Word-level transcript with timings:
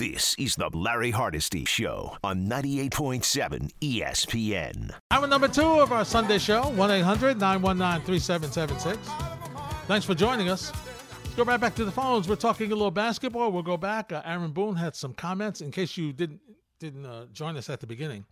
This 0.00 0.34
is 0.38 0.56
the 0.56 0.70
Larry 0.72 1.10
Hardesty 1.10 1.66
Show 1.66 2.16
on 2.24 2.46
98.7 2.46 3.70
ESPN. 3.82 4.94
Hour 5.10 5.26
number 5.26 5.46
two 5.46 5.60
of 5.60 5.92
our 5.92 6.06
Sunday 6.06 6.38
show, 6.38 6.70
1 6.70 6.90
800 6.90 7.38
919 7.38 8.06
3776. 8.06 9.86
Thanks 9.86 10.06
for 10.06 10.14
joining 10.14 10.48
us. 10.48 10.72
Let's 11.22 11.34
go 11.34 11.44
right 11.44 11.60
back 11.60 11.74
to 11.74 11.84
the 11.84 11.92
phones. 11.92 12.30
We're 12.30 12.36
talking 12.36 12.72
a 12.72 12.74
little 12.74 12.90
basketball. 12.90 13.52
We'll 13.52 13.62
go 13.62 13.76
back. 13.76 14.10
Uh, 14.10 14.22
Aaron 14.24 14.52
Boone 14.52 14.74
had 14.74 14.96
some 14.96 15.12
comments 15.12 15.60
in 15.60 15.70
case 15.70 15.98
you 15.98 16.14
didn't 16.14 16.40
didn't 16.78 17.04
uh, 17.04 17.26
join 17.34 17.58
us 17.58 17.68
at 17.68 17.80
the 17.80 17.86
beginning. 17.86 18.24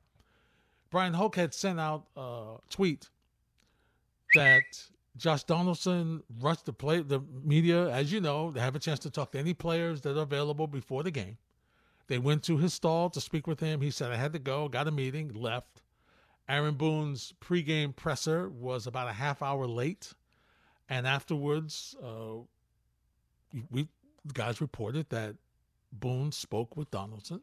Brian 0.91 1.12
Hoch 1.12 1.37
had 1.37 1.53
sent 1.53 1.79
out 1.79 2.07
a 2.16 2.55
tweet 2.71 3.11
that 4.35 4.62
Josh 5.19 5.45
Donaldson 5.45 6.23
rushed 6.41 6.64
the 6.64 6.73
play 6.73 7.03
the 7.03 7.21
media, 7.45 7.91
as 7.91 8.11
you 8.11 8.23
know, 8.23 8.53
they 8.53 8.61
have 8.61 8.75
a 8.75 8.79
chance 8.79 9.00
to 9.00 9.11
talk 9.11 9.32
to 9.32 9.39
any 9.39 9.53
players 9.53 10.00
that 10.00 10.16
are 10.16 10.23
available 10.23 10.66
before 10.66 11.03
the 11.03 11.11
game. 11.11 11.37
They 12.09 12.19
went 12.19 12.43
to 12.45 12.57
his 12.57 12.75
stall 12.75 13.11
to 13.11 13.21
speak 13.21 13.47
with 13.47 13.61
him. 13.61 13.80
He 13.80 13.91
said, 13.91 14.11
I 14.11 14.16
had 14.16 14.33
to 14.33 14.39
go, 14.39 14.69
got 14.69 14.89
a 14.89 14.91
meeting, 14.91 15.33
left. 15.35 15.83
Aaron 16.49 16.75
Boone's 16.75 17.35
pregame 17.41 17.95
presser 17.95 18.49
was 18.49 18.87
about 18.87 19.09
a 19.09 19.12
half 19.12 19.43
hour 19.43 19.66
late. 19.66 20.15
And 20.89 21.07
afterwards, 21.07 21.95
uh, 22.02 22.41
we 23.71 23.89
guys 24.33 24.61
reported 24.61 25.11
that 25.11 25.37
Boone 25.93 26.33
spoke 26.33 26.77
with 26.77 26.91
Donaldson 26.91 27.43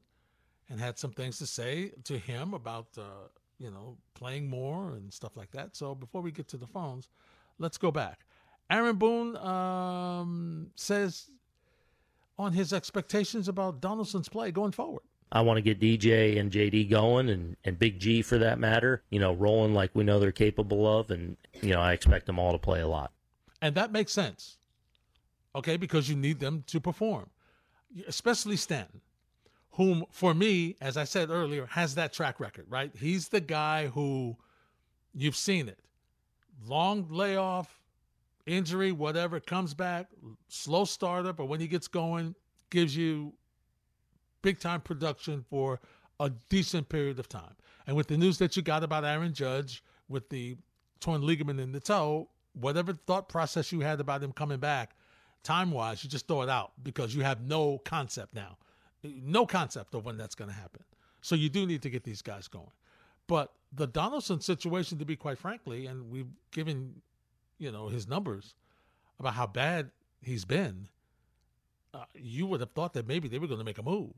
and 0.70 0.80
had 0.80 0.98
some 0.98 1.12
things 1.12 1.38
to 1.38 1.46
say 1.46 1.92
to 2.04 2.18
him 2.18 2.56
about, 2.56 2.88
uh, 2.98 3.28
you 3.60 3.70
know, 3.70 3.98
playing 4.16 4.50
more 4.50 4.94
and 4.94 5.14
stuff 5.14 5.38
like 5.38 5.52
that. 5.52 5.76
So 5.76 5.94
before 5.94 6.22
we 6.22 6.32
get 6.32 6.48
to 6.50 6.58
the 6.58 6.68
phones, 6.68 7.08
let's 7.60 7.78
go 7.78 7.92
back. 7.92 8.22
Aaron 8.72 8.96
Boone 8.96 9.38
um, 9.38 10.72
says 10.76 11.30
on 12.38 12.54
his 12.54 12.74
expectations 12.74 13.48
about 13.48 13.82
Donaldson's 13.82 14.30
play 14.30 14.52
going 14.52 14.72
forward. 14.72 15.04
I 15.32 15.42
want 15.42 15.58
to 15.58 15.62
get 15.62 15.80
DJ 15.80 16.40
and 16.40 16.52
JD 16.52 16.90
going 16.90 17.30
and, 17.30 17.58
and 17.66 17.78
Big 17.80 18.00
G 18.00 18.22
for 18.22 18.38
that 18.38 18.60
matter, 18.60 19.04
you 19.10 19.20
know, 19.20 19.34
rolling 19.34 19.74
like 19.74 19.92
we 19.94 20.04
know 20.04 20.20
they're 20.20 20.32
capable 20.32 20.88
of. 21.00 21.10
And, 21.12 21.36
you 21.62 21.74
know, 21.74 21.82
I 21.82 21.94
expect 21.94 22.26
them 22.26 22.40
all 22.40 22.52
to 22.52 22.58
play 22.58 22.82
a 22.82 22.88
lot. 22.88 23.12
And 23.62 23.76
that 23.76 23.92
makes 23.92 24.12
sense, 24.12 24.58
okay, 25.56 25.78
because 25.78 26.08
you 26.10 26.16
need 26.16 26.40
them 26.40 26.64
to 26.68 26.80
perform, 26.80 27.30
especially 28.08 28.58
Stanton, 28.58 29.02
whom, 29.72 30.06
for 30.12 30.34
me, 30.34 30.76
as 30.80 30.98
I 30.98 31.04
said 31.06 31.30
earlier, 31.30 31.66
has 31.68 31.96
that 31.96 32.14
track 32.14 32.40
record, 32.40 32.66
right? 32.70 32.92
He's 32.96 33.30
the 33.30 33.42
guy 33.42 33.88
who 33.88 34.38
you've 35.14 35.36
seen 35.36 35.68
it. 35.68 35.80
Long 36.66 37.08
layoff, 37.10 37.85
injury, 38.46 38.92
whatever, 38.92 39.40
comes 39.40 39.74
back, 39.74 40.08
slow 40.48 40.86
startup, 40.86 41.38
but 41.38 41.46
when 41.46 41.60
he 41.60 41.68
gets 41.68 41.88
going, 41.88 42.36
gives 42.70 42.96
you 42.96 43.34
big 44.42 44.60
time 44.60 44.82
production 44.82 45.44
for 45.50 45.80
a 46.20 46.30
decent 46.50 46.88
period 46.90 47.20
of 47.20 47.28
time. 47.28 47.56
And 47.88 47.96
with 47.96 48.08
the 48.08 48.18
news 48.18 48.38
that 48.40 48.56
you 48.56 48.62
got 48.62 48.84
about 48.84 49.04
Aaron 49.04 49.34
Judge 49.34 49.84
with 50.08 50.30
the 50.30 50.58
torn 51.00 51.22
ligament 51.22 51.60
in 51.60 51.72
the 51.72 51.80
toe, 51.80 52.30
whatever 52.54 52.94
thought 52.94 53.30
process 53.30 53.72
you 53.72 53.82
had 53.82 54.00
about 54.00 54.24
him 54.24 54.32
coming 54.32 54.60
back, 54.60 54.96
time 55.44 55.72
wise, 55.72 56.04
you 56.04 56.10
just 56.10 56.28
throw 56.28 56.42
it 56.42 56.50
out 56.50 56.72
because 56.84 57.16
you 57.16 57.24
have 57.24 57.42
no 57.42 57.80
concept 57.80 58.34
now. 58.34 58.58
No 59.04 59.46
concept 59.46 59.94
of 59.94 60.06
when 60.06 60.18
that's 60.18 60.36
going 60.36 60.50
to 60.50 60.56
happen. 60.56 60.84
So 61.22 61.36
you 61.36 61.50
do 61.50 61.66
need 61.66 61.82
to 61.84 61.90
get 61.90 62.04
these 62.04 62.22
guys 62.22 62.48
going. 62.48 62.72
But 63.28 63.52
the 63.74 63.88
Donaldson 63.88 64.42
situation, 64.42 64.98
to 65.00 65.06
be 65.06 65.16
quite 65.16 65.38
frankly, 65.38 65.86
and 65.88 66.10
we've 66.10 66.30
given 66.52 67.02
you 67.58 67.72
know 67.72 67.88
his 67.88 68.08
numbers 68.08 68.56
about 69.20 69.34
how 69.34 69.48
bad 69.48 69.92
he's 70.22 70.46
been, 70.46 70.90
uh, 71.94 72.06
you 72.14 72.46
would 72.48 72.60
have 72.60 72.72
thought 72.72 72.94
that 72.94 73.08
maybe 73.08 73.28
they 73.28 73.40
were 73.40 73.48
going 73.48 73.60
to 73.60 73.66
make 73.66 73.78
a 73.78 73.84
move, 73.84 74.12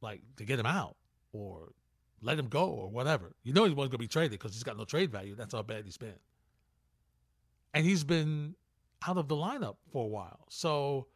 like 0.00 0.22
to 0.36 0.44
get 0.44 0.58
him 0.58 0.66
out 0.66 0.96
or 1.32 1.72
let 2.20 2.38
him 2.38 2.48
go 2.48 2.66
or 2.66 2.88
whatever. 2.88 3.34
You 3.42 3.52
know 3.52 3.64
he 3.64 3.74
wasn't 3.74 3.92
going 3.92 3.98
to 3.98 3.98
be 3.98 4.08
traded 4.08 4.32
because 4.32 4.52
he's 4.52 4.64
got 4.64 4.76
no 4.76 4.84
trade 4.84 5.10
value. 5.10 5.34
That's 5.34 5.54
how 5.54 5.62
bad 5.62 5.84
he's 5.84 5.98
been, 5.98 6.18
and 7.74 7.84
he's 7.84 8.04
been 8.04 8.54
out 9.06 9.18
of 9.18 9.28
the 9.28 9.36
lineup 9.36 9.76
for 9.92 10.04
a 10.04 10.08
while. 10.08 10.46
So 10.48 11.06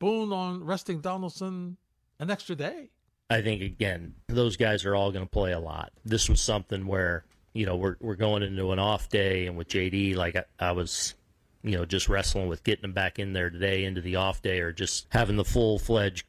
Boone 0.00 0.32
on 0.32 0.64
resting 0.64 1.00
Donaldson 1.00 1.76
an 2.18 2.30
extra 2.30 2.56
day. 2.56 2.90
I 3.28 3.42
think 3.42 3.62
again, 3.62 4.14
those 4.26 4.56
guys 4.56 4.84
are 4.84 4.96
all 4.96 5.12
going 5.12 5.24
to 5.24 5.30
play 5.30 5.52
a 5.52 5.60
lot. 5.60 5.92
This 6.04 6.28
was 6.28 6.40
something 6.40 6.86
where 6.86 7.24
you 7.52 7.66
know, 7.66 7.76
we're 7.76 7.96
we're 8.00 8.16
going 8.16 8.42
into 8.42 8.72
an 8.72 8.78
off 8.78 9.08
day, 9.08 9.46
and 9.46 9.56
with 9.56 9.68
JD, 9.68 10.16
like 10.16 10.36
I, 10.36 10.44
I 10.58 10.72
was, 10.72 11.14
you 11.62 11.76
know, 11.76 11.84
just 11.84 12.08
wrestling 12.08 12.48
with 12.48 12.64
getting 12.64 12.84
him 12.84 12.92
back 12.92 13.18
in 13.18 13.32
there 13.32 13.50
today 13.50 13.84
into 13.84 14.00
the 14.00 14.16
off 14.16 14.42
day, 14.42 14.60
or 14.60 14.72
just 14.72 15.06
having 15.10 15.36
the 15.36 15.44
full 15.44 15.78
fledged 15.78 16.26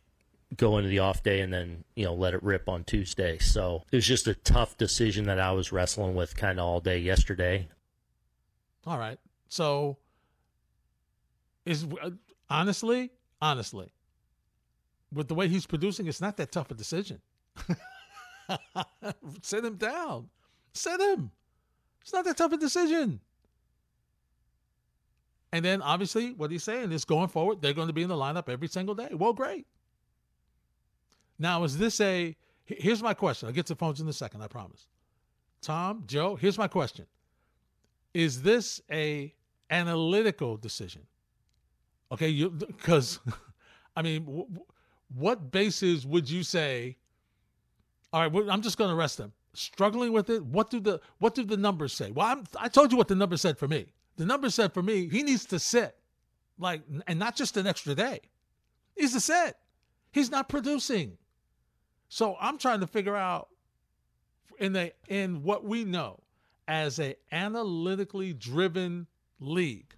go 0.57 0.77
into 0.77 0.89
the 0.89 0.99
off 0.99 1.23
day 1.23 1.39
and 1.39 1.53
then 1.53 1.83
you 1.95 2.03
know 2.03 2.13
let 2.13 2.33
it 2.33 2.43
rip 2.43 2.67
on 2.67 2.83
Tuesday. 2.83 3.37
So 3.39 3.83
it 3.91 3.95
was 3.95 4.05
just 4.05 4.27
a 4.27 4.35
tough 4.35 4.77
decision 4.77 5.25
that 5.25 5.39
I 5.39 5.51
was 5.51 5.71
wrestling 5.71 6.15
with 6.15 6.35
kind 6.35 6.59
of 6.59 6.65
all 6.65 6.79
day 6.79 6.99
yesterday. 6.99 7.67
All 8.85 8.97
right, 8.97 9.19
so 9.47 9.97
is 11.65 11.85
uh, 12.01 12.11
honestly, 12.49 13.11
honestly, 13.41 13.91
with 15.13 15.27
the 15.27 15.35
way 15.35 15.47
he's 15.47 15.65
producing, 15.65 16.07
it's 16.07 16.21
not 16.21 16.37
that 16.37 16.51
tough 16.51 16.71
a 16.71 16.73
decision. 16.73 17.21
Sit 19.41 19.63
him 19.63 19.75
down. 19.75 20.29
Set 20.73 20.99
him. 20.99 21.31
It's 22.01 22.13
not 22.13 22.25
that 22.25 22.37
tough 22.37 22.53
a 22.53 22.57
decision. 22.57 23.19
And 25.53 25.65
then 25.65 25.81
obviously 25.81 26.33
what 26.33 26.49
he's 26.49 26.63
saying 26.63 26.91
is 26.91 27.03
going 27.05 27.27
forward, 27.27 27.61
they're 27.61 27.73
going 27.73 27.87
to 27.87 27.93
be 27.93 28.03
in 28.03 28.09
the 28.09 28.15
lineup 28.15 28.47
every 28.47 28.67
single 28.67 28.95
day. 28.95 29.09
Well, 29.11 29.33
great. 29.33 29.67
Now, 31.37 31.63
is 31.63 31.77
this 31.77 31.99
a 31.99 32.35
here's 32.65 33.03
my 33.03 33.13
question. 33.13 33.47
I'll 33.47 33.53
get 33.53 33.65
to 33.65 33.75
phones 33.75 33.99
in 33.99 34.07
a 34.07 34.13
second, 34.13 34.41
I 34.41 34.47
promise. 34.47 34.85
Tom, 35.61 36.03
Joe, 36.07 36.35
here's 36.35 36.57
my 36.57 36.67
question. 36.67 37.05
Is 38.13 38.41
this 38.41 38.81
a 38.91 39.33
analytical 39.69 40.57
decision? 40.57 41.01
Okay, 42.11 42.29
you 42.29 42.49
because 42.49 43.19
I 43.95 44.01
mean, 44.01 44.47
what 45.13 45.51
basis 45.51 46.05
would 46.05 46.29
you 46.29 46.43
say? 46.43 46.97
All 48.13 48.27
right, 48.27 48.49
I'm 48.49 48.61
just 48.61 48.77
going 48.77 48.89
to 48.89 48.95
arrest 48.95 49.17
them 49.17 49.33
struggling 49.53 50.11
with 50.11 50.29
it. 50.29 50.43
What 50.45 50.69
do 50.69 50.79
the 50.79 51.01
what 51.19 51.35
do 51.35 51.43
the 51.43 51.57
numbers 51.57 51.93
say? 51.93 52.11
Well, 52.11 52.27
I'm, 52.27 52.43
I 52.57 52.67
told 52.67 52.91
you 52.91 52.97
what 52.97 53.07
the 53.07 53.15
numbers 53.15 53.41
said 53.41 53.57
for 53.57 53.67
me. 53.67 53.87
The 54.17 54.25
numbers 54.25 54.55
said 54.55 54.73
for 54.73 54.83
me 54.83 55.07
he 55.07 55.23
needs 55.23 55.45
to 55.45 55.59
sit, 55.59 55.95
like, 56.57 56.81
and 57.07 57.19
not 57.19 57.35
just 57.35 57.57
an 57.57 57.67
extra 57.67 57.95
day. 57.95 58.19
He's 58.95 59.13
to 59.13 59.19
sit. 59.19 59.57
He's 60.11 60.29
not 60.29 60.49
producing. 60.49 61.17
So 62.09 62.35
I'm 62.39 62.57
trying 62.57 62.81
to 62.81 62.87
figure 62.87 63.15
out 63.15 63.49
in 64.59 64.73
the 64.73 64.93
in 65.07 65.43
what 65.43 65.63
we 65.63 65.85
know 65.85 66.21
as 66.67 66.99
a 66.99 67.15
analytically 67.31 68.33
driven 68.33 69.07
league, 69.39 69.95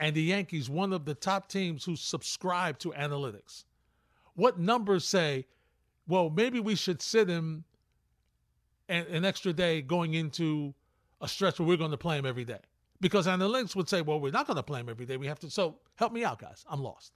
and 0.00 0.14
the 0.14 0.22
Yankees 0.22 0.68
one 0.68 0.92
of 0.92 1.04
the 1.04 1.14
top 1.14 1.48
teams 1.48 1.84
who 1.84 1.96
subscribe 1.96 2.78
to 2.78 2.90
analytics. 2.92 3.64
What 4.34 4.58
numbers 4.58 5.04
say? 5.04 5.46
Well, 6.06 6.28
maybe 6.28 6.60
we 6.60 6.74
should 6.74 7.00
sit 7.00 7.28
him 7.28 7.64
an, 8.88 9.06
an 9.06 9.24
extra 9.24 9.52
day 9.52 9.82
going 9.82 10.14
into 10.14 10.74
a 11.20 11.28
stretch 11.28 11.58
where 11.58 11.68
we're 11.68 11.76
going 11.76 11.90
to 11.90 11.96
play 11.96 12.18
him 12.18 12.26
every 12.26 12.44
day. 12.44 12.60
Because 13.00 13.26
analytics 13.26 13.74
would 13.76 13.88
say, 13.88 14.02
well, 14.02 14.20
we're 14.20 14.30
not 14.30 14.46
going 14.46 14.56
to 14.56 14.62
play 14.62 14.80
him 14.80 14.88
every 14.88 15.06
day. 15.06 15.16
We 15.16 15.26
have 15.26 15.40
to. 15.40 15.50
So 15.50 15.76
help 15.96 16.12
me 16.12 16.24
out, 16.24 16.38
guys. 16.38 16.64
I'm 16.68 16.82
lost. 16.82 17.12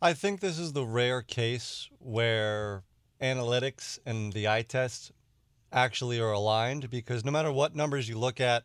I 0.00 0.12
think 0.12 0.40
this 0.40 0.58
is 0.58 0.72
the 0.72 0.84
rare 0.84 1.22
case 1.22 1.88
where 1.98 2.84
analytics 3.20 3.98
and 4.06 4.32
the 4.32 4.48
eye 4.48 4.62
test 4.62 5.12
actually 5.72 6.20
are 6.20 6.32
aligned 6.32 6.88
because 6.88 7.24
no 7.24 7.32
matter 7.32 7.52
what 7.52 7.74
numbers 7.74 8.08
you 8.08 8.18
look 8.18 8.40
at 8.40 8.64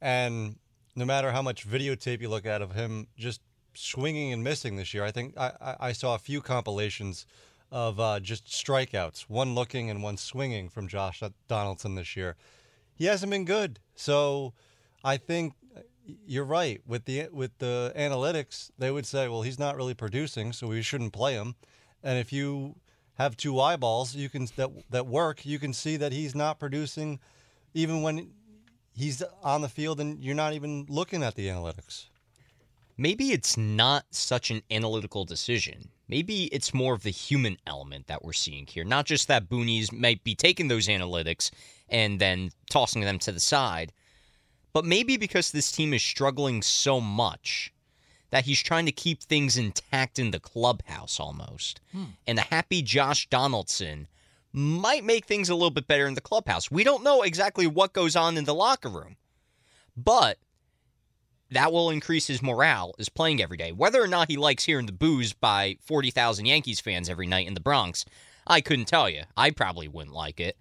and 0.00 0.56
no 0.94 1.04
matter 1.04 1.30
how 1.30 1.40
much 1.40 1.66
videotape 1.66 2.20
you 2.20 2.28
look 2.28 2.44
at 2.44 2.60
of 2.60 2.72
him 2.72 3.06
just 3.16 3.40
swinging 3.74 4.32
and 4.32 4.44
missing 4.44 4.76
this 4.76 4.92
year, 4.92 5.04
I 5.04 5.10
think 5.10 5.38
I, 5.38 5.76
I 5.80 5.92
saw 5.92 6.14
a 6.14 6.18
few 6.18 6.40
compilations 6.40 7.26
of 7.72 7.98
uh, 7.98 8.20
just 8.20 8.46
strikeouts, 8.46 9.22
one 9.22 9.54
looking 9.54 9.88
and 9.88 10.02
one 10.02 10.18
swinging 10.18 10.68
from 10.68 10.86
Josh 10.86 11.22
Donaldson 11.48 11.94
this 11.94 12.14
year. 12.14 12.36
He 12.94 13.06
hasn't 13.06 13.30
been 13.30 13.46
good. 13.46 13.80
So 13.96 14.52
I 15.02 15.16
think 15.16 15.54
you're 16.26 16.44
right 16.44 16.80
with 16.86 17.06
the 17.06 17.28
with 17.32 17.56
the 17.58 17.92
analytics. 17.96 18.70
They 18.78 18.90
would 18.90 19.06
say, 19.06 19.26
well, 19.26 19.42
he's 19.42 19.58
not 19.58 19.76
really 19.76 19.94
producing, 19.94 20.52
so 20.52 20.68
we 20.68 20.82
shouldn't 20.82 21.14
play 21.14 21.32
him. 21.32 21.54
And 22.02 22.18
if 22.18 22.30
you 22.32 22.76
have 23.14 23.36
two 23.36 23.58
eyeballs, 23.58 24.14
you 24.14 24.28
can 24.28 24.46
that 24.56 24.70
that 24.90 25.06
work. 25.06 25.46
You 25.46 25.58
can 25.58 25.72
see 25.72 25.96
that 25.96 26.12
he's 26.12 26.34
not 26.34 26.60
producing, 26.60 27.20
even 27.72 28.02
when 28.02 28.32
he's 28.94 29.22
on 29.42 29.62
the 29.62 29.68
field, 29.70 29.98
and 29.98 30.22
you're 30.22 30.34
not 30.34 30.52
even 30.52 30.84
looking 30.90 31.22
at 31.22 31.36
the 31.36 31.48
analytics. 31.48 32.08
Maybe 32.98 33.32
it's 33.32 33.56
not 33.56 34.04
such 34.10 34.50
an 34.50 34.60
analytical 34.70 35.24
decision 35.24 35.88
maybe 36.12 36.44
it's 36.52 36.74
more 36.74 36.92
of 36.92 37.04
the 37.04 37.10
human 37.10 37.56
element 37.66 38.06
that 38.06 38.22
we're 38.22 38.34
seeing 38.34 38.66
here. 38.66 38.84
Not 38.84 39.06
just 39.06 39.28
that 39.28 39.48
Boonies 39.48 39.90
might 39.90 40.22
be 40.22 40.34
taking 40.34 40.68
those 40.68 40.86
analytics 40.86 41.50
and 41.88 42.20
then 42.20 42.50
tossing 42.68 43.00
them 43.00 43.18
to 43.20 43.32
the 43.32 43.40
side, 43.40 43.94
but 44.74 44.84
maybe 44.84 45.16
because 45.16 45.50
this 45.50 45.72
team 45.72 45.94
is 45.94 46.02
struggling 46.02 46.60
so 46.60 47.00
much 47.00 47.72
that 48.28 48.44
he's 48.44 48.62
trying 48.62 48.84
to 48.84 48.92
keep 48.92 49.22
things 49.22 49.56
intact 49.56 50.18
in 50.18 50.32
the 50.32 50.38
clubhouse 50.40 51.18
almost. 51.18 51.80
Hmm. 51.92 52.04
And 52.26 52.38
a 52.38 52.42
happy 52.42 52.82
Josh 52.82 53.26
Donaldson 53.30 54.06
might 54.52 55.04
make 55.04 55.24
things 55.24 55.48
a 55.48 55.54
little 55.54 55.70
bit 55.70 55.88
better 55.88 56.06
in 56.06 56.12
the 56.12 56.20
clubhouse. 56.20 56.70
We 56.70 56.84
don't 56.84 57.02
know 57.02 57.22
exactly 57.22 57.66
what 57.66 57.94
goes 57.94 58.16
on 58.16 58.36
in 58.36 58.44
the 58.44 58.54
locker 58.54 58.90
room, 58.90 59.16
but 59.96 60.36
that 61.52 61.72
will 61.72 61.90
increase 61.90 62.26
his 62.26 62.42
morale 62.42 62.94
is 62.98 63.08
playing 63.08 63.42
every 63.42 63.56
day. 63.56 63.72
Whether 63.72 64.02
or 64.02 64.08
not 64.08 64.30
he 64.30 64.36
likes 64.36 64.64
hearing 64.64 64.86
the 64.86 64.92
booze 64.92 65.32
by 65.32 65.76
40,000 65.82 66.46
Yankees 66.46 66.80
fans 66.80 67.08
every 67.08 67.26
night 67.26 67.46
in 67.46 67.54
the 67.54 67.60
Bronx, 67.60 68.04
I 68.46 68.60
couldn't 68.60 68.86
tell 68.86 69.08
you. 69.08 69.22
I 69.36 69.50
probably 69.50 69.88
wouldn't 69.88 70.14
like 70.14 70.40
it. 70.40 70.56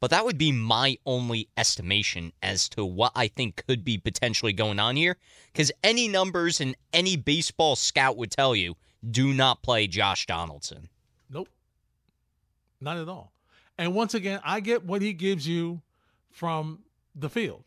But 0.00 0.10
that 0.10 0.24
would 0.24 0.38
be 0.38 0.52
my 0.52 0.96
only 1.04 1.48
estimation 1.56 2.32
as 2.42 2.68
to 2.70 2.84
what 2.84 3.12
I 3.16 3.26
think 3.26 3.64
could 3.66 3.84
be 3.84 3.98
potentially 3.98 4.52
going 4.52 4.78
on 4.78 4.94
here. 4.94 5.16
Because 5.52 5.72
any 5.82 6.06
numbers 6.06 6.60
and 6.60 6.76
any 6.92 7.16
baseball 7.16 7.74
scout 7.74 8.16
would 8.16 8.30
tell 8.30 8.54
you 8.54 8.76
do 9.08 9.34
not 9.34 9.62
play 9.62 9.86
Josh 9.86 10.26
Donaldson. 10.26 10.88
Nope. 11.30 11.48
Not 12.80 12.96
at 12.96 13.08
all. 13.08 13.32
And 13.76 13.94
once 13.94 14.14
again, 14.14 14.40
I 14.44 14.60
get 14.60 14.84
what 14.84 15.02
he 15.02 15.12
gives 15.12 15.46
you 15.46 15.82
from 16.30 16.80
the 17.14 17.28
field. 17.28 17.64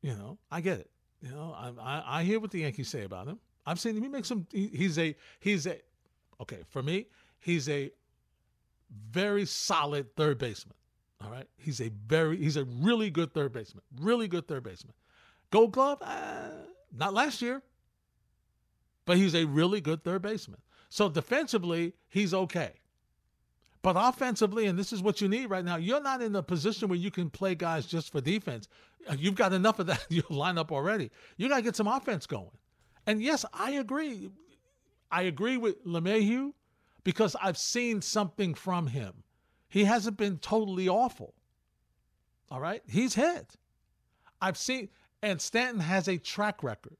You 0.00 0.14
know, 0.14 0.38
I 0.50 0.60
get 0.60 0.78
it. 0.80 0.90
You 1.22 1.30
know, 1.30 1.54
I 1.56 1.70
I, 1.80 2.02
I 2.20 2.24
hear 2.24 2.40
what 2.40 2.50
the 2.50 2.60
Yankees 2.60 2.88
say 2.88 3.04
about 3.04 3.28
him. 3.28 3.38
I've 3.64 3.80
seen 3.80 3.96
him. 3.96 4.02
He 4.02 4.08
makes 4.08 4.28
some. 4.28 4.46
He, 4.52 4.68
he's 4.68 4.98
a 4.98 5.14
he's 5.40 5.66
a 5.66 5.78
okay 6.40 6.58
for 6.68 6.82
me. 6.82 7.06
He's 7.38 7.68
a 7.68 7.92
very 9.10 9.46
solid 9.46 10.14
third 10.16 10.38
baseman. 10.38 10.74
All 11.22 11.30
right, 11.30 11.46
he's 11.56 11.80
a 11.80 11.90
very 12.06 12.36
he's 12.36 12.56
a 12.56 12.64
really 12.64 13.10
good 13.10 13.32
third 13.32 13.52
baseman. 13.52 13.84
Really 14.00 14.26
good 14.28 14.48
third 14.48 14.64
baseman. 14.64 14.94
Gold 15.50 15.72
Glove, 15.72 15.98
uh, 16.02 16.48
not 16.96 17.14
last 17.14 17.40
year, 17.40 17.62
but 19.04 19.16
he's 19.16 19.34
a 19.34 19.44
really 19.44 19.80
good 19.80 20.02
third 20.02 20.22
baseman. 20.22 20.60
So 20.88 21.08
defensively, 21.08 21.94
he's 22.08 22.34
okay. 22.34 22.72
But 23.82 23.96
offensively, 23.98 24.66
and 24.66 24.78
this 24.78 24.92
is 24.92 25.02
what 25.02 25.20
you 25.20 25.28
need 25.28 25.50
right 25.50 25.64
now, 25.64 25.76
you're 25.76 26.00
not 26.00 26.22
in 26.22 26.36
a 26.36 26.42
position 26.42 26.88
where 26.88 26.98
you 26.98 27.10
can 27.10 27.28
play 27.28 27.56
guys 27.56 27.84
just 27.84 28.12
for 28.12 28.20
defense. 28.20 28.68
Uh, 29.08 29.16
you've 29.18 29.34
got 29.34 29.52
enough 29.52 29.80
of 29.80 29.86
that 29.86 30.06
in 30.10 30.16
your 30.16 30.24
lineup 30.24 30.70
already. 30.70 31.10
You 31.36 31.48
got 31.48 31.56
to 31.56 31.62
get 31.62 31.76
some 31.76 31.88
offense 31.88 32.26
going. 32.26 32.50
And 33.06 33.20
yes, 33.20 33.44
I 33.52 33.72
agree. 33.72 34.30
I 35.10 35.22
agree 35.22 35.56
with 35.56 35.84
LeMahieu 35.84 36.52
because 37.02 37.34
I've 37.42 37.58
seen 37.58 38.00
something 38.00 38.54
from 38.54 38.86
him. 38.86 39.24
He 39.68 39.84
hasn't 39.84 40.16
been 40.16 40.38
totally 40.38 40.88
awful. 40.88 41.34
All 42.50 42.60
right? 42.60 42.82
He's 42.88 43.14
hit. 43.14 43.56
I've 44.40 44.56
seen, 44.56 44.90
and 45.22 45.40
Stanton 45.40 45.80
has 45.80 46.08
a 46.08 46.18
track 46.18 46.62
record. 46.62 46.96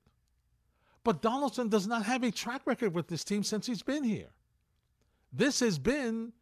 But 1.05 1.23
Donaldson 1.23 1.69
does 1.69 1.87
not 1.87 2.05
have 2.05 2.25
a 2.25 2.31
track 2.31 2.63
record 2.65 2.95
with 2.95 3.09
this 3.09 3.25
team 3.25 3.45
since 3.45 3.67
he's 3.67 3.83
been 3.83 4.05
here. 4.05 4.31
This 5.33 5.61
has 5.61 5.79
been 5.79 6.33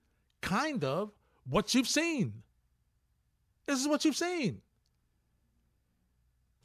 kind 0.41 0.85
of 0.85 1.11
what 1.49 1.75
you've 1.75 1.89
seen. 1.89 2.43
This 3.67 3.81
is 3.81 3.89
what 3.89 4.05
you've 4.05 4.17
seen. 4.17 4.61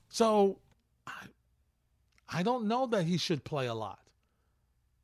So 0.10 0.60
I, 1.06 1.26
I 2.30 2.44
don't 2.44 2.68
know 2.68 2.88
that 2.88 3.04
he 3.04 3.18
should 3.18 3.44
play 3.44 3.68
a 3.68 3.74
lot. 3.74 4.00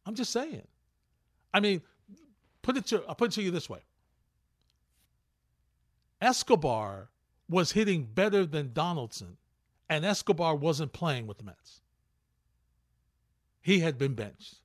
I'm 0.06 0.15
just 0.15 0.31
saying. 0.31 0.68
I 1.53 1.59
mean, 1.59 1.81
put 2.62 2.77
it 2.77 2.85
to 2.88 3.03
I'll 3.07 3.15
put 3.15 3.31
it 3.31 3.35
to 3.35 3.41
you 3.41 3.51
this 3.51 3.69
way. 3.69 3.79
Escobar 6.21 7.09
was 7.50 7.71
hitting 7.74 8.06
better 8.06 8.45
than 8.45 8.71
Donaldson, 8.74 9.38
and 9.89 10.06
Escobar 10.06 10.56
wasn't 10.56 10.94
playing 10.94 11.27
with 11.27 11.38
the 11.38 11.44
Mets. 11.44 11.81
He 13.62 13.79
had 13.79 13.97
been 13.97 14.13
benched. 14.13 14.61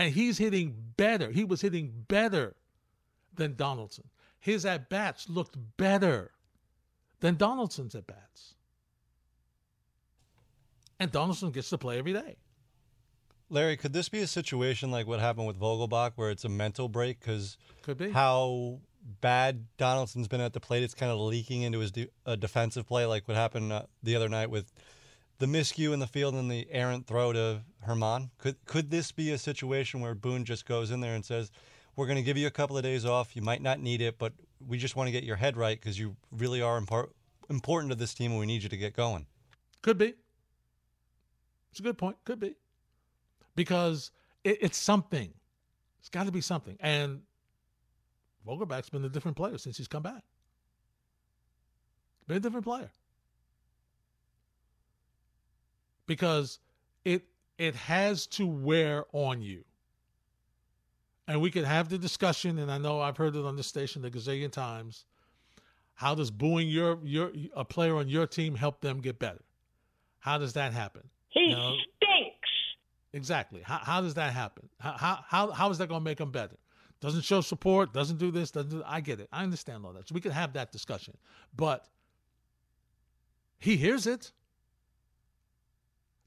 And 0.00 0.14
he's 0.14 0.38
hitting 0.38 0.74
better. 0.96 1.30
He 1.30 1.44
was 1.44 1.60
hitting 1.60 1.92
better 2.08 2.56
than 3.34 3.54
Donaldson. 3.54 4.08
His 4.38 4.64
at 4.64 4.88
bats 4.88 5.28
looked 5.28 5.58
better 5.76 6.30
than 7.20 7.36
Donaldson's 7.36 7.94
at 7.94 8.06
bats. 8.06 8.54
And 10.98 11.12
Donaldson 11.12 11.50
gets 11.50 11.68
to 11.68 11.76
play 11.76 11.98
every 11.98 12.14
day. 12.14 12.36
Larry, 13.50 13.76
could 13.76 13.92
this 13.92 14.08
be 14.08 14.20
a 14.20 14.26
situation 14.26 14.90
like 14.90 15.06
what 15.06 15.20
happened 15.20 15.46
with 15.46 15.60
Vogelbach, 15.60 16.12
where 16.16 16.30
it's 16.30 16.44
a 16.44 16.48
mental 16.48 16.88
break 16.88 17.20
because 17.20 17.58
Could 17.82 17.98
be. 17.98 18.10
how 18.10 18.78
bad 19.20 19.66
Donaldson's 19.76 20.28
been 20.28 20.40
at 20.40 20.54
the 20.54 20.60
plate, 20.60 20.82
it's 20.82 20.94
kind 20.94 21.12
of 21.12 21.18
leaking 21.18 21.60
into 21.60 21.80
his 21.80 21.90
de- 21.92 22.08
uh, 22.24 22.36
defensive 22.36 22.86
play, 22.86 23.04
like 23.04 23.28
what 23.28 23.36
happened 23.36 23.70
uh, 23.70 23.82
the 24.02 24.16
other 24.16 24.30
night 24.30 24.48
with 24.48 24.72
the 25.40 25.46
miscue 25.46 25.92
in 25.92 25.98
the 25.98 26.06
field 26.06 26.34
and 26.34 26.50
the 26.50 26.68
errant 26.70 27.06
throw 27.06 27.32
to 27.32 27.62
Herman. 27.80 28.30
Could 28.38 28.64
could 28.66 28.90
this 28.90 29.10
be 29.10 29.32
a 29.32 29.38
situation 29.38 30.00
where 30.00 30.14
Boone 30.14 30.44
just 30.44 30.66
goes 30.66 30.90
in 30.90 31.00
there 31.00 31.14
and 31.14 31.24
says, 31.24 31.50
"We're 31.96 32.06
going 32.06 32.16
to 32.16 32.22
give 32.22 32.36
you 32.36 32.46
a 32.46 32.52
couple 32.52 32.76
of 32.76 32.84
days 32.84 33.04
off. 33.04 33.34
You 33.34 33.42
might 33.42 33.62
not 33.62 33.80
need 33.80 34.02
it, 34.02 34.18
but 34.18 34.34
we 34.64 34.78
just 34.78 34.96
want 34.96 35.08
to 35.08 35.12
get 35.12 35.24
your 35.24 35.36
head 35.36 35.56
right 35.56 35.80
because 35.80 35.98
you 35.98 36.14
really 36.30 36.60
are 36.60 36.80
impor- 36.80 37.08
important 37.48 37.90
to 37.90 37.96
this 37.96 38.14
team, 38.14 38.30
and 38.30 38.38
we 38.38 38.46
need 38.46 38.62
you 38.62 38.68
to 38.68 38.76
get 38.76 38.94
going." 38.94 39.26
Could 39.82 39.96
be. 39.96 40.14
It's 41.70 41.80
a 41.80 41.82
good 41.82 41.96
point. 41.96 42.16
Could 42.24 42.38
be. 42.38 42.54
Because 43.56 44.10
it, 44.44 44.58
it's 44.60 44.78
something. 44.78 45.32
It's 46.00 46.10
got 46.10 46.26
to 46.26 46.32
be 46.32 46.42
something. 46.42 46.76
And 46.80 47.22
Vogelbach's 48.46 48.90
been 48.90 49.04
a 49.04 49.08
different 49.08 49.38
player 49.38 49.56
since 49.56 49.78
he's 49.78 49.88
come 49.88 50.02
back. 50.02 50.22
Been 52.26 52.36
a 52.36 52.40
different 52.40 52.64
player. 52.64 52.90
Because 56.10 56.58
it 57.04 57.22
it 57.56 57.76
has 57.76 58.26
to 58.26 58.44
wear 58.44 59.04
on 59.12 59.42
you. 59.42 59.62
And 61.28 61.40
we 61.40 61.52
could 61.52 61.64
have 61.64 61.88
the 61.88 61.98
discussion, 61.98 62.58
and 62.58 62.68
I 62.68 62.78
know 62.78 63.00
I've 63.00 63.16
heard 63.16 63.36
it 63.36 63.44
on 63.44 63.54
this 63.54 63.68
station 63.68 64.04
a 64.04 64.10
gazillion 64.10 64.50
times. 64.50 65.04
How 65.94 66.16
does 66.16 66.32
booing 66.32 66.68
your 66.68 66.98
your 67.04 67.30
a 67.54 67.64
player 67.64 67.94
on 67.94 68.08
your 68.08 68.26
team 68.26 68.56
help 68.56 68.80
them 68.80 69.00
get 69.00 69.20
better? 69.20 69.44
How 70.18 70.36
does 70.36 70.52
that 70.54 70.72
happen? 70.72 71.08
He 71.28 71.52
stinks. 71.52 72.48
Exactly. 73.12 73.60
How, 73.62 73.78
how 73.78 74.00
does 74.00 74.14
that 74.14 74.32
happen? 74.32 74.68
How, 74.80 74.96
how, 74.96 75.24
how, 75.28 75.50
how 75.52 75.70
is 75.70 75.78
that 75.78 75.88
going 75.88 76.00
to 76.00 76.04
make 76.04 76.18
them 76.18 76.32
better? 76.32 76.56
Doesn't 77.00 77.22
show 77.22 77.40
support, 77.40 77.92
doesn't 77.92 78.18
do 78.18 78.32
this, 78.32 78.50
doesn't 78.50 78.70
do 78.70 78.82
I 78.84 79.00
get 79.00 79.20
it. 79.20 79.28
I 79.32 79.44
understand 79.44 79.86
all 79.86 79.92
that. 79.92 80.08
So 80.08 80.14
we 80.14 80.20
can 80.20 80.32
have 80.32 80.54
that 80.54 80.72
discussion. 80.72 81.16
But 81.56 81.86
he 83.60 83.76
hears 83.76 84.08
it. 84.08 84.32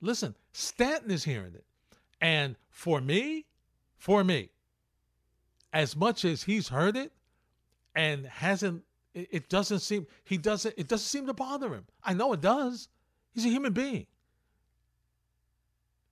Listen, 0.04 0.36
Stanton 0.52 1.12
is 1.12 1.24
hearing 1.24 1.54
it. 1.56 1.64
And 2.20 2.58
for 2.70 3.00
me, 3.00 3.46
for 3.96 4.24
me, 4.24 4.50
as 5.72 5.96
much 5.96 6.26
as 6.26 6.44
he's 6.44 6.68
heard 6.68 6.98
it 6.98 7.14
and 7.96 8.26
hasn't 8.26 8.84
it, 9.14 9.48
doesn't 9.48 9.80
seem 9.80 10.06
he 10.26 10.38
doesn't 10.38 10.76
it 10.78 10.88
doesn't 10.90 11.06
seem 11.06 11.26
to 11.28 11.34
bother 11.34 11.74
him. 11.74 11.86
I 12.04 12.14
know 12.14 12.34
it 12.34 12.42
does. 12.42 12.90
He's 13.34 13.46
a 13.46 13.50
human 13.50 13.72
being. 13.72 14.06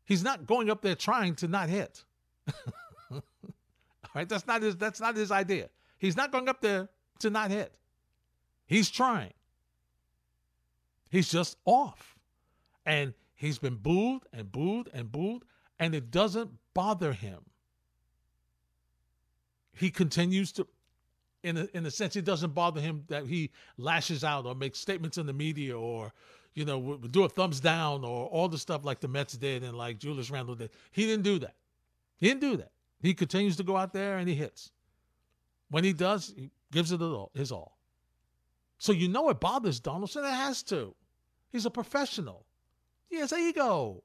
He's 0.06 0.24
not 0.24 0.48
going 0.48 0.70
up 0.70 0.82
there 0.82 0.96
trying 0.96 1.36
to 1.36 1.48
not 1.48 1.68
hit. 1.68 2.04
All 3.12 3.22
right, 4.16 4.28
that's 4.28 4.48
not 4.48 4.62
his 4.62 4.78
that's 4.78 5.02
not 5.02 5.18
his 5.18 5.32
idea. 5.32 5.70
He's 5.98 6.16
not 6.16 6.32
going 6.32 6.48
up 6.48 6.62
there 6.62 6.88
to 7.20 7.30
not 7.30 7.52
hit. 7.52 7.74
He's 8.66 8.90
trying. 8.90 9.34
He's 11.10 11.30
just 11.30 11.58
off. 11.66 12.18
And 12.86 13.14
he's 13.42 13.58
been 13.58 13.76
booed 13.76 14.22
and 14.32 14.52
booed 14.52 14.88
and 14.94 15.12
booed 15.12 15.44
and 15.80 15.96
it 15.96 16.12
doesn't 16.12 16.52
bother 16.76 17.12
him. 17.12 17.40
He 19.74 19.90
continues 19.90 20.52
to 20.54 20.68
in 21.42 21.58
a, 21.58 21.68
in 21.74 21.84
a 21.88 21.90
sense 21.90 22.16
it 22.16 22.24
doesn't 22.24 22.54
bother 22.54 22.80
him 22.80 23.04
that 23.08 23.26
he 23.26 23.50
lashes 23.78 24.24
out 24.24 24.46
or 24.46 24.54
makes 24.54 24.78
statements 24.78 25.18
in 25.18 25.26
the 25.26 25.34
media 25.34 25.76
or 25.76 26.14
you 26.54 26.66
know, 26.66 26.98
do 26.98 27.24
a 27.24 27.30
thumbs 27.30 27.60
down 27.60 28.04
or 28.06 28.28
all 28.28 28.48
the 28.48 28.60
stuff 28.60 28.86
like 28.86 29.00
the 29.00 29.08
Mets 29.08 29.34
did 29.34 29.64
and 29.64 29.76
like 29.76 29.98
Julius 29.98 30.30
Randle 30.30 30.54
did. 30.54 30.70
He 30.92 31.08
didn't 31.08 31.24
do 31.24 31.40
that. 31.40 31.56
He 32.18 32.28
didn't 32.28 32.42
do 32.42 32.58
that. 32.58 32.72
He 33.02 33.16
continues 33.16 33.56
to 33.58 33.64
go 33.64 33.76
out 33.76 33.92
there 33.92 34.20
and 34.20 34.30
he 34.30 34.36
hits. 34.36 34.72
When 35.72 35.84
he 35.84 35.94
does, 35.94 36.32
he 36.38 36.52
gives 36.72 36.92
it 36.92 37.02
all, 37.02 37.32
his 37.34 37.52
all. 37.52 37.80
So 38.78 38.92
you 38.92 39.08
know 39.08 39.30
it 39.30 39.40
bothers 39.40 39.80
Donaldson. 39.80 40.26
It 40.26 40.30
has 40.30 40.62
to. 40.64 40.94
He's 41.52 41.66
a 41.66 41.72
professional. 41.72 42.46
He 43.12 43.18
has 43.18 43.34
ego. 43.34 44.04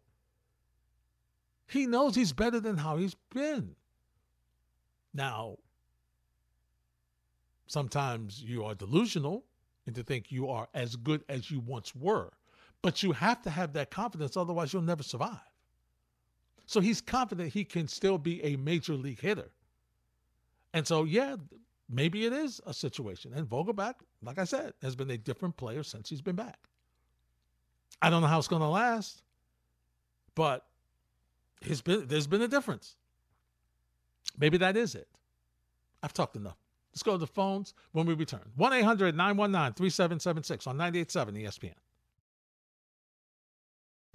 He 1.68 1.86
knows 1.86 2.16
he's 2.16 2.32
better 2.32 2.58
than 2.58 2.76
how 2.76 2.96
he's 2.96 3.14
been. 3.32 3.76
Now, 5.14 5.58
sometimes 7.68 8.42
you 8.42 8.64
are 8.64 8.75
delusional 8.75 9.44
and 9.86 9.94
to 9.94 10.02
think 10.02 10.32
you 10.32 10.50
are 10.50 10.68
as 10.75 10.96
good 10.96 11.25
as 11.28 11.52
you 11.52 11.60
once 11.60 11.94
were. 11.94 12.32
But 12.82 13.04
you 13.04 13.12
have 13.12 13.40
to 13.42 13.50
have 13.50 13.72
that 13.75 13.92
confidence, 13.92 14.36
otherwise, 14.36 14.72
you'll 14.72 14.82
never 14.82 15.04
survive. 15.04 15.38
So 16.66 16.80
he's 16.80 17.00
confident 17.00 17.52
he 17.52 17.64
can 17.64 17.86
still 17.86 18.18
be 18.18 18.42
a 18.42 18.56
major 18.56 18.94
league 18.94 19.20
hitter. 19.20 19.50
And 20.75 20.84
so, 20.84 21.04
yeah, 21.04 21.36
maybe 21.88 22.26
it 22.26 22.32
is 22.32 22.60
a 22.66 22.75
situation. 22.75 23.32
And 23.34 23.48
Vogelbach, 23.48 23.94
like 24.20 24.38
I 24.38 24.44
said, 24.44 24.75
has 24.82 24.96
been 24.96 25.10
a 25.10 25.16
different 25.16 25.56
player 25.56 25.84
since 25.84 26.10
he's 26.10 26.20
been 26.20 26.34
back. 26.34 26.58
I 28.02 28.11
don't 28.11 28.21
know 28.23 28.28
how 28.28 28.38
it's 28.38 28.49
going 28.49 28.62
to 28.62 28.69
last. 28.69 29.23
but 30.35 30.66
there's 31.62 31.81
been 32.26 32.43
a 32.43 32.49
difference. 32.49 32.97
Maybe 34.38 34.59
that 34.59 34.76
is 34.76 34.95
it. 34.95 35.09
I've 36.02 36.12
talked 36.12 36.37
enough. 36.37 36.59
Let's 36.93 37.02
go 37.02 37.12
to 37.12 37.19
the 37.19 37.26
phones 37.26 37.75
when 37.93 38.07
we 38.07 38.14
return. 38.14 38.52
1 38.57 38.73
800 38.73 39.16
919 39.16 39.75
3776 39.75 40.66
on 40.66 40.76
98.7 40.76 41.43
ESPN. 41.45 41.75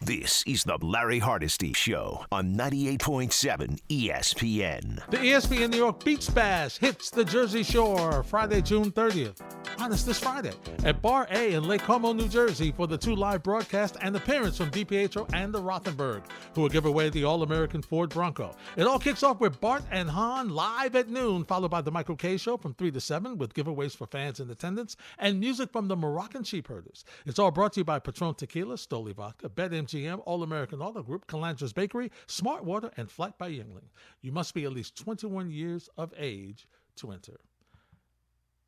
This 0.04 0.44
is 0.48 0.64
the 0.64 0.80
Larry 0.82 1.20
Hardesty 1.20 1.74
Show 1.74 2.26
on 2.32 2.56
98.7 2.56 3.80
ESPN. 3.88 5.08
The 5.12 5.18
ESPN 5.18 5.70
New 5.70 5.78
York 5.78 6.04
Beach 6.04 6.34
Bash 6.34 6.80
hits 6.80 7.12
the 7.12 7.24
Jersey 7.24 7.62
Shore 7.62 8.24
Friday, 8.24 8.64
June 8.64 8.92
30th. 8.92 9.40
Honest 9.80 10.06
this 10.06 10.20
Friday 10.20 10.54
at 10.84 11.02
Bar 11.02 11.28
A 11.32 11.54
in 11.54 11.64
Lake 11.64 11.82
Como, 11.82 12.14
New 12.14 12.28
Jersey 12.28 12.72
for 12.72 12.88
the 12.88 12.98
two 12.98 13.16
live 13.16 13.42
broadcasts 13.42 13.98
and 14.02 14.16
appearance 14.16 14.58
from 14.58 14.70
DiPietro 14.70 15.28
and 15.34 15.54
the 15.54 15.62
Rothenberg, 15.62 16.24
who 16.54 16.62
will 16.62 16.70
give 16.70 16.86
away 16.86 17.10
the 17.10 17.24
All 17.24 17.42
American 17.42 17.82
Ford 17.82 18.10
Bronco. 18.10 18.56
It 18.78 18.86
all 18.86 19.00
kicks 19.00 19.24
off 19.24 19.40
with 19.40 19.60
Bart 19.62 19.84
and 19.92 20.10
Hahn 20.10 20.50
live 20.50 20.96
at 20.96 21.10
noon, 21.10 21.46
followed 21.46 21.72
by 21.72 21.82
the 21.82 21.92
Michael 21.92 22.16
Kay 22.16 22.38
Show 22.38 22.58
from 22.58 22.74
3 22.74 22.92
to 22.92 23.02
7 23.02 23.38
with 23.38 23.54
giveaways 23.54 23.96
for 23.96 24.08
fans 24.08 24.40
in 24.40 24.50
attendance 24.50 24.98
and 25.18 25.40
music 25.40 25.72
from 25.72 25.88
the 25.88 25.96
Moroccan 25.96 26.44
Sheep 26.44 26.68
Herders. 26.68 27.06
It's 27.26 27.40
all 27.40 27.52
brought 27.52 27.74
to 27.74 27.80
you 27.80 27.86
by 27.86 28.00
Patron 28.00 28.36
Tequila, 28.36 28.76
Stoli 28.76 29.16
Vodka, 29.16 29.50
BetMGM, 29.50 29.91
All 30.26 30.44
American 30.44 30.82
Auto 30.82 31.04
Group, 31.04 31.28
Calandras 31.28 31.74
Bakery, 31.74 32.12
Smart 32.28 32.64
Water, 32.64 32.92
and 32.98 33.10
Flight 33.10 33.38
by 33.38 33.50
Yuengling. 33.50 33.90
You 34.22 34.32
must 34.32 34.54
be 34.54 34.66
at 34.66 34.74
least 34.74 34.96
21 34.98 35.52
years 35.52 35.90
of 35.98 36.14
age 36.18 36.68
to 36.98 37.12
enter. 37.12 37.40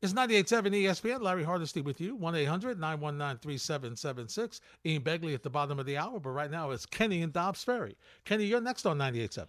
It's 0.02 0.12
98.7 0.12 0.84
ESPN. 0.84 1.22
Larry 1.22 1.44
Hardesty 1.44 1.80
with 1.80 1.98
you. 1.98 2.14
1 2.14 2.34
800 2.34 2.78
919 2.78 3.40
3776. 3.40 4.60
Ian 4.84 5.02
Begley 5.02 5.32
at 5.32 5.42
the 5.42 5.48
bottom 5.48 5.78
of 5.78 5.86
the 5.86 5.96
hour, 5.96 6.20
but 6.20 6.30
right 6.30 6.50
now 6.50 6.70
it's 6.72 6.84
Kenny 6.84 7.22
and 7.22 7.32
Dobbs 7.32 7.64
Ferry. 7.64 7.96
Kenny, 8.26 8.44
you're 8.44 8.60
next 8.60 8.84
on 8.84 8.98
98.7. 8.98 9.46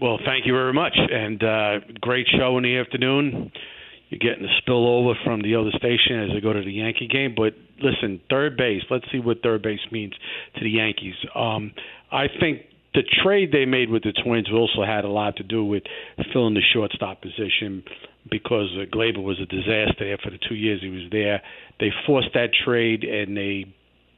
Well, 0.00 0.18
thank 0.24 0.46
you 0.46 0.52
very 0.52 0.72
much. 0.72 0.96
And 0.96 1.42
uh, 1.44 1.80
great 2.00 2.26
show 2.38 2.56
in 2.56 2.64
the 2.64 2.78
afternoon. 2.78 3.52
You're 4.08 4.20
getting 4.20 4.46
the 4.46 4.52
spillover 4.62 5.14
from 5.24 5.42
the 5.42 5.56
other 5.56 5.70
station 5.76 6.22
as 6.22 6.30
I 6.36 6.40
go 6.40 6.52
to 6.52 6.62
the 6.62 6.72
Yankee 6.72 7.08
game. 7.08 7.34
But 7.36 7.54
listen, 7.82 8.20
third 8.30 8.56
base, 8.56 8.82
let's 8.90 9.04
see 9.10 9.18
what 9.18 9.42
third 9.42 9.62
base 9.62 9.80
means 9.90 10.14
to 10.56 10.64
the 10.64 10.70
Yankees. 10.70 11.14
Um, 11.34 11.72
I 12.12 12.26
think 12.40 12.62
the 12.94 13.02
trade 13.22 13.50
they 13.52 13.66
made 13.66 13.90
with 13.90 14.04
the 14.04 14.12
Twins 14.24 14.48
also 14.50 14.84
had 14.86 15.04
a 15.04 15.08
lot 15.08 15.36
to 15.36 15.42
do 15.42 15.64
with 15.64 15.82
filling 16.32 16.54
the 16.54 16.62
shortstop 16.72 17.20
position 17.20 17.82
because 18.30 18.68
uh, 18.80 18.84
Gleyber 18.94 19.22
was 19.22 19.38
a 19.40 19.46
disaster 19.46 20.04
there 20.04 20.18
for 20.22 20.30
the 20.30 20.38
two 20.48 20.54
years 20.54 20.80
he 20.80 20.88
was 20.88 21.10
there. 21.10 21.42
They 21.78 21.90
forced 22.06 22.30
that 22.34 22.50
trade 22.64 23.04
and 23.04 23.36
they 23.36 23.66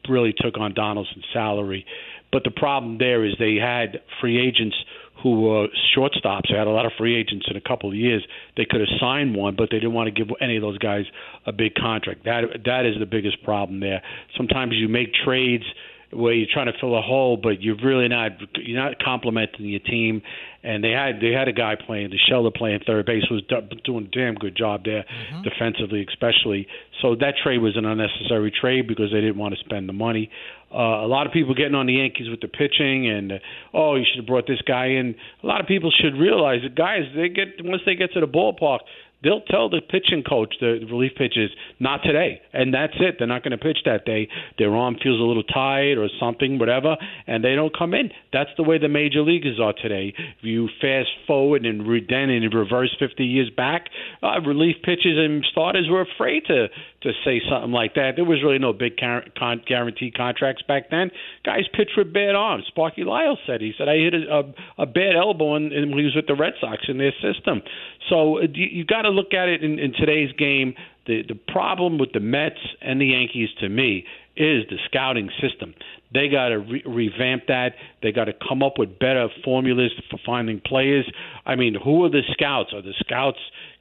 really 0.08 0.34
took 0.36 0.58
on 0.58 0.74
Donaldson's 0.74 1.24
salary. 1.32 1.84
But 2.30 2.44
the 2.44 2.50
problem 2.50 2.98
there 2.98 3.24
is 3.24 3.34
they 3.38 3.56
had 3.56 4.00
free 4.20 4.38
agents 4.38 4.76
who 5.22 5.40
were 5.40 5.68
shortstops. 5.96 6.48
They 6.50 6.56
had 6.56 6.66
a 6.66 6.70
lot 6.70 6.86
of 6.86 6.92
free 6.96 7.16
agents 7.16 7.46
in 7.50 7.56
a 7.56 7.60
couple 7.60 7.88
of 7.90 7.96
years. 7.96 8.24
They 8.56 8.64
could 8.64 8.80
have 8.80 8.88
signed 9.00 9.34
one, 9.34 9.56
but 9.56 9.68
they 9.70 9.78
didn't 9.78 9.94
want 9.94 10.14
to 10.14 10.24
give 10.24 10.34
any 10.40 10.56
of 10.56 10.62
those 10.62 10.78
guys 10.78 11.04
a 11.46 11.52
big 11.52 11.74
contract. 11.74 12.24
That 12.24 12.62
that 12.64 12.86
is 12.86 12.96
the 12.98 13.06
biggest 13.06 13.42
problem 13.42 13.80
there. 13.80 14.02
Sometimes 14.36 14.74
you 14.74 14.88
make 14.88 15.12
trades 15.12 15.64
where 16.10 16.32
you're 16.32 16.48
trying 16.50 16.72
to 16.72 16.78
fill 16.80 16.96
a 16.96 17.02
hole, 17.02 17.36
but 17.36 17.60
you're 17.60 17.76
really 17.76 18.08
not 18.08 18.32
you're 18.56 18.80
not 18.80 18.98
complimenting 19.02 19.66
your 19.66 19.80
team. 19.80 20.22
And 20.62 20.82
they 20.82 20.90
had 20.90 21.20
they 21.20 21.32
had 21.32 21.48
a 21.48 21.52
guy 21.52 21.76
playing 21.76 22.10
the 22.10 22.18
Shelder 22.28 22.50
playing 22.50 22.80
third 22.86 23.06
base 23.06 23.24
was 23.30 23.42
doing 23.84 24.06
a 24.06 24.16
damn 24.16 24.34
good 24.34 24.56
job 24.56 24.84
there 24.84 25.04
mm-hmm. 25.04 25.42
defensively, 25.42 26.06
especially. 26.08 26.66
So 27.02 27.14
that 27.16 27.34
trade 27.42 27.58
was 27.58 27.76
an 27.76 27.84
unnecessary 27.84 28.50
trade 28.50 28.88
because 28.88 29.10
they 29.12 29.20
didn't 29.20 29.38
want 29.38 29.54
to 29.54 29.60
spend 29.60 29.88
the 29.88 29.92
money. 29.92 30.30
Uh, 30.72 31.04
a 31.04 31.08
lot 31.08 31.26
of 31.26 31.32
people 31.32 31.54
getting 31.54 31.74
on 31.74 31.86
the 31.86 31.94
Yankees 31.94 32.28
with 32.28 32.40
the 32.40 32.48
pitching 32.48 33.08
and 33.08 33.32
oh 33.72 33.96
you 33.96 34.04
should 34.04 34.20
have 34.20 34.26
brought 34.26 34.46
this 34.46 34.60
guy 34.66 34.86
in. 34.86 35.14
A 35.42 35.46
lot 35.46 35.60
of 35.60 35.66
people 35.66 35.90
should 35.90 36.14
realize 36.14 36.60
that 36.62 36.74
guys 36.74 37.02
they 37.16 37.28
get 37.28 37.64
once 37.64 37.82
they 37.86 37.94
get 37.94 38.12
to 38.12 38.20
the 38.20 38.26
ballpark 38.26 38.80
they'll 39.22 39.40
tell 39.42 39.68
the 39.68 39.80
pitching 39.80 40.22
coach, 40.22 40.54
the 40.60 40.86
relief 40.90 41.12
pitchers, 41.16 41.50
not 41.80 42.02
today, 42.02 42.40
and 42.52 42.72
that's 42.72 42.94
it. 43.00 43.16
They're 43.18 43.26
not 43.26 43.42
going 43.42 43.52
to 43.52 43.58
pitch 43.58 43.78
that 43.84 44.04
day. 44.04 44.28
Their 44.58 44.74
arm 44.74 44.96
feels 45.02 45.20
a 45.20 45.24
little 45.24 45.42
tired 45.42 45.98
or 45.98 46.08
something, 46.20 46.58
whatever, 46.58 46.96
and 47.26 47.44
they 47.44 47.54
don't 47.54 47.76
come 47.76 47.94
in. 47.94 48.10
That's 48.32 48.50
the 48.56 48.62
way 48.62 48.78
the 48.78 48.88
major 48.88 49.22
leaguers 49.22 49.58
are 49.60 49.72
today. 49.72 50.14
If 50.16 50.44
you 50.44 50.68
fast 50.80 51.08
forward 51.26 51.66
and 51.66 51.80
then 52.08 52.30
in 52.30 52.48
reverse 52.50 52.94
50 52.98 53.24
years 53.24 53.50
back, 53.50 53.86
uh, 54.22 54.40
relief 54.46 54.76
pitchers 54.82 55.18
and 55.18 55.44
starters 55.50 55.88
were 55.90 56.02
afraid 56.02 56.44
to 56.46 56.68
to 57.02 57.12
say 57.24 57.40
something 57.48 57.70
like 57.70 57.94
that. 57.94 58.12
There 58.16 58.24
was 58.24 58.42
really 58.42 58.58
no 58.58 58.72
big 58.72 58.96
con- 58.96 59.62
guaranteed 59.66 60.16
contracts 60.16 60.62
back 60.66 60.90
then. 60.90 61.10
Guys 61.44 61.62
pitched 61.72 61.92
with 61.96 62.12
bad 62.12 62.34
arms. 62.34 62.64
Sparky 62.66 63.04
Lyle 63.04 63.38
said 63.46 63.60
he 63.60 63.72
said 63.78 63.88
I 63.88 63.96
hit 63.96 64.14
a, 64.14 64.42
a, 64.78 64.82
a 64.82 64.86
bad 64.86 65.14
elbow 65.16 65.56
in, 65.56 65.72
in, 65.72 65.90
when 65.90 65.98
he 65.98 66.04
was 66.04 66.16
with 66.16 66.26
the 66.26 66.34
Red 66.34 66.54
Sox 66.60 66.84
in 66.88 66.98
their 66.98 67.14
system. 67.22 67.62
So 68.08 68.38
uh, 68.38 68.42
you, 68.52 68.66
you 68.70 68.84
got 68.84 69.02
to 69.02 69.10
look 69.10 69.32
at 69.32 69.48
it 69.48 69.62
in, 69.62 69.78
in 69.78 69.92
today's 69.92 70.32
game. 70.32 70.74
The 71.06 71.22
the 71.26 71.38
problem 71.52 71.98
with 71.98 72.12
the 72.12 72.20
Mets 72.20 72.60
and 72.80 73.00
the 73.00 73.06
Yankees 73.06 73.50
to 73.60 73.68
me 73.68 74.04
is 74.36 74.64
the 74.70 74.78
scouting 74.86 75.30
system. 75.40 75.74
They 76.12 76.28
got 76.28 76.48
to 76.48 76.58
re- 76.58 76.82
revamp 76.86 77.46
that. 77.48 77.74
They 78.02 78.12
got 78.12 78.26
to 78.26 78.32
come 78.32 78.62
up 78.62 78.74
with 78.78 78.98
better 78.98 79.28
formulas 79.44 79.90
for 80.10 80.18
finding 80.24 80.60
players. 80.64 81.10
I 81.44 81.56
mean, 81.56 81.74
who 81.74 82.04
are 82.04 82.10
the 82.10 82.22
scouts? 82.32 82.72
Are 82.72 82.82
the 82.82 82.94
scouts 83.00 83.38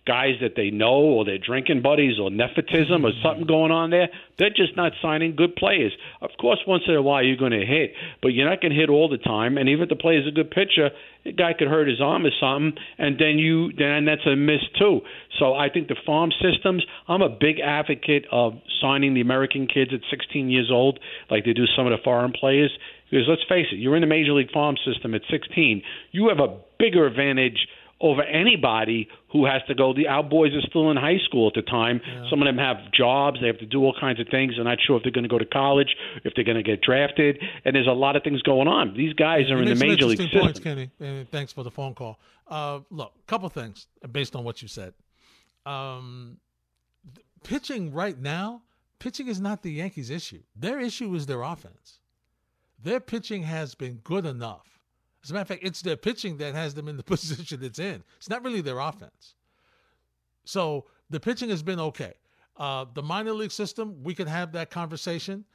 guys 0.08 0.36
that 0.42 0.56
they 0.56 0.72
know 0.72 1.04
or 1.04 1.26
they're 1.26 1.38
drinking 1.38 1.82
buddies 1.82 2.18
or 2.18 2.32
nepotism 2.32 3.06
or 3.06 3.12
something 3.22 3.46
going 3.46 3.72
on 3.72 3.90
there. 3.90 4.08
They're 4.40 4.50
just 4.56 4.78
not 4.78 4.94
signing 5.02 5.36
good 5.36 5.56
players. 5.56 5.92
Of 6.22 6.32
course, 6.40 6.60
once 6.66 6.84
in 6.88 6.96
a 6.96 7.02
while 7.02 7.24
you're 7.24 7.36
going 7.36 7.52
to 7.52 7.66
hit, 7.66 7.94
but 8.22 8.30
you're 8.30 8.50
not 8.50 8.62
going 8.62 8.72
to 8.72 8.80
hit 8.80 8.90
all 8.90 9.10
the 9.10 9.18
time. 9.18 9.58
And 9.58 9.68
even 9.68 9.84
if 9.84 9.90
the 9.90 9.96
player's 9.96 10.26
a 10.26 10.32
good 10.32 10.50
pitcher, 10.50 10.92
the 11.26 11.34
guy 11.34 11.52
could 11.52 11.68
hurt 11.68 11.90
his 11.90 12.00
arm 12.00 12.26
or 12.26 12.32
something, 12.40 12.82
and 12.98 13.20
then 13.20 13.38
you 13.38 13.74
then 13.78 14.06
that's 14.06 14.26
a 14.26 14.36
miss 14.36 14.62
too. 14.80 15.02
So 15.40 15.54
I 15.54 15.70
think 15.70 15.90
the 15.90 15.98
farm 16.06 16.32
systems. 16.42 16.86
I'm 17.08 17.22
a 17.22 17.30
big 17.30 17.60
advocate 17.60 18.26
of 18.32 18.54
signing 18.82 19.14
the 19.14 19.22
American 19.22 19.68
kids 19.68 19.92
at 19.94 20.00
16 20.10 20.50
years 20.50 20.70
old, 20.72 21.00
like 21.30 21.44
they 21.44 21.54
do 21.54 21.66
some 21.76 21.86
of 21.86 21.92
the 21.92 22.04
foreign 22.04 22.32
players. 22.32 22.72
Because 23.10 23.28
let's 23.28 23.44
face 23.48 23.68
it, 23.72 23.78
you're 23.78 23.96
in 23.96 24.02
the 24.02 24.08
major 24.08 24.34
league 24.34 24.52
farm 24.52 24.76
system 24.86 25.14
at 25.16 25.22
16. 25.30 25.82
You 26.12 26.30
have 26.30 26.40
a 26.40 26.58
bigger 26.78 27.06
advantage 27.06 27.68
over 28.00 28.22
anybody 28.24 29.08
who 29.32 29.46
has 29.46 29.62
to 29.68 29.75
go. 29.75 29.94
The 29.94 30.08
our 30.08 30.24
boys 30.24 30.54
are 30.54 30.62
still 30.62 30.92
in 30.92 30.98
high 30.98 31.18
school 31.25 31.48
at 31.48 31.54
the 31.54 31.62
time. 31.63 32.01
Yeah. 32.06 32.30
Some 32.30 32.42
of 32.42 32.46
them 32.46 32.58
have 32.58 32.77
jobs. 32.92 33.39
They 33.42 33.48
have 33.48 33.58
to 33.60 33.66
do 33.66 33.84
all 33.84 33.96
kinds 34.00 34.20
of 34.20 34.27
things. 34.30 34.54
They're 34.56 34.63
not 34.63 34.77
sure 34.86 34.98
if 34.98 35.04
they're 35.04 35.12
going 35.12 35.24
to 35.24 35.30
go 35.30 35.39
to 35.39 35.46
college, 35.46 35.96
if 36.24 36.34
they're 36.36 36.44
going 36.44 36.58
to 36.58 36.63
get 36.63 36.82
drafted, 36.82 37.42
and 37.66 37.75
there's 37.75 37.88
a 37.88 37.92
lot 37.92 38.16
of 38.16 38.24
things 38.24 38.42
going 38.44 38.68
on. 38.68 38.94
These 38.96 39.13
guys 39.13 39.50
are 39.50 39.62
in 39.62 39.68
the 39.68 39.75
major 39.75 40.06
league 40.06 40.20
system. 40.20 40.42
Points, 40.42 40.60
Kenny. 40.60 40.89
And 41.00 41.30
thanks 41.30 41.51
for 41.51 41.63
the 41.63 41.72
phone 41.72 41.94
call. 41.96 42.20
Uh, 42.48 42.80
look, 42.89 43.13
a 43.20 43.27
couple 43.27 43.50
things 43.50 43.88
based 44.12 44.36
on 44.36 44.44
what 44.44 44.62
you 44.62 44.68
said. 44.68 44.94
Um, 45.66 46.38
pitching 47.44 47.94
right 47.94 48.18
now, 48.18 48.62
pitching 49.00 49.27
is 49.27 49.42
not 49.42 49.63
the 49.63 49.72
Yankees' 49.72 50.10
issue. 50.10 50.42
Their 50.56 50.80
issue 50.80 51.13
is 51.16 51.25
their 51.25 51.42
offense. 51.42 52.00
Their 52.82 53.00
pitching 53.00 53.44
has 53.44 53.75
been 53.75 53.96
good 54.04 54.25
enough 54.25 54.76
as 55.24 55.32
a 55.32 55.34
matter 55.34 55.42
of 55.42 55.48
fact, 55.48 55.64
it's 55.64 55.82
their 55.82 55.98
pitching 55.98 56.38
that 56.38 56.56
has 56.56 56.74
them 56.74 56.88
in 56.88 56.98
the 56.98 57.04
position 57.16 57.64
it's 57.64 57.80
in. 57.80 58.04
It's 58.18 58.30
not 58.30 58.44
really 58.44 58.62
their 58.62 58.80
offense. 58.80 59.36
So 60.46 60.86
the 61.10 61.20
pitching 61.20 61.50
has 61.50 61.64
been 61.64 61.80
okay. 61.80 62.14
Uh, 62.56 62.86
the 62.94 63.04
minor 63.04 63.34
league 63.34 63.52
system, 63.52 64.04
we 64.04 64.16
can 64.16 64.28
have 64.28 64.52
that 64.54 64.72
conversation. 64.72 65.46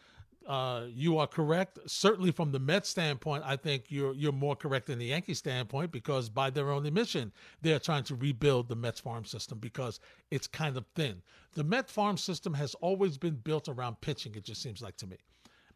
Uh, 0.46 0.86
you 0.92 1.18
are 1.18 1.26
correct. 1.26 1.78
Certainly, 1.86 2.32
from 2.32 2.50
the 2.50 2.58
Mets 2.58 2.88
standpoint, 2.88 3.44
I 3.46 3.56
think 3.56 3.84
you're 3.88 4.12
you're 4.14 4.32
more 4.32 4.56
correct 4.56 4.86
than 4.86 4.98
the 4.98 5.06
Yankee 5.06 5.34
standpoint 5.34 5.92
because, 5.92 6.28
by 6.28 6.50
their 6.50 6.70
own 6.70 6.84
admission, 6.84 7.32
they 7.60 7.72
are 7.72 7.78
trying 7.78 8.02
to 8.04 8.16
rebuild 8.16 8.68
the 8.68 8.74
Mets 8.74 8.98
farm 8.98 9.24
system 9.24 9.58
because 9.58 10.00
it's 10.32 10.48
kind 10.48 10.76
of 10.76 10.84
thin. 10.96 11.22
The 11.54 11.62
Met 11.62 11.88
farm 11.88 12.16
system 12.16 12.54
has 12.54 12.74
always 12.76 13.18
been 13.18 13.36
built 13.36 13.68
around 13.68 14.00
pitching. 14.00 14.34
It 14.34 14.44
just 14.44 14.62
seems 14.62 14.82
like 14.82 14.96
to 14.96 15.06
me. 15.06 15.18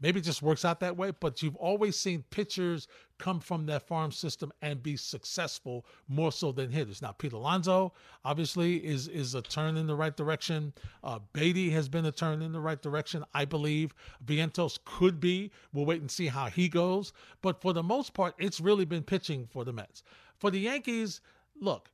Maybe 0.00 0.20
it 0.20 0.24
just 0.24 0.42
works 0.42 0.64
out 0.64 0.80
that 0.80 0.96
way, 0.96 1.12
but 1.18 1.42
you've 1.42 1.56
always 1.56 1.96
seen 1.96 2.24
pitchers 2.30 2.88
come 3.18 3.40
from 3.40 3.66
that 3.66 3.86
farm 3.86 4.12
system 4.12 4.52
and 4.60 4.82
be 4.82 4.96
successful 4.96 5.86
more 6.08 6.30
so 6.32 6.52
than 6.52 6.70
hitters. 6.70 7.00
Now, 7.00 7.12
Pete 7.12 7.32
Alonso 7.32 7.94
obviously 8.24 8.76
is 8.84 9.08
is 9.08 9.34
a 9.34 9.42
turn 9.42 9.76
in 9.76 9.86
the 9.86 9.94
right 9.96 10.16
direction. 10.16 10.72
Uh, 11.02 11.20
Baty 11.32 11.70
has 11.70 11.88
been 11.88 12.04
a 12.04 12.12
turn 12.12 12.42
in 12.42 12.52
the 12.52 12.60
right 12.60 12.80
direction, 12.80 13.24
I 13.34 13.44
believe. 13.44 13.94
Vientos 14.24 14.78
could 14.84 15.20
be. 15.20 15.50
We'll 15.72 15.86
wait 15.86 16.00
and 16.00 16.10
see 16.10 16.26
how 16.26 16.46
he 16.46 16.68
goes. 16.68 17.12
But 17.42 17.60
for 17.60 17.72
the 17.72 17.82
most 17.82 18.12
part, 18.12 18.34
it's 18.38 18.60
really 18.60 18.84
been 18.84 19.02
pitching 19.02 19.48
for 19.50 19.64
the 19.64 19.72
Mets. 19.72 20.02
For 20.38 20.50
the 20.50 20.60
Yankees, 20.60 21.20
look, 21.60 21.90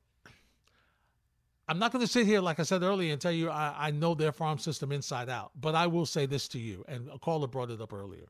I'm 1.67 1.79
not 1.79 1.91
going 1.91 2.05
to 2.05 2.11
sit 2.11 2.25
here, 2.25 2.41
like 2.41 2.59
I 2.59 2.63
said 2.63 2.83
earlier, 2.83 3.13
and 3.13 3.21
tell 3.21 3.31
you 3.31 3.49
I, 3.49 3.87
I 3.87 3.91
know 3.91 4.13
their 4.13 4.33
farm 4.33 4.57
system 4.57 4.91
inside 4.91 5.29
out, 5.29 5.51
but 5.59 5.75
I 5.75 5.87
will 5.87 6.05
say 6.05 6.25
this 6.25 6.47
to 6.49 6.59
you, 6.59 6.83
and 6.87 7.09
a 7.09 7.17
caller 7.17 7.47
brought 7.47 7.71
it 7.71 7.79
up 7.79 7.93
earlier. 7.93 8.25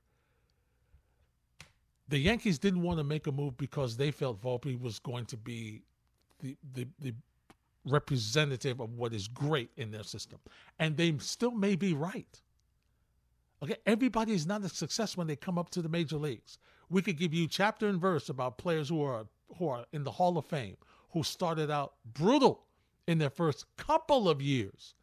The 2.09 2.19
Yankees 2.19 2.59
didn't 2.59 2.83
want 2.83 2.99
to 2.99 3.03
make 3.03 3.25
a 3.25 3.31
move 3.31 3.57
because 3.57 3.97
they 3.97 4.11
felt 4.11 4.41
Volpe 4.41 4.79
was 4.79 4.99
going 4.99 5.25
to 5.25 5.37
be 5.37 5.81
the, 6.41 6.55
the, 6.73 6.87
the 6.99 7.13
representative 7.85 8.79
of 8.79 8.93
what 8.93 9.13
is 9.13 9.27
great 9.27 9.71
in 9.77 9.89
their 9.89 10.03
system. 10.03 10.39
And 10.77 10.95
they 10.95 11.17
still 11.17 11.51
may 11.51 11.75
be 11.75 11.93
right. 11.93 12.41
Okay, 13.63 13.77
everybody 13.85 14.33
is 14.33 14.45
not 14.45 14.63
a 14.63 14.69
success 14.69 15.17
when 15.17 15.25
they 15.25 15.37
come 15.37 15.57
up 15.57 15.69
to 15.71 15.81
the 15.81 15.89
major 15.89 16.17
leagues. 16.17 16.59
We 16.89 17.01
could 17.01 17.17
give 17.17 17.33
you 17.33 17.47
chapter 17.47 17.87
and 17.87 17.99
verse 17.99 18.29
about 18.29 18.57
players 18.57 18.89
who 18.89 19.01
are 19.01 19.25
who 19.57 19.69
are 19.69 19.85
in 19.93 20.03
the 20.03 20.11
Hall 20.11 20.37
of 20.37 20.45
Fame 20.45 20.75
who 21.11 21.23
started 21.23 21.71
out 21.71 21.93
brutal 22.13 22.63
in 23.07 23.17
their 23.17 23.29
first 23.29 23.65
couple 23.77 24.29
of 24.29 24.41
years 24.41 24.93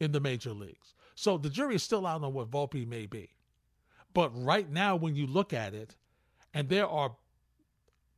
in 0.00 0.12
the 0.12 0.20
major 0.20 0.52
leagues. 0.52 0.94
So 1.14 1.38
the 1.38 1.50
jury 1.50 1.76
is 1.76 1.82
still 1.82 2.06
out 2.06 2.22
on 2.22 2.32
what 2.32 2.50
Volpe 2.50 2.86
may 2.86 3.06
be. 3.06 3.30
But 4.14 4.30
right 4.34 4.70
now, 4.70 4.96
when 4.96 5.14
you 5.14 5.26
look 5.26 5.52
at 5.52 5.74
it, 5.74 5.96
and 6.54 6.68
there 6.68 6.86
are 6.88 7.14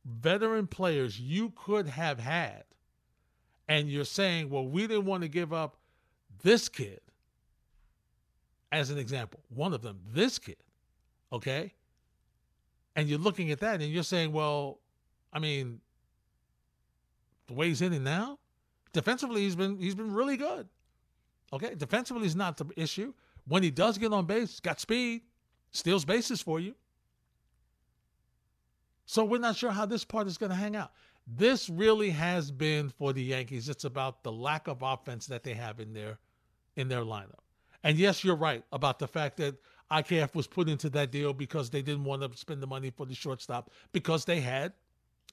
veteran 0.05 0.67
players 0.67 1.19
you 1.19 1.53
could 1.55 1.87
have 1.87 2.19
had, 2.19 2.63
and 3.67 3.89
you're 3.89 4.05
saying, 4.05 4.49
well, 4.49 4.67
we 4.67 4.87
didn't 4.87 5.05
want 5.05 5.23
to 5.23 5.29
give 5.29 5.53
up 5.53 5.77
this 6.43 6.69
kid 6.69 6.99
as 8.71 8.89
an 8.89 8.97
example, 8.97 9.39
one 9.49 9.73
of 9.73 9.81
them, 9.81 9.99
this 10.11 10.37
kid, 10.37 10.57
okay? 11.31 11.73
And 12.95 13.07
you're 13.07 13.19
looking 13.19 13.51
at 13.51 13.59
that 13.61 13.81
and 13.81 13.91
you're 13.91 14.03
saying, 14.03 14.31
well, 14.31 14.79
I 15.31 15.39
mean, 15.39 15.79
the 17.47 17.53
way 17.53 17.69
he's 17.69 17.79
hitting 17.79 18.03
now, 18.03 18.37
defensively 18.95 19.41
he's 19.41 19.55
been 19.55 19.77
he's 19.77 19.93
been 19.93 20.13
really 20.13 20.37
good. 20.37 20.67
Okay, 21.53 21.75
defensively 21.75 22.25
is 22.25 22.35
not 22.35 22.57
the 22.57 22.65
issue. 22.75 23.13
When 23.47 23.61
he 23.61 23.69
does 23.69 23.99
get 23.99 24.11
on 24.11 24.25
base, 24.25 24.59
got 24.59 24.79
speed, 24.79 25.21
steals 25.71 26.05
bases 26.05 26.41
for 26.41 26.59
you. 26.59 26.73
So 29.05 29.23
we're 29.23 29.39
not 29.39 29.55
sure 29.55 29.69
how 29.69 29.85
this 29.85 30.03
part 30.03 30.25
is 30.25 30.37
going 30.37 30.49
to 30.49 30.55
hang 30.55 30.75
out. 30.75 30.91
This 31.27 31.69
really 31.69 32.09
has 32.09 32.49
been 32.49 32.89
for 32.89 33.13
the 33.13 33.21
Yankees. 33.21 33.69
It's 33.69 33.83
about 33.83 34.23
the 34.23 34.31
lack 34.31 34.67
of 34.67 34.81
offense 34.81 35.27
that 35.27 35.43
they 35.43 35.53
have 35.53 35.79
in 35.79 35.93
their 35.93 36.17
in 36.75 36.87
their 36.87 37.01
lineup. 37.01 37.43
And 37.83 37.97
yes, 37.97 38.23
you're 38.23 38.35
right 38.35 38.63
about 38.71 38.97
the 38.97 39.07
fact 39.07 39.37
that 39.37 39.55
IKF 39.91 40.33
was 40.33 40.47
put 40.47 40.69
into 40.69 40.89
that 40.91 41.11
deal 41.11 41.33
because 41.33 41.69
they 41.69 41.81
didn't 41.81 42.05
want 42.05 42.21
to 42.21 42.35
spend 42.37 42.63
the 42.63 42.67
money 42.67 42.89
for 42.89 43.05
the 43.05 43.13
shortstop 43.13 43.69
because 43.91 44.25
they 44.25 44.39
had 44.39 44.73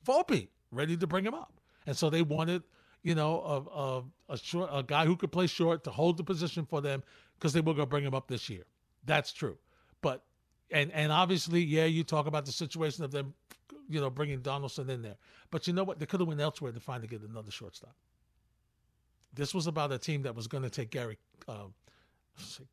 Volpe 0.04 0.49
ready 0.73 0.97
to 0.97 1.07
bring 1.07 1.25
him 1.25 1.35
up, 1.35 1.54
and 1.87 1.97
so 1.97 2.11
they 2.11 2.23
wanted 2.23 2.62
you 3.02 3.14
know 3.14 3.40
a 3.40 4.32
a, 4.32 4.35
a 4.35 4.38
short 4.38 4.71
a 4.73 4.82
guy 4.82 5.06
who 5.06 5.16
could 5.16 5.32
play 5.32 5.47
short 5.47 5.85
to 5.85 5.90
hold 5.90 6.16
the 6.16 6.25
position 6.25 6.64
for 6.64 6.80
them 6.80 7.02
because 7.38 7.52
they 7.52 7.61
were 7.61 7.75
going 7.75 7.87
to 7.87 7.87
bring 7.87 8.04
him 8.04 8.14
up 8.14 8.28
this 8.28 8.49
year. 8.49 8.64
That's 9.04 9.32
true, 9.32 9.59
but 10.00 10.25
and 10.71 10.90
and 10.92 11.12
obviously, 11.12 11.62
yeah, 11.62 11.85
you 11.85 12.04
talk 12.04 12.26
about 12.26 12.47
the 12.47 12.52
situation 12.52 13.04
of 13.04 13.11
them, 13.11 13.35
you 13.88 14.00
know, 14.00 14.11
bringing 14.11 14.40
Donaldson 14.40 14.88
in 14.90 15.02
there, 15.02 15.16
but 15.50 15.66
you 15.66 15.73
know 15.73 15.85
what? 15.85 15.99
They 15.99 16.06
could 16.06 16.21
have 16.21 16.28
went 16.28 16.40
elsewhere 16.40 16.73
to 16.73 16.80
find 16.80 17.02
to 17.02 17.09
get 17.09 17.23
another 17.23 17.50
shortstop. 17.50 17.94
This 19.35 19.54
was 19.54 19.66
about 19.66 19.92
a 19.92 19.99
team 19.99 20.23
that 20.23 20.35
was 20.35 20.47
going 20.47 20.62
to 20.62 20.71
take 20.71 20.90
Gary. 20.90 21.18
Uh, 21.49 21.68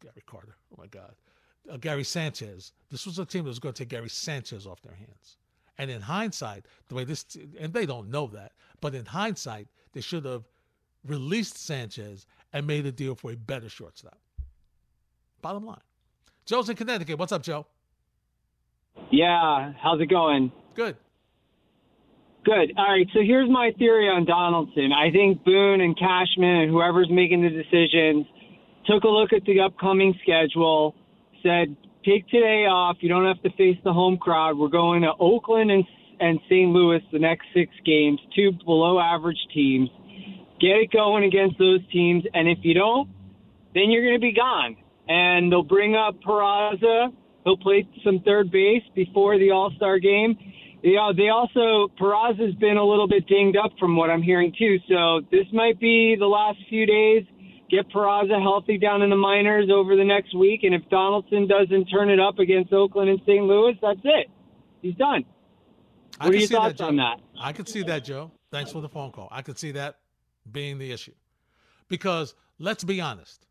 Gary 0.01 0.23
Carter. 0.25 0.55
Oh 0.71 0.75
my 0.77 0.87
God. 0.87 1.13
Uh, 1.69 1.77
Gary 1.77 2.03
Sanchez. 2.03 2.71
This 2.89 3.05
was 3.05 3.19
a 3.19 3.25
team 3.25 3.43
that 3.43 3.49
was 3.49 3.59
going 3.59 3.73
to 3.73 3.83
take 3.83 3.89
Gary 3.89 4.09
Sanchez 4.09 4.65
off 4.65 4.81
their 4.81 4.95
hands. 4.95 5.37
And 5.77 5.89
in 5.89 6.01
hindsight, 6.01 6.65
the 6.89 6.95
way 6.95 7.03
this, 7.05 7.25
and 7.57 7.73
they 7.73 7.85
don't 7.85 8.09
know 8.09 8.27
that, 8.27 8.53
but 8.81 8.95
in 8.95 9.05
hindsight, 9.05 9.67
they 9.93 10.01
should 10.01 10.25
have 10.25 10.43
released 11.05 11.57
Sanchez 11.57 12.25
and 12.53 12.67
made 12.67 12.85
a 12.85 12.91
deal 12.91 13.15
for 13.15 13.31
a 13.31 13.35
better 13.35 13.69
shortstop. 13.69 14.17
Bottom 15.41 15.65
line. 15.65 15.79
Joe's 16.45 16.69
in 16.69 16.75
Connecticut. 16.75 17.17
What's 17.17 17.31
up, 17.31 17.43
Joe? 17.43 17.65
Yeah, 19.11 19.73
how's 19.81 20.01
it 20.01 20.09
going? 20.09 20.51
Good. 20.75 20.97
Good. 22.43 22.73
All 22.77 22.91
right, 22.91 23.07
so 23.13 23.19
here's 23.21 23.49
my 23.49 23.71
theory 23.77 24.07
on 24.07 24.25
Donaldson. 24.25 24.91
I 24.91 25.11
think 25.11 25.43
Boone 25.43 25.81
and 25.81 25.97
Cashman 25.97 26.61
and 26.61 26.71
whoever's 26.71 27.09
making 27.09 27.43
the 27.43 27.49
decisions 27.49 28.25
took 28.85 29.03
a 29.03 29.07
look 29.07 29.33
at 29.33 29.43
the 29.45 29.59
upcoming 29.59 30.17
schedule, 30.23 30.95
said, 31.43 31.75
take 32.03 32.27
today 32.29 32.65
off. 32.65 32.97
You 33.01 33.09
don't 33.09 33.25
have 33.25 33.41
to 33.43 33.51
face 33.51 33.77
the 33.83 33.93
home 33.93 34.17
crowd. 34.17 34.57
We're 34.57 34.69
going 34.69 35.01
to 35.03 35.11
Oakland 35.19 35.69
and, 35.69 35.83
and 36.19 36.39
St. 36.45 36.69
Louis 36.69 37.01
the 37.11 37.19
next 37.19 37.45
six 37.53 37.71
games, 37.85 38.19
two 38.35 38.51
below 38.65 38.99
average 38.99 39.39
teams. 39.53 39.89
Get 40.59 40.75
it 40.75 40.91
going 40.91 41.23
against 41.23 41.57
those 41.57 41.79
teams. 41.91 42.23
And 42.33 42.47
if 42.47 42.59
you 42.63 42.73
don't, 42.73 43.09
then 43.73 43.89
you're 43.89 44.03
going 44.03 44.19
to 44.19 44.21
be 44.21 44.33
gone. 44.33 44.75
And 45.07 45.51
they'll 45.51 45.63
bring 45.63 45.95
up 45.95 46.15
Peraza. 46.21 47.13
He'll 47.45 47.57
play 47.57 47.87
some 48.03 48.21
third 48.25 48.51
base 48.51 48.83
before 48.93 49.37
the 49.39 49.51
All 49.51 49.71
Star 49.77 49.99
game. 49.99 50.37
You 50.81 50.95
know, 50.95 51.13
they 51.15 51.29
also 51.29 51.91
Peraza's 51.99 52.55
been 52.55 52.77
a 52.77 52.85
little 52.85 53.07
bit 53.07 53.27
dinged 53.27 53.57
up 53.57 53.71
from 53.79 53.95
what 53.95 54.09
I'm 54.09 54.21
hearing 54.21 54.53
too. 54.57 54.77
So 54.87 55.21
this 55.31 55.45
might 55.53 55.79
be 55.79 56.15
the 56.17 56.27
last 56.27 56.57
few 56.69 56.85
days 56.85 57.25
get 57.69 57.89
Peraza 57.89 58.41
healthy 58.41 58.77
down 58.77 59.01
in 59.01 59.09
the 59.09 59.15
minors 59.15 59.69
over 59.71 59.95
the 59.95 60.03
next 60.03 60.35
week, 60.35 60.61
and 60.63 60.73
if 60.73 60.81
Donaldson 60.89 61.47
doesn't 61.47 61.85
turn 61.85 62.09
it 62.09 62.19
up 62.19 62.39
against 62.39 62.73
Oakland 62.73 63.09
and 63.09 63.19
St. 63.21 63.43
Louis, 63.43 63.77
that's 63.81 63.99
it. 64.03 64.27
He's 64.81 64.95
done. 64.95 65.25
What 66.19 66.33
are 66.33 66.37
your 66.37 66.47
thoughts 66.47 66.79
that, 66.79 66.83
on 66.85 66.95
that? 66.97 67.21
I 67.39 67.53
could 67.53 67.69
see 67.69 67.83
that, 67.83 68.03
Joe. 68.03 68.31
Thanks 68.51 68.71
for 68.71 68.81
the 68.81 68.89
phone 68.89 69.11
call. 69.11 69.29
I 69.31 69.41
could 69.41 69.57
see 69.57 69.71
that 69.71 69.99
being 70.51 70.77
the 70.77 70.91
issue. 70.91 71.13
Because 71.87 72.35
let's 72.57 72.83
be 72.83 72.99
honest, 72.99 73.45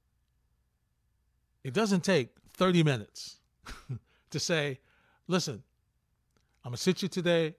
it 1.64 1.72
doesn't 1.72 2.04
take 2.04 2.30
30 2.54 2.82
minutes 2.82 3.38
to 4.30 4.38
say, 4.38 4.78
listen, 5.26 5.62
I'm 6.64 6.70
going 6.70 6.76
to 6.76 6.82
sit 6.82 7.02
you 7.02 7.08
today, 7.08 7.54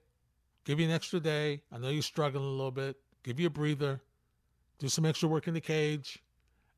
give 0.64 0.78
you 0.78 0.86
an 0.86 0.92
extra 0.92 1.18
day. 1.18 1.62
I 1.72 1.78
know 1.78 1.88
you're 1.88 2.02
struggling 2.02 2.44
a 2.44 2.48
little 2.48 2.70
bit, 2.70 2.96
give 3.24 3.40
you 3.40 3.48
a 3.48 3.50
breather, 3.50 4.00
do 4.78 4.88
some 4.88 5.04
extra 5.04 5.28
work 5.28 5.48
in 5.48 5.54
the 5.54 5.60
cage, 5.60 6.22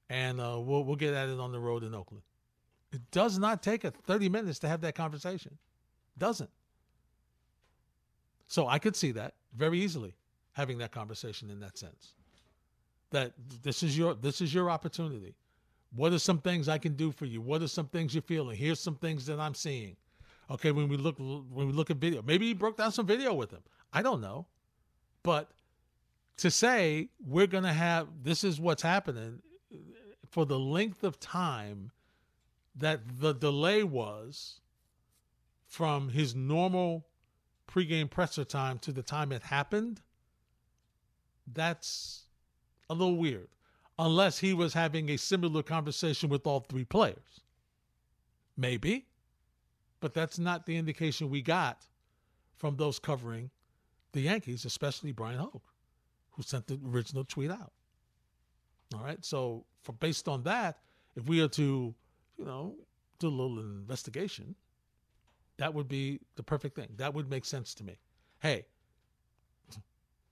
and 0.08 0.40
uh, 0.40 0.58
we'll 0.58 0.84
we'll 0.84 0.96
get 0.96 1.14
at 1.14 1.28
it 1.28 1.38
on 1.38 1.52
the 1.52 1.60
road 1.60 1.84
in 1.84 1.94
Oakland. 1.94 2.22
It 2.92 3.10
does 3.10 3.38
not 3.38 3.62
take 3.62 3.84
a 3.84 3.90
30 3.90 4.28
minutes 4.28 4.58
to 4.60 4.68
have 4.68 4.80
that 4.82 4.94
conversation. 4.94 5.56
Doesn't. 6.18 6.50
So 8.46 8.66
I 8.68 8.78
could 8.78 8.96
see 8.96 9.12
that 9.12 9.34
very 9.54 9.80
easily 9.80 10.14
having 10.52 10.78
that 10.78 10.92
conversation 10.92 11.50
in 11.50 11.60
that 11.60 11.78
sense. 11.78 12.14
That 13.10 13.32
this 13.62 13.82
is 13.82 13.96
your 13.96 14.14
this 14.14 14.40
is 14.40 14.54
your 14.54 14.70
opportunity. 14.70 15.34
What 15.94 16.12
are 16.12 16.18
some 16.18 16.38
things 16.38 16.68
I 16.68 16.78
can 16.78 16.94
do 16.94 17.12
for 17.12 17.26
you? 17.26 17.42
What 17.42 17.62
are 17.62 17.68
some 17.68 17.86
things 17.86 18.14
you're 18.14 18.22
feeling? 18.22 18.56
Here's 18.56 18.80
some 18.80 18.96
things 18.96 19.26
that 19.26 19.38
I'm 19.38 19.54
seeing. 19.54 19.96
Okay, 20.50 20.72
when 20.72 20.88
we 20.88 20.96
look 20.96 21.18
when 21.18 21.66
we 21.66 21.72
look 21.72 21.90
at 21.90 21.98
video, 21.98 22.22
maybe 22.22 22.46
he 22.46 22.54
broke 22.54 22.76
down 22.76 22.92
some 22.92 23.06
video 23.06 23.34
with 23.34 23.50
him. 23.50 23.62
I 23.92 24.02
don't 24.02 24.20
know, 24.20 24.46
but 25.22 25.50
to 26.38 26.50
say 26.50 27.08
we're 27.24 27.46
gonna 27.46 27.72
have 27.72 28.08
this 28.22 28.44
is 28.44 28.60
what's 28.60 28.82
happening 28.82 29.40
for 30.30 30.46
the 30.46 30.58
length 30.58 31.04
of 31.04 31.20
time 31.20 31.90
that 32.74 33.00
the 33.20 33.34
delay 33.34 33.82
was 33.82 34.60
from 35.66 36.08
his 36.08 36.34
normal 36.34 37.06
pregame 37.72 38.10
presser 38.10 38.44
time 38.44 38.78
to 38.80 38.92
the 38.92 39.02
time 39.02 39.32
it 39.32 39.42
happened, 39.42 40.00
that's 41.52 42.24
a 42.90 42.94
little 42.94 43.16
weird. 43.16 43.48
Unless 43.98 44.38
he 44.38 44.52
was 44.54 44.74
having 44.74 45.10
a 45.10 45.16
similar 45.16 45.62
conversation 45.62 46.28
with 46.28 46.46
all 46.46 46.60
three 46.60 46.84
players. 46.84 47.40
Maybe. 48.56 49.06
But 50.00 50.14
that's 50.14 50.38
not 50.38 50.66
the 50.66 50.76
indication 50.76 51.30
we 51.30 51.42
got 51.42 51.86
from 52.56 52.76
those 52.76 52.98
covering 52.98 53.50
the 54.12 54.22
Yankees, 54.22 54.64
especially 54.64 55.12
Brian 55.12 55.38
Hoch, 55.38 55.62
who 56.32 56.42
sent 56.42 56.66
the 56.66 56.78
original 56.86 57.24
tweet 57.24 57.50
out. 57.50 57.72
All 58.94 59.02
right. 59.02 59.24
So 59.24 59.64
for 59.82 59.92
based 59.92 60.28
on 60.28 60.42
that, 60.44 60.78
if 61.16 61.28
we 61.28 61.40
are 61.40 61.48
to, 61.48 61.94
you 62.38 62.44
know, 62.44 62.74
do 63.18 63.28
a 63.28 63.30
little 63.30 63.58
investigation, 63.58 64.54
that 65.62 65.74
would 65.74 65.86
be 65.86 66.18
the 66.34 66.42
perfect 66.42 66.74
thing. 66.74 66.88
That 66.96 67.14
would 67.14 67.30
make 67.30 67.44
sense 67.44 67.72
to 67.74 67.84
me. 67.84 67.96
Hey, 68.40 68.66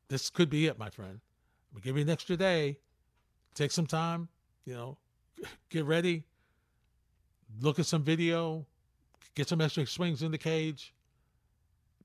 this 0.09 0.29
could 0.29 0.51
be 0.51 0.67
it, 0.67 0.77
my 0.77 0.91
friend. 0.91 1.21
We 1.73 1.81
give 1.81 1.95
you 1.97 2.03
an 2.03 2.11
extra 2.11 2.37
day. 2.37 2.79
Take 3.55 3.71
some 3.71 3.87
time, 3.87 4.27
you 4.65 4.75
know, 4.75 4.99
get 5.71 5.85
ready, 5.85 6.25
look 7.61 7.79
at 7.79 7.87
some 7.87 8.03
video, 8.03 8.67
get 9.37 9.49
some 9.49 9.61
extra 9.61 9.87
swings 9.87 10.25
in 10.25 10.33
the 10.33 10.39
cage, 10.39 10.93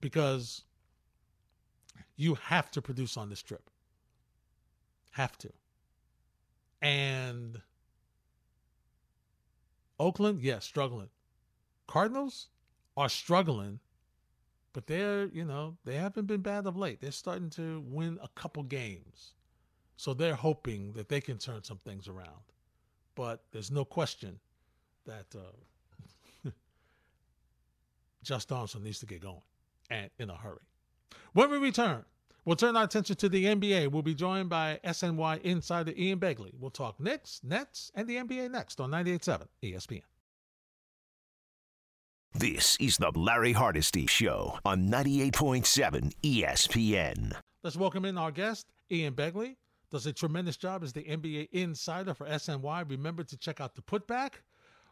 because 0.01 0.61
you 2.17 2.35
have 2.35 2.69
to 2.69 2.81
produce 2.81 3.17
on 3.17 3.31
this 3.31 3.41
trip. 3.41 3.71
Have 5.13 5.35
to. 5.39 5.49
And 6.79 7.59
Oakland, 9.99 10.41
yes, 10.41 10.53
yeah, 10.53 10.59
struggling. 10.59 11.09
Cardinals 11.87 12.49
are 12.97 13.09
struggling, 13.09 13.79
but 14.73 14.87
they're, 14.87 15.25
you 15.27 15.45
know, 15.45 15.77
they 15.85 15.95
haven't 15.95 16.27
been 16.27 16.41
bad 16.41 16.65
of 16.65 16.77
late. 16.77 17.01
They're 17.01 17.11
starting 17.11 17.49
to 17.51 17.83
win 17.87 18.19
a 18.21 18.27
couple 18.29 18.63
games. 18.63 19.33
So 19.97 20.13
they're 20.13 20.35
hoping 20.35 20.93
that 20.93 21.09
they 21.09 21.21
can 21.21 21.37
turn 21.37 21.63
some 21.63 21.77
things 21.77 22.07
around. 22.07 22.43
But 23.15 23.43
there's 23.51 23.71
no 23.71 23.85
question 23.85 24.39
that 25.05 25.25
uh, 25.35 26.49
Josh 28.23 28.45
Donaldson 28.45 28.83
needs 28.83 28.99
to 28.99 29.05
get 29.05 29.21
going 29.21 29.41
and 29.89 30.09
in 30.19 30.29
a 30.29 30.35
hurry. 30.35 30.59
When 31.33 31.49
we 31.49 31.57
return, 31.57 32.03
We'll 32.45 32.55
turn 32.55 32.77
our 32.77 32.83
attention 32.83 33.15
to 33.15 33.27
the 33.27 33.45
NBA. 33.45 33.89
We'll 33.89 34.03
be 34.03 34.13
joined 34.13 34.49
by 34.49 34.79
SNY 34.83 35.41
insider 35.41 35.91
Ian 35.97 36.19
Begley. 36.19 36.51
We'll 36.59 36.69
talk 36.69 36.99
Knicks, 36.99 37.41
Nets, 37.43 37.91
and 37.95 38.07
the 38.07 38.17
NBA 38.17 38.51
next 38.51 38.79
on 38.79 38.91
98.7 38.91 39.47
ESPN. 39.63 40.03
This 42.37 42.75
is 42.81 42.97
the 42.97 43.11
Larry 43.15 43.53
Hardesty 43.53 44.07
Show 44.07 44.59
on 44.65 44.89
98.7 44.89 46.11
ESPN. 46.21 47.31
Let's 47.63 47.77
welcome 47.77 48.03
in 48.03 48.17
our 48.17 48.29
guest, 48.29 48.67
Ian 48.91 49.13
Begley. 49.13 49.55
Does 49.89 50.05
a 50.05 50.11
tremendous 50.11 50.57
job 50.57 50.83
as 50.83 50.91
the 50.91 51.03
NBA 51.03 51.47
insider 51.53 52.13
for 52.13 52.27
SNY. 52.27 52.89
Remember 52.89 53.23
to 53.23 53.37
check 53.37 53.61
out 53.61 53.73
the 53.75 53.81
putback 53.81 54.31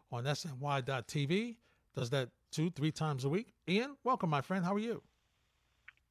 on 0.10 0.24
SNY.tv. 0.24 1.58
Does 1.94 2.10
that 2.12 2.30
two, 2.54 2.70
three 2.70 2.94
times 2.94 3.26
a 3.26 3.30
week. 3.30 3.52
Ian, 3.68 3.98
welcome, 4.06 4.30
my 4.30 4.40
friend. 4.40 4.64
How 4.64 4.76
are 4.76 4.80
you? 4.80 5.04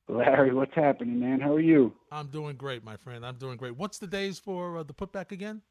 Larry, 0.09 0.53
what's 0.53 0.75
happening, 0.75 1.18
man? 1.18 1.40
How 1.40 1.55
are 1.55 1.61
you? 1.61 1.95
I'm 2.11 2.27
doing 2.27 2.57
great, 2.57 2.85
my 2.85 2.99
friend. 2.99 3.25
I'm 3.25 3.37
doing 3.37 3.57
great. 3.57 3.75
What's 3.79 3.97
the 3.97 4.07
days 4.07 4.38
for 4.38 4.77
uh, 4.77 4.83
the 4.83 4.92
putback 4.92 5.33
again? 5.33 5.62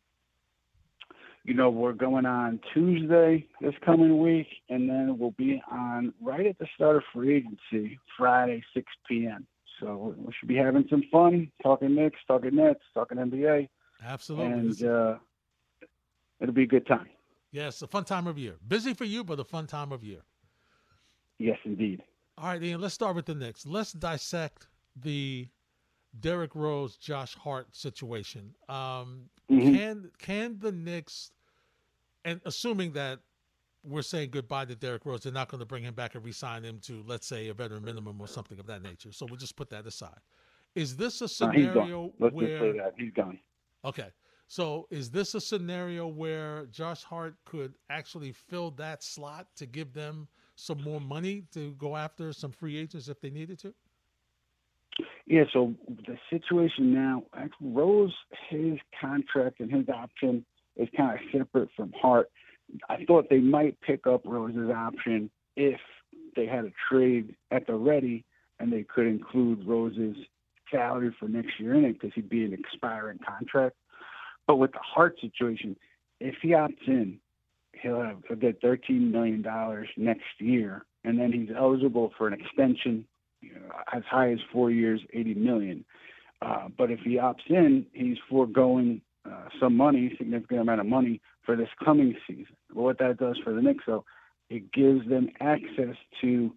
You 1.44 1.56
know, 1.56 1.70
we're 1.72 1.94
going 1.94 2.26
on 2.26 2.60
Tuesday 2.74 3.48
this 3.62 3.74
coming 3.84 4.20
week, 4.20 4.48
and 4.70 4.88
then 4.88 5.18
we'll 5.18 5.32
be 5.32 5.62
on 5.72 6.14
right 6.22 6.46
at 6.46 6.58
the 6.60 6.68
start 6.76 6.98
of 6.98 7.04
free 7.14 7.38
agency, 7.38 8.00
Friday, 8.18 8.64
6 8.76 8.86
p.m. 9.08 9.48
So 9.80 10.14
we 10.18 10.32
should 10.40 10.48
be 10.48 10.56
having 10.56 10.86
some 10.90 11.04
fun, 11.12 11.52
talking 11.64 11.96
Knicks, 11.96 12.20
talking 12.28 12.56
Nets, 12.56 12.82
talking 12.94 13.18
NBA. 13.18 13.68
Absolutely. 14.06 14.54
And 14.54 14.84
uh, 14.84 15.16
it'll 16.40 16.54
be 16.54 16.64
a 16.64 16.68
good 16.68 16.86
time. 16.86 17.08
Yes, 17.52 17.82
a 17.82 17.88
fun 17.88 18.06
time 18.06 18.28
of 18.28 18.38
year. 18.38 18.56
Busy 18.66 18.94
for 18.94 19.06
you, 19.06 19.24
but 19.24 19.40
a 19.40 19.44
fun 19.44 19.66
time 19.66 19.92
of 19.92 20.04
year. 20.04 20.22
Yes, 21.40 21.58
indeed. 21.66 22.04
All 22.38 22.48
right, 22.48 22.62
Ian, 22.62 22.80
let's 22.80 22.94
start 22.94 23.16
with 23.16 23.26
the 23.26 23.36
Knicks. 23.36 23.66
Let's 23.66 23.92
dissect 23.92 24.68
the 24.96 25.48
Derrick 26.20 26.56
Rose, 26.56 26.98
Josh 26.98 27.36
Hart 27.36 27.76
situation. 27.76 28.54
Um, 28.68 29.30
mm-hmm. 29.50 29.76
Can 29.76 30.12
can 30.18 30.60
the 30.60 30.72
Knicks, 30.72 31.32
and 32.26 32.42
assuming 32.46 32.94
that 32.94 33.20
we're 33.84 34.02
saying 34.02 34.30
goodbye 34.32 34.66
to 34.66 34.76
Derrick 34.76 35.06
Rose, 35.06 35.22
they're 35.22 35.34
not 35.34 35.50
going 35.50 35.60
to 35.60 35.66
bring 35.66 35.84
him 35.84 35.94
back 35.94 36.14
and 36.14 36.24
re-sign 36.24 36.64
him 36.64 36.80
to, 36.84 37.04
let's 37.08 37.26
say, 37.26 37.48
a 37.48 37.54
veteran 37.54 37.84
minimum 37.84 38.22
or 38.22 38.28
something 38.28 38.60
of 38.60 38.68
that 38.68 38.84
nature. 38.84 39.12
So 39.12 39.26
we'll 39.26 39.38
just 39.38 39.56
put 39.56 39.70
that 39.72 39.88
aside. 39.88 40.20
Is 40.76 40.96
this 40.96 41.22
a 41.22 41.28
scenario 41.28 42.14
no, 42.20 42.30
where? 42.30 42.48
Just 42.48 42.62
say 42.62 42.72
that 42.78 42.94
he's 42.98 43.12
gone. 43.12 43.40
Okay. 43.84 44.08
So 44.48 44.88
is 44.92 45.10
this 45.10 45.34
a 45.34 45.40
scenario 45.42 46.08
where 46.08 46.66
Josh 46.66 47.04
Hart 47.04 47.36
could 47.46 47.74
actually 47.90 48.34
fill 48.34 48.72
that 48.72 49.02
slot 49.02 49.48
to 49.56 49.66
give 49.66 49.94
them 49.94 50.28
some 50.56 50.84
more 50.84 51.00
money 51.00 51.46
to 51.54 51.72
go 51.76 51.96
after 51.96 52.34
some 52.34 52.52
free 52.52 52.78
agents 52.78 53.08
if 53.08 53.22
they 53.22 53.30
needed 53.30 53.58
to? 53.60 53.74
Yeah, 55.26 55.44
so 55.54 55.74
the 55.88 56.18
situation 56.30 56.94
now, 56.94 57.24
Rose, 57.62 58.14
his 58.50 58.78
contract 59.00 59.60
and 59.60 59.72
his 59.72 59.88
option 59.90 60.46
is 60.76 60.88
kind 60.96 61.20
of 61.20 61.26
separate 61.32 61.70
from 61.76 61.94
Hart. 62.02 62.30
I 62.90 63.04
thought 63.06 63.30
they 63.30 63.40
might 63.40 63.80
pick 63.82 64.08
up 64.08 64.22
Rose's 64.26 64.70
option 64.70 65.30
if 65.56 65.80
they 66.36 66.46
had 66.46 66.66
a 66.66 66.72
trade 66.90 67.36
at 67.52 67.68
the 67.68 67.76
ready 67.76 68.24
and 68.60 68.72
they 68.72 68.84
could 68.84 69.08
include 69.08 69.68
Rose's 69.68 70.16
salary 70.72 71.14
for 71.20 71.28
next 71.28 71.60
year 71.60 71.76
in 71.76 71.86
it 71.86 71.94
because 71.94 72.12
he'd 72.16 72.30
be 72.30 72.46
an 72.46 72.54
expiring 72.54 73.20
contract. 73.28 73.76
But 74.48 74.58
with 74.58 74.72
the 74.72 74.80
Hart 74.82 75.18
situation, 75.20 75.76
if 76.20 76.36
he 76.42 76.50
opts 76.50 76.88
in, 76.88 77.18
he'll 77.74 78.02
have 78.02 78.18
he'll 78.28 78.38
get 78.38 78.62
thirteen 78.62 79.12
million 79.12 79.42
dollars 79.42 79.90
next 79.98 80.40
year, 80.40 80.86
and 81.04 81.20
then 81.20 81.32
he's 81.32 81.50
eligible 81.56 82.12
for 82.18 82.28
an 82.28 82.34
extension 82.34 83.06
you 83.42 83.54
know, 83.54 83.76
as 83.94 84.04
high 84.10 84.32
as 84.32 84.40
four 84.52 84.72
years, 84.72 85.02
eighty 85.14 85.34
million. 85.34 85.84
Uh, 86.42 86.68
but 86.78 86.90
if 86.90 87.00
he 87.02 87.18
opts 87.18 87.48
in, 87.50 87.86
he's 87.94 88.18
foregoing 88.30 89.02
uh, 89.30 89.46
some 89.60 89.76
money, 89.76 90.14
significant 90.18 90.62
amount 90.62 90.80
of 90.80 90.88
money 90.88 91.22
for 91.46 91.56
this 91.56 91.70
coming 91.84 92.16
season. 92.28 92.56
But 92.70 92.82
what 92.82 92.98
that 93.00 93.18
does 93.18 93.38
for 93.44 93.54
the 93.54 93.62
Knicks, 93.62 93.84
though, 93.86 94.06
it 94.50 94.72
gives 94.72 95.08
them 95.08 95.30
access 95.40 95.96
to 96.22 96.52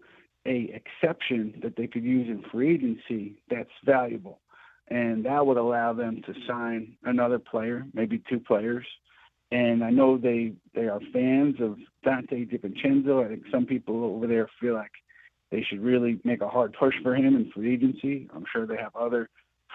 a 0.47 0.75
exception 0.75 1.55
that 1.62 1.77
they 1.77 1.87
could 1.87 2.05
use 2.05 2.29
in 2.29 2.42
free 2.51 2.75
agency 2.75 3.35
that's 3.51 3.70
valuable, 3.85 4.40
and 4.88 5.25
that 5.25 5.47
would 5.47 5.57
allow 5.57 5.92
them 5.92 6.23
to 6.27 6.35
sign 6.47 6.97
another 7.05 7.38
player, 7.38 7.87
maybe 7.94 8.23
two 8.29 8.40
players, 8.40 8.87
and 9.51 9.85
I 9.85 9.90
know 9.90 10.18
they 10.18 10.53
they 10.75 10.88
are 10.88 11.01
fans 11.12 11.57
of 11.61 11.77
Donte 12.05 12.51
DiVincenzo. 12.51 13.25
I 13.25 13.29
think 13.29 13.44
some 13.51 13.66
people 13.66 14.05
over 14.05 14.27
there 14.27 14.49
feel 14.61 14.75
like 14.75 14.90
they 15.50 15.62
should 15.62 15.83
really 15.83 16.20
make 16.24 16.40
a 16.40 16.48
hard 16.48 16.72
push 16.72 16.94
for 17.02 17.14
him 17.14 17.37
in 17.37 17.50
free 17.52 17.74
agency. 17.74 18.28
I'm 18.35 18.44
sure 18.50 18.66
they 18.66 18.76
have 18.76 18.94
other 18.96 19.28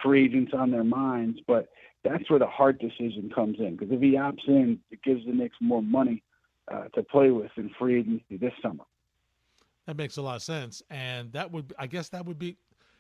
free 0.04 0.26
agents 0.26 0.54
on 0.54 0.72
their 0.72 0.84
minds, 0.84 1.40
but 1.48 1.70
that's 2.04 2.30
where 2.30 2.40
the 2.40 2.48
hard 2.48 2.80
decision 2.80 3.32
comes 3.34 3.58
in. 3.60 3.76
Because 3.76 3.94
if 3.94 4.02
he 4.02 4.12
opts 4.12 4.48
in, 4.48 4.80
it 4.92 5.02
gives 5.04 5.26
the 5.26 5.34
Knicks 5.34 5.58
more 5.62 5.82
money 5.82 6.24
uh, 6.72 6.86
to 6.96 7.04
play 7.04 7.32
with 7.32 7.52
in 7.58 7.70
free 7.78 8.00
agency 8.00 8.38
this 8.38 8.54
summer. 8.62 8.84
That 9.86 9.98
makes 9.98 10.18
a 10.18 10.22
lot 10.22 10.36
of 10.36 10.44
sense, 10.44 10.84
and 10.90 11.32
that 11.34 11.52
would, 11.52 11.74
I 11.80 11.88
guess, 11.88 12.10
that 12.10 12.26
would 12.26 12.38
be 12.38 12.58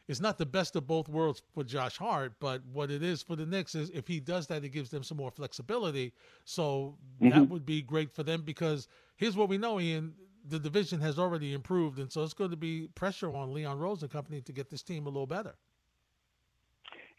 it's 0.09 0.19
not 0.19 0.39
the 0.39 0.45
best 0.45 0.75
of 0.75 0.87
both 0.87 1.07
worlds 1.07 1.43
for 1.53 1.63
Josh 1.63 1.95
Hart, 1.95 2.33
but 2.39 2.63
what 2.73 2.89
it 2.89 3.03
is 3.03 3.21
for 3.21 3.35
the 3.35 3.45
Knicks 3.45 3.75
is 3.75 3.91
if 3.91 4.07
he 4.07 4.19
does 4.19 4.47
that, 4.47 4.63
it 4.63 4.69
gives 4.69 4.89
them 4.89 5.03
some 5.03 5.17
more 5.17 5.29
flexibility. 5.29 6.13
So 6.45 6.97
mm-hmm. 7.21 7.29
that 7.29 7.47
would 7.47 7.63
be 7.63 7.83
great 7.83 8.11
for 8.11 8.23
them 8.23 8.41
because 8.41 8.87
here's 9.17 9.37
what 9.37 9.49
we 9.49 9.59
know, 9.59 9.79
Ian. 9.79 10.15
The 10.49 10.59
division 10.59 10.99
has 11.01 11.19
already 11.19 11.53
improved, 11.53 11.99
and 11.99 12.11
so 12.11 12.23
it's 12.23 12.33
going 12.33 12.51
to 12.51 12.57
be 12.57 12.89
pressure 12.95 13.33
on 13.33 13.53
Leon 13.53 13.77
Rose 13.79 14.01
and 14.01 14.11
company 14.11 14.41
to 14.41 14.51
get 14.51 14.69
this 14.69 14.81
team 14.81 15.05
a 15.05 15.09
little 15.09 15.27
better. 15.27 15.55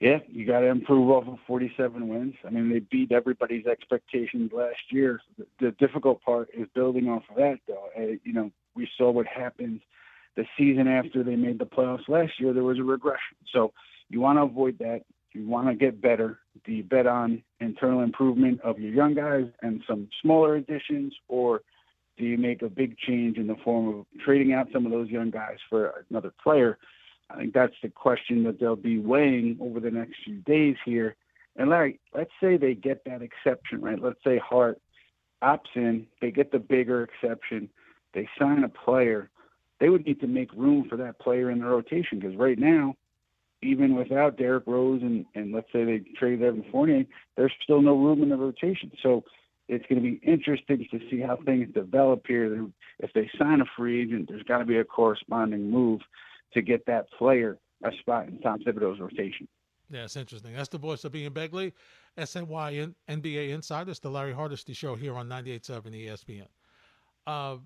Yeah, 0.01 0.19
you 0.29 0.47
got 0.47 0.61
to 0.61 0.67
improve 0.67 1.11
off 1.11 1.29
of 1.29 1.39
47 1.47 2.09
wins. 2.09 2.35
I 2.47 2.51
mean, 2.51 2.71
they 2.71 2.79
beat 2.79 3.13
everybody's 3.13 3.67
expectations 3.67 4.51
last 4.53 4.81
year. 4.91 5.21
The, 5.37 5.47
the 5.61 5.71
difficult 5.73 6.23
part 6.23 6.49
is 6.55 6.67
building 6.75 7.09
off 7.09 7.25
of 7.29 7.37
that, 7.37 7.59
though. 7.69 7.91
Uh, 7.97 8.17
you 8.25 8.33
know, 8.33 8.51
we 8.75 8.89
saw 8.97 9.11
what 9.11 9.27
happened– 9.27 9.81
the 10.37 10.45
season 10.57 10.89
after 10.89 11.23
they 11.23 11.37
made 11.37 11.59
the 11.59 11.67
playoffs 11.67 12.09
last 12.09 12.33
year, 12.39 12.53
there 12.53 12.65
was 12.65 12.79
a 12.79 12.83
regression. 12.83 13.37
So 13.53 13.73
you 14.09 14.21
want 14.21 14.39
to 14.39 14.43
avoid 14.43 14.79
that. 14.79 15.03
You 15.33 15.47
want 15.47 15.69
to 15.69 15.75
get 15.75 16.01
better. 16.01 16.39
Do 16.65 16.73
you 16.73 16.83
bet 16.83 17.07
on 17.07 17.43
internal 17.61 18.01
improvement 18.01 18.61
of 18.63 18.79
your 18.79 18.93
young 18.93 19.15
guys 19.15 19.47
and 19.63 19.83
some 19.87 20.09
smaller 20.23 20.57
additions, 20.57 21.15
or 21.29 21.63
do 22.21 22.27
you 22.27 22.39
make 22.39 22.63
a 22.63 22.69
big 22.69 22.97
change 22.99 23.37
in 23.37 23.47
the 23.47 23.57
form 23.65 23.89
of 23.89 24.07
trading 24.25 24.53
out 24.53 24.69
some 24.73 24.87
of 24.87 24.93
those 24.93 25.09
young 25.09 25.31
guys 25.31 25.57
for 25.69 26.05
another 26.11 26.33
player? 26.43 26.79
I 27.29 27.37
think 27.37 27.55
that's 27.55 27.75
the 27.83 27.89
question 27.89 28.45
that 28.45 28.61
they'll 28.61 28.77
be 28.77 28.99
weighing 28.99 29.59
over 29.61 29.81
the 29.81 29.91
next 29.91 30.17
few 30.25 30.37
days 30.43 30.77
here. 30.85 31.17
And 31.57 31.71
Larry, 31.71 31.99
let's 32.15 32.31
say 32.41 32.57
they 32.57 32.75
get 32.75 33.05
that 33.05 33.23
exception, 33.23 33.81
right? 33.81 34.01
Let's 34.01 34.23
say 34.25 34.39
Hart 34.39 34.81
opts 35.43 35.75
in, 35.75 36.07
they 36.21 36.31
get 36.31 36.53
the 36.53 36.59
bigger 36.59 37.03
exception, 37.03 37.69
they 38.15 38.29
sign 38.39 38.63
a 38.65 38.69
player 38.69 39.31
they 39.81 39.89
would 39.89 40.07
need 40.07 40.21
to 40.21 40.27
make 40.27 40.53
room 40.53 40.87
for 40.89 40.97
that 40.97 41.19
player 41.19 41.51
in 41.51 41.59
the 41.59 41.65
rotation 41.65 42.21
because 42.21 42.37
right 42.37 42.59
now, 42.59 42.95
even 43.63 43.95
without 43.95 44.37
Derrick 44.37 44.65
Rose 44.67 45.03
and, 45.03 45.25
and 45.35 45.53
let's 45.53 45.71
say 45.73 45.85
they 45.85 45.99
trade 46.17 46.43
Evan 46.43 46.65
Fournier, 46.71 47.05
there's 47.37 47.53
still 47.63 47.83
no 47.83 47.97
room 47.97 48.23
in 48.23 48.29
the 48.29 48.37
rotation. 48.37 48.93
So 49.03 49.25
it's 49.71 49.87
going 49.87 50.03
to 50.03 50.11
be 50.11 50.21
interesting 50.27 50.87
to 50.91 50.99
see 51.11 51.21
how 51.21 51.39
things 51.45 51.69
develop 51.73 52.27
here. 52.27 52.67
If 52.99 53.13
they 53.13 53.31
sign 53.39 53.61
a 53.61 53.65
free 53.77 54.03
agent, 54.03 54.29
there's 54.29 54.43
got 54.43 54.59
to 54.59 54.65
be 54.65 54.79
a 54.79 54.85
corresponding 54.85 55.71
move 55.71 56.01
to 56.55 56.61
get 56.61 56.85
that 56.87 57.11
player 57.17 57.59
a 57.85 57.91
spot 58.01 58.29
in 58.29 58.41
Tom 58.41 58.59
Thibodeau's 58.61 59.01
rotation. 59.01 59.49
Yeah, 59.91 60.05
it's 60.05 60.17
interesting. 60.17 60.55
That's 60.55 60.69
the 60.69 60.79
voice 60.79 61.05
of 61.05 61.15
Ian 61.15 61.33
Begley, 61.33 61.73
SNY 62.19 62.95
NBA 63.09 63.51
Insider. 63.51 63.91
It's 63.91 64.01
the 64.01 64.11
Larry 64.11 64.33
Hardesty 64.33 64.73
Show 64.73 64.95
here 64.95 65.17
on 65.17 65.29
98.7 65.29 66.07
ESPN. 66.07 66.47
Uh, 67.27 67.59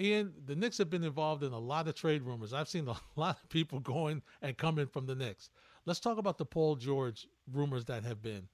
Ian, 0.00 0.32
the 0.46 0.56
Knicks 0.56 0.78
have 0.78 0.90
been 0.90 1.04
involved 1.04 1.42
in 1.44 1.52
a 1.52 1.58
lot 1.58 1.86
of 1.86 1.94
trade 1.94 2.22
rumors. 2.22 2.52
I've 2.52 2.68
seen 2.68 2.88
a 2.88 2.96
lot 3.20 3.38
of 3.42 3.48
people 3.50 3.78
going 3.78 4.22
and 4.40 4.56
coming 4.56 4.86
from 4.86 5.06
the 5.06 5.14
Knicks. 5.14 5.50
Let's 5.84 6.00
talk 6.00 6.18
about 6.18 6.38
the 6.38 6.44
Paul 6.44 6.76
George 6.76 7.26
rumors 7.52 7.84
that 7.86 8.04
have 8.04 8.22
been. 8.22 8.48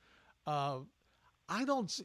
Uh, 0.46 0.78
I 1.48 1.64
don't 1.64 1.90
see, 1.90 2.04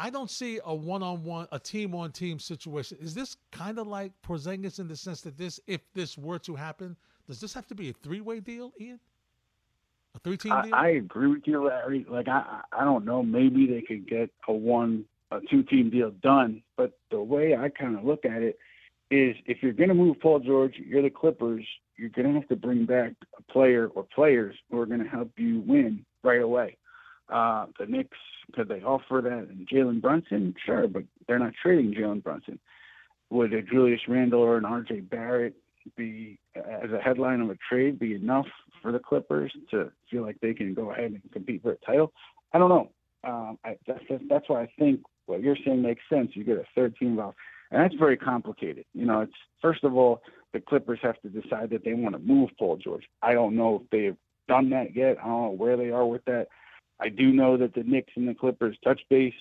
I 0.00 0.08
don't 0.08 0.30
see 0.30 0.58
a 0.64 0.74
one-on-one, 0.74 1.48
a 1.52 1.58
team-on-team 1.58 2.38
situation. 2.38 2.96
Is 3.02 3.14
this 3.14 3.36
kind 3.52 3.78
of 3.78 3.86
like 3.86 4.12
Porzingis 4.26 4.78
in 4.78 4.88
the 4.88 4.96
sense 4.96 5.20
that 5.20 5.36
this, 5.36 5.60
if 5.66 5.82
this 5.92 6.16
were 6.16 6.38
to 6.38 6.56
happen, 6.56 6.96
does 7.28 7.38
this 7.38 7.52
have 7.52 7.66
to 7.66 7.74
be 7.74 7.90
a 7.90 7.92
three-way 7.92 8.40
deal, 8.40 8.72
Ian? 8.80 8.98
A 10.14 10.18
three-team 10.20 10.54
deal? 10.62 10.74
I, 10.74 10.86
I 10.86 10.88
agree 10.92 11.28
with 11.28 11.42
you, 11.44 11.66
Larry. 11.66 12.06
Like 12.08 12.28
I, 12.28 12.62
I 12.72 12.84
don't 12.84 13.04
know. 13.04 13.22
Maybe 13.22 13.66
they 13.66 13.82
could 13.82 14.08
get 14.08 14.30
a 14.48 14.52
one 14.52 15.04
a 15.30 15.40
two 15.50 15.62
team 15.62 15.90
deal 15.90 16.10
done. 16.22 16.62
But 16.78 16.98
the 17.10 17.20
way 17.20 17.54
I 17.54 17.68
kind 17.68 17.96
of 17.96 18.04
look 18.04 18.24
at 18.24 18.42
it 18.42 18.58
is 19.10 19.36
if 19.46 19.58
you're 19.62 19.74
going 19.74 19.90
to 19.90 19.94
move 19.94 20.18
Paul 20.20 20.40
George, 20.40 20.74
you're 20.76 21.02
the 21.02 21.10
Clippers, 21.10 21.64
you're 21.96 22.08
going 22.08 22.28
to 22.28 22.40
have 22.40 22.48
to 22.48 22.56
bring 22.56 22.86
back 22.86 23.12
a 23.38 23.52
player 23.52 23.88
or 23.88 24.04
players 24.14 24.56
who 24.70 24.80
are 24.80 24.86
going 24.86 25.04
to 25.04 25.08
help 25.08 25.30
you 25.36 25.62
win 25.66 26.06
right 26.24 26.40
away. 26.40 26.78
Uh, 27.28 27.66
the 27.78 27.86
Knicks, 27.86 28.18
could 28.52 28.68
they 28.68 28.82
offer 28.82 29.20
that? 29.22 29.48
And 29.48 29.68
Jalen 29.68 30.00
Brunson? 30.00 30.54
Sure, 30.64 30.86
but 30.86 31.04
they're 31.26 31.38
not 31.38 31.52
trading 31.62 31.94
Jalen 31.94 32.22
Brunson. 32.22 32.58
Would 33.30 33.52
a 33.52 33.62
Julius 33.62 34.00
Randle 34.08 34.40
or 34.40 34.56
an 34.56 34.64
RJ 34.64 35.08
Barrett 35.08 35.54
be, 35.96 36.38
as 36.54 36.90
a 36.90 37.00
headline 37.00 37.40
of 37.40 37.50
a 37.50 37.56
trade, 37.68 37.98
be 37.98 38.14
enough 38.14 38.46
for 38.82 38.92
the 38.92 38.98
Clippers 38.98 39.52
to 39.70 39.92
feel 40.10 40.22
like 40.22 40.38
they 40.40 40.54
can 40.54 40.74
go 40.74 40.90
ahead 40.90 41.12
and 41.12 41.22
compete 41.32 41.62
for 41.62 41.72
a 41.72 41.76
title? 41.86 42.12
I 42.52 42.58
don't 42.58 42.68
know. 42.68 42.90
Um, 43.22 43.58
I, 43.64 43.76
that's, 43.86 44.02
that's 44.28 44.48
why 44.48 44.62
I 44.62 44.68
think 44.78 45.00
what 45.26 45.42
you're 45.42 45.56
saying 45.64 45.82
makes 45.82 46.02
sense. 46.10 46.30
You 46.34 46.44
get 46.44 46.56
a 46.56 46.64
third 46.74 46.96
team 46.96 47.10
involved. 47.10 47.36
and 47.70 47.80
that's 47.82 47.94
very 47.94 48.16
complicated. 48.16 48.84
You 48.94 49.06
know, 49.06 49.20
it's 49.20 49.32
first 49.62 49.84
of 49.84 49.94
all 49.94 50.22
the 50.52 50.60
Clippers 50.60 50.98
have 51.02 51.20
to 51.22 51.28
decide 51.28 51.70
that 51.70 51.84
they 51.84 51.94
want 51.94 52.14
to 52.14 52.18
move 52.18 52.50
Paul 52.58 52.76
George. 52.76 53.04
I 53.22 53.34
don't 53.34 53.56
know 53.56 53.82
if 53.82 53.90
they've 53.90 54.16
done 54.48 54.70
that 54.70 54.96
yet. 54.96 55.18
I 55.22 55.26
don't 55.26 55.42
know 55.42 55.54
where 55.56 55.76
they 55.76 55.90
are 55.90 56.06
with 56.06 56.24
that. 56.24 56.48
I 57.00 57.08
do 57.08 57.32
know 57.32 57.56
that 57.56 57.74
the 57.74 57.82
Knicks 57.82 58.12
and 58.16 58.28
the 58.28 58.34
Clippers 58.34 58.76
touch 58.84 59.00
base 59.08 59.34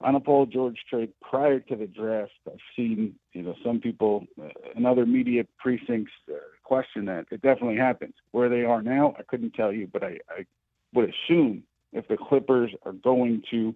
on 0.00 0.14
a 0.14 0.20
Paul 0.20 0.46
George 0.46 0.76
trade 0.88 1.12
prior 1.22 1.60
to 1.60 1.76
the 1.76 1.86
draft. 1.86 2.32
I've 2.46 2.58
seen, 2.76 3.14
you 3.32 3.42
know, 3.42 3.54
some 3.64 3.80
people 3.80 4.26
uh, 4.40 4.48
in 4.74 4.84
other 4.84 5.06
media 5.06 5.44
precincts 5.58 6.12
uh, 6.30 6.36
question 6.64 7.06
that. 7.06 7.26
It 7.30 7.40
definitely 7.40 7.78
happens. 7.78 8.14
Where 8.32 8.48
they 8.48 8.62
are 8.62 8.82
now, 8.82 9.14
I 9.18 9.22
couldn't 9.22 9.54
tell 9.54 9.72
you, 9.72 9.88
but 9.90 10.02
I, 10.02 10.18
I 10.28 10.44
would 10.92 11.10
assume 11.10 11.62
if 11.92 12.06
the 12.08 12.16
Clippers 12.16 12.70
are 12.84 12.92
going 12.92 13.42
to 13.50 13.74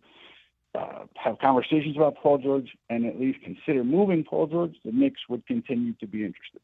uh, 0.74 1.04
have 1.14 1.38
conversations 1.38 1.96
about 1.96 2.16
Paul 2.16 2.38
George 2.38 2.68
and 2.90 3.06
at 3.06 3.18
least 3.18 3.38
consider 3.42 3.82
moving 3.82 4.22
Paul 4.22 4.46
George, 4.46 4.74
the 4.84 4.92
Knicks 4.92 5.20
would 5.28 5.46
continue 5.46 5.94
to 5.94 6.06
be 6.06 6.24
interested. 6.24 6.60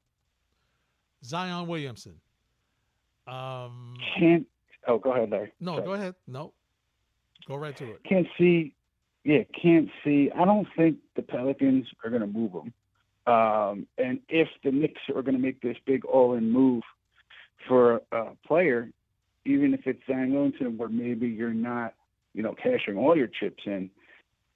Zion 1.24 1.66
Williamson. 1.66 2.20
Um, 3.26 3.96
can't. 4.18 4.46
Oh, 4.86 4.98
go 4.98 5.12
ahead, 5.12 5.30
Larry. 5.30 5.52
No, 5.58 5.76
Sorry. 5.76 5.84
go 5.84 5.92
ahead. 5.94 6.14
No, 6.28 6.52
go 7.48 7.56
right 7.56 7.76
to 7.76 7.92
it. 7.92 8.00
Can't 8.09 8.26
see. 8.38 8.74
Yeah, 9.24 9.42
can't 9.61 9.88
see. 10.04 10.30
I 10.37 10.44
don't 10.44 10.68
think 10.76 10.98
the 11.16 11.22
Pelicans 11.22 11.87
are 12.04 12.11
going 12.11 12.22
to 12.22 12.28
move 12.28 12.52
him. 12.52 12.72
Um, 13.32 13.87
and 13.98 14.20
if 14.28 14.48
the 14.62 14.70
Knicks 14.70 15.00
are 15.09 15.22
going 15.22 15.35
to 15.35 15.40
make 15.40 15.61
this 15.61 15.76
big 15.85 16.04
all-in 16.04 16.50
move 16.50 16.82
for 17.66 18.02
a 18.12 18.37
player, 18.46 18.90
even 19.44 19.74
if 19.74 19.80
it's 19.87 20.00
Zion 20.06 20.32
Williamson, 20.32 20.78
where 20.78 20.88
maybe 20.88 21.26
you're 21.26 21.52
not, 21.52 21.94
you 22.35 22.42
know, 22.42 22.54
cashing 22.54 22.96
all 22.96 23.16
your 23.16 23.26
chips 23.26 23.64
in, 23.66 23.90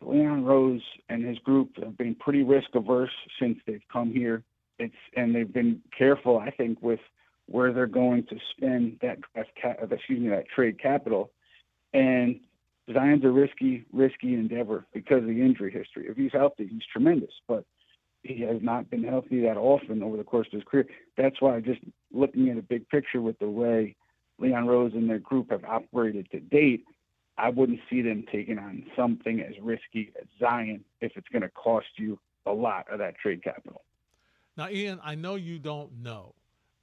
Leon 0.02 0.44
Rose 0.44 0.82
and 1.08 1.24
his 1.24 1.38
group 1.38 1.76
have 1.82 1.98
been 1.98 2.14
pretty 2.14 2.42
risk 2.42 2.68
averse 2.74 3.10
since 3.40 3.58
they've 3.66 3.82
come 3.92 4.12
here. 4.12 4.42
It's 4.78 4.94
and 5.16 5.34
they've 5.34 5.52
been 5.52 5.82
careful, 5.96 6.38
I 6.38 6.50
think, 6.50 6.80
with 6.80 7.00
where 7.46 7.72
they're 7.72 7.86
going 7.86 8.24
to 8.26 8.36
spend 8.56 8.98
that 9.02 9.18
draft, 9.34 9.50
excuse 9.92 10.20
me, 10.20 10.28
that 10.28 10.48
trade 10.48 10.80
capital. 10.80 11.30
And 11.92 12.40
Zion's 12.92 13.24
a 13.24 13.30
risky, 13.30 13.84
risky 13.92 14.34
endeavor 14.34 14.86
because 14.92 15.18
of 15.18 15.26
the 15.26 15.40
injury 15.40 15.72
history. 15.72 16.06
If 16.08 16.16
he's 16.16 16.32
healthy, 16.32 16.66
he's 16.66 16.82
tremendous, 16.92 17.32
but 17.46 17.64
he 18.22 18.40
has 18.42 18.62
not 18.62 18.90
been 18.90 19.04
healthy 19.04 19.40
that 19.42 19.56
often 19.56 20.02
over 20.02 20.16
the 20.16 20.24
course 20.24 20.46
of 20.48 20.54
his 20.54 20.64
career. 20.64 20.86
That's 21.16 21.40
why 21.40 21.60
just 21.60 21.80
looking 22.12 22.48
at 22.48 22.58
a 22.58 22.62
big 22.62 22.88
picture 22.88 23.20
with 23.20 23.38
the 23.38 23.48
way 23.48 23.96
Leon 24.38 24.66
Rose 24.66 24.92
and 24.94 25.08
their 25.08 25.18
group 25.18 25.50
have 25.50 25.64
operated 25.64 26.30
to 26.32 26.40
date, 26.40 26.84
I 27.38 27.48
wouldn't 27.50 27.80
see 27.88 28.02
them 28.02 28.24
taking 28.30 28.58
on 28.58 28.84
something 28.96 29.40
as 29.40 29.54
risky 29.62 30.12
as 30.20 30.26
Zion 30.38 30.84
if 31.00 31.12
it's 31.16 31.28
going 31.28 31.42
to 31.42 31.48
cost 31.50 31.86
you 31.96 32.18
a 32.46 32.52
lot 32.52 32.86
of 32.90 32.98
that 32.98 33.16
trade 33.18 33.42
capital. 33.42 33.82
Now, 34.56 34.68
Ian, 34.68 35.00
I 35.02 35.14
know 35.14 35.36
you 35.36 35.58
don't 35.58 36.02
know, 36.02 36.34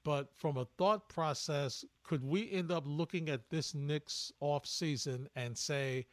but 0.08 0.30
from 0.38 0.56
a 0.56 0.64
thought 0.78 1.10
process, 1.10 1.84
could 2.02 2.24
we 2.24 2.50
end 2.50 2.72
up 2.72 2.86
looking 2.88 3.28
at 3.28 3.50
this 3.50 3.76
Knicks 3.76 4.32
off 4.40 4.66
season 4.66 5.28
and 5.36 5.58
say 5.58 6.06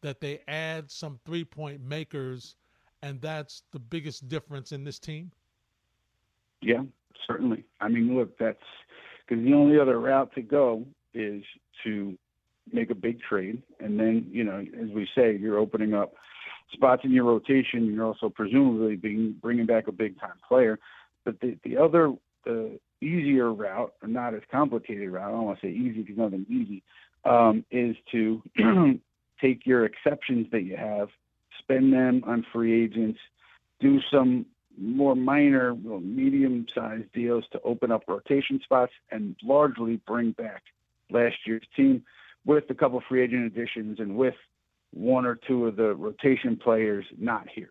that 0.00 0.22
they 0.22 0.40
add 0.48 0.90
some 0.90 1.20
three 1.26 1.44
point 1.44 1.82
makers, 1.82 2.56
and 3.02 3.20
that's 3.20 3.64
the 3.70 3.78
biggest 3.78 4.26
difference 4.26 4.72
in 4.72 4.84
this 4.84 4.98
team? 4.98 5.30
Yeah, 6.62 6.84
certainly. 7.26 7.62
I 7.78 7.90
mean, 7.90 8.16
look, 8.16 8.38
that's 8.38 8.56
because 9.28 9.44
the 9.44 9.52
only 9.52 9.78
other 9.78 10.00
route 10.00 10.34
to 10.34 10.40
go 10.40 10.86
is 11.12 11.42
to 11.84 12.16
make 12.72 12.90
a 12.90 12.94
big 12.94 13.20
trade, 13.20 13.62
and 13.80 14.00
then 14.00 14.28
you 14.30 14.44
know, 14.44 14.64
as 14.82 14.88
we 14.94 15.06
say, 15.14 15.36
you're 15.36 15.58
opening 15.58 15.92
up 15.92 16.14
spots 16.72 17.02
in 17.04 17.12
your 17.12 17.24
rotation. 17.24 17.84
You're 17.84 18.06
also 18.06 18.30
presumably 18.30 18.96
being 18.96 19.36
bringing 19.42 19.66
back 19.66 19.88
a 19.88 19.92
big 19.92 20.18
time 20.18 20.38
player. 20.48 20.78
But 21.26 21.38
the, 21.40 21.58
the 21.64 21.76
other 21.76 22.14
the 22.46 22.78
easier 23.02 23.52
route, 23.52 23.92
or 24.02 24.08
not 24.08 24.34
as 24.34 24.42
complicated 24.50 25.10
route, 25.10 25.28
I 25.28 25.32
don't 25.32 25.44
want 25.44 25.60
to 25.60 25.66
say 25.66 25.70
easy 25.70 26.02
because 26.02 26.16
nothing 26.16 26.46
easy, 26.48 26.82
um, 27.24 27.64
is 27.70 27.96
to 28.12 28.42
take 29.40 29.66
your 29.66 29.84
exceptions 29.84 30.46
that 30.52 30.62
you 30.62 30.76
have, 30.76 31.08
spend 31.58 31.92
them 31.92 32.22
on 32.26 32.46
free 32.52 32.84
agents, 32.84 33.18
do 33.80 34.00
some 34.10 34.46
more 34.78 35.14
minor, 35.14 35.74
well, 35.74 36.00
medium-sized 36.00 37.12
deals 37.12 37.44
to 37.52 37.60
open 37.62 37.92
up 37.92 38.04
rotation 38.08 38.60
spots, 38.64 38.92
and 39.10 39.36
largely 39.42 39.96
bring 40.06 40.32
back 40.32 40.62
last 41.10 41.36
year's 41.44 41.66
team 41.76 42.02
with 42.46 42.64
a 42.70 42.74
couple 42.74 43.02
free 43.08 43.22
agent 43.22 43.44
additions 43.46 44.00
and 44.00 44.16
with 44.16 44.34
one 44.92 45.26
or 45.26 45.34
two 45.34 45.66
of 45.66 45.76
the 45.76 45.94
rotation 45.94 46.56
players 46.56 47.04
not 47.18 47.48
here 47.48 47.70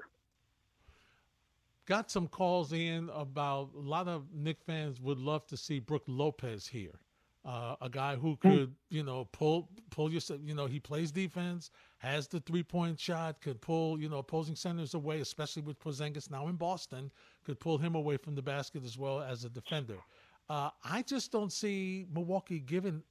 got 1.91 2.10
some 2.10 2.25
calls 2.25 2.71
in 2.71 3.10
about 3.13 3.69
a 3.75 3.82
lot 3.82 4.08
of 4.08 4.23
Knick 4.34 4.62
fans 4.65 5.01
would 5.01 5.17
love 5.17 5.45
to 5.47 5.58
see 5.58 5.80
Brook 5.80 6.04
Lopez 6.08 6.65
here. 6.65 6.97
Uh, 7.43 7.75
a 7.82 7.89
guy 7.89 8.15
who 8.15 8.38
hmm. 8.41 8.49
could, 8.49 8.75
you 8.89 9.04
know, 9.04 9.27
pull 9.34 9.67
pull 9.89 10.10
your, 10.10 10.21
you 10.41 10.56
know, 10.56 10.67
he 10.67 10.80
plays 10.80 11.12
defense, 11.12 11.69
has 11.97 12.30
the 12.30 12.39
three 12.39 12.63
point 12.63 12.97
shot, 12.97 13.41
could 13.41 13.60
pull, 13.60 13.99
you 13.99 14.08
know, 14.08 14.19
opposing 14.19 14.56
centers 14.56 14.93
away, 14.93 15.19
especially 15.19 15.63
with 15.63 15.77
Porzingis 15.80 16.32
now 16.32 16.47
in 16.47 16.56
Boston, 16.56 17.12
could 17.43 17.60
pull 17.60 17.77
him 17.77 17.95
away 17.95 18.15
from 18.15 18.36
the 18.36 18.41
basket 18.41 18.86
as 18.86 18.97
well 18.97 19.19
as 19.19 19.43
a 19.43 19.49
defender. 19.49 19.97
Uh, 20.47 20.69
I 20.86 21.01
just 21.01 21.30
don't 21.34 21.51
see 21.51 22.06
Milwaukee 22.13 22.60
giving 22.60 23.04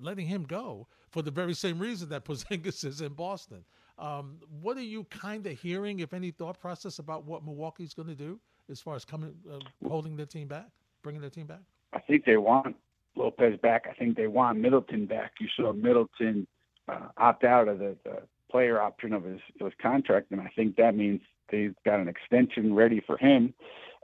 letting 0.00 0.28
him 0.28 0.44
go 0.44 0.86
for 1.10 1.22
the 1.22 1.32
very 1.32 1.54
same 1.54 1.80
reason 1.80 2.08
that 2.10 2.24
Porzingis 2.28 2.84
is 2.84 3.00
in 3.00 3.14
Boston. 3.14 3.64
Um, 3.98 4.36
what 4.62 4.76
are 4.76 4.82
you 4.82 5.04
kind 5.04 5.46
of 5.46 5.58
hearing, 5.58 6.00
if 6.00 6.12
any, 6.12 6.30
thought 6.30 6.60
process 6.60 6.98
about 6.98 7.24
what 7.24 7.44
Milwaukee's 7.44 7.94
going 7.94 8.08
to 8.08 8.14
do 8.14 8.38
as 8.70 8.80
far 8.80 8.94
as 8.94 9.04
coming, 9.04 9.34
uh, 9.50 9.58
holding 9.88 10.16
their 10.16 10.26
team 10.26 10.46
back, 10.46 10.68
bringing 11.02 11.20
their 11.20 11.30
team 11.30 11.46
back? 11.46 11.60
I 11.92 12.00
think 12.00 12.24
they 12.24 12.36
want 12.36 12.76
Lopez 13.16 13.58
back. 13.60 13.86
I 13.90 13.94
think 13.94 14.16
they 14.16 14.28
want 14.28 14.58
Middleton 14.58 15.06
back. 15.06 15.32
You 15.40 15.48
saw 15.56 15.72
Middleton 15.72 16.46
uh, 16.88 17.08
opt 17.16 17.44
out 17.44 17.66
of 17.68 17.78
the, 17.78 17.96
the 18.04 18.22
player 18.50 18.80
option 18.80 19.12
of 19.12 19.24
his, 19.24 19.40
his 19.58 19.72
contract, 19.80 20.30
and 20.30 20.40
I 20.40 20.50
think 20.54 20.76
that 20.76 20.94
means 20.94 21.20
they've 21.50 21.74
got 21.84 21.98
an 21.98 22.08
extension 22.08 22.74
ready 22.74 23.02
for 23.04 23.16
him. 23.16 23.52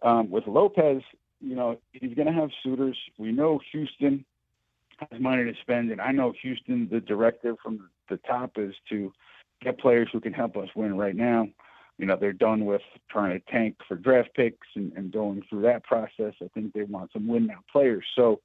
Um, 0.03 0.31
with 0.31 0.47
Lopez, 0.47 1.03
you 1.41 1.55
know, 1.55 1.79
he's 1.93 2.15
going 2.15 2.27
to 2.27 2.33
have 2.33 2.51
suitors. 2.63 2.97
We 3.19 3.33
know 3.33 3.61
Houston 3.73 4.25
has 4.99 5.21
money 5.21 5.45
to 5.45 5.53
spend, 5.61 5.91
and 5.91 6.01
I 6.01 6.11
know 6.11 6.33
Houston, 6.43 6.89
the 6.91 7.01
directive 7.01 7.57
from 7.63 7.89
the 8.09 8.17
top 8.19 8.53
is 8.57 8.75
to 8.91 9.13
get 9.65 9.79
players 9.79 10.09
who 10.13 10.21
can 10.21 10.33
help 10.33 10.57
us 10.57 10.69
win 10.75 10.97
right 10.97 11.17
now. 11.17 11.49
You 11.99 12.07
know, 12.07 12.17
they're 12.21 12.33
done 12.33 12.65
with 12.65 12.83
trying 13.11 13.39
to 13.39 13.53
tank 13.53 13.77
for 13.87 13.97
draft 13.97 14.31
picks 14.35 14.67
and, 14.75 14.93
and 14.95 15.13
going 15.13 15.43
through 15.49 15.63
that 15.63 15.85
process. 15.85 16.35
I 16.43 16.49
think 16.53 16.73
they 16.73 16.83
want 16.83 17.13
some 17.13 17.29
win 17.29 17.47
now 17.47 17.61
players. 17.71 18.05
So 18.17 18.41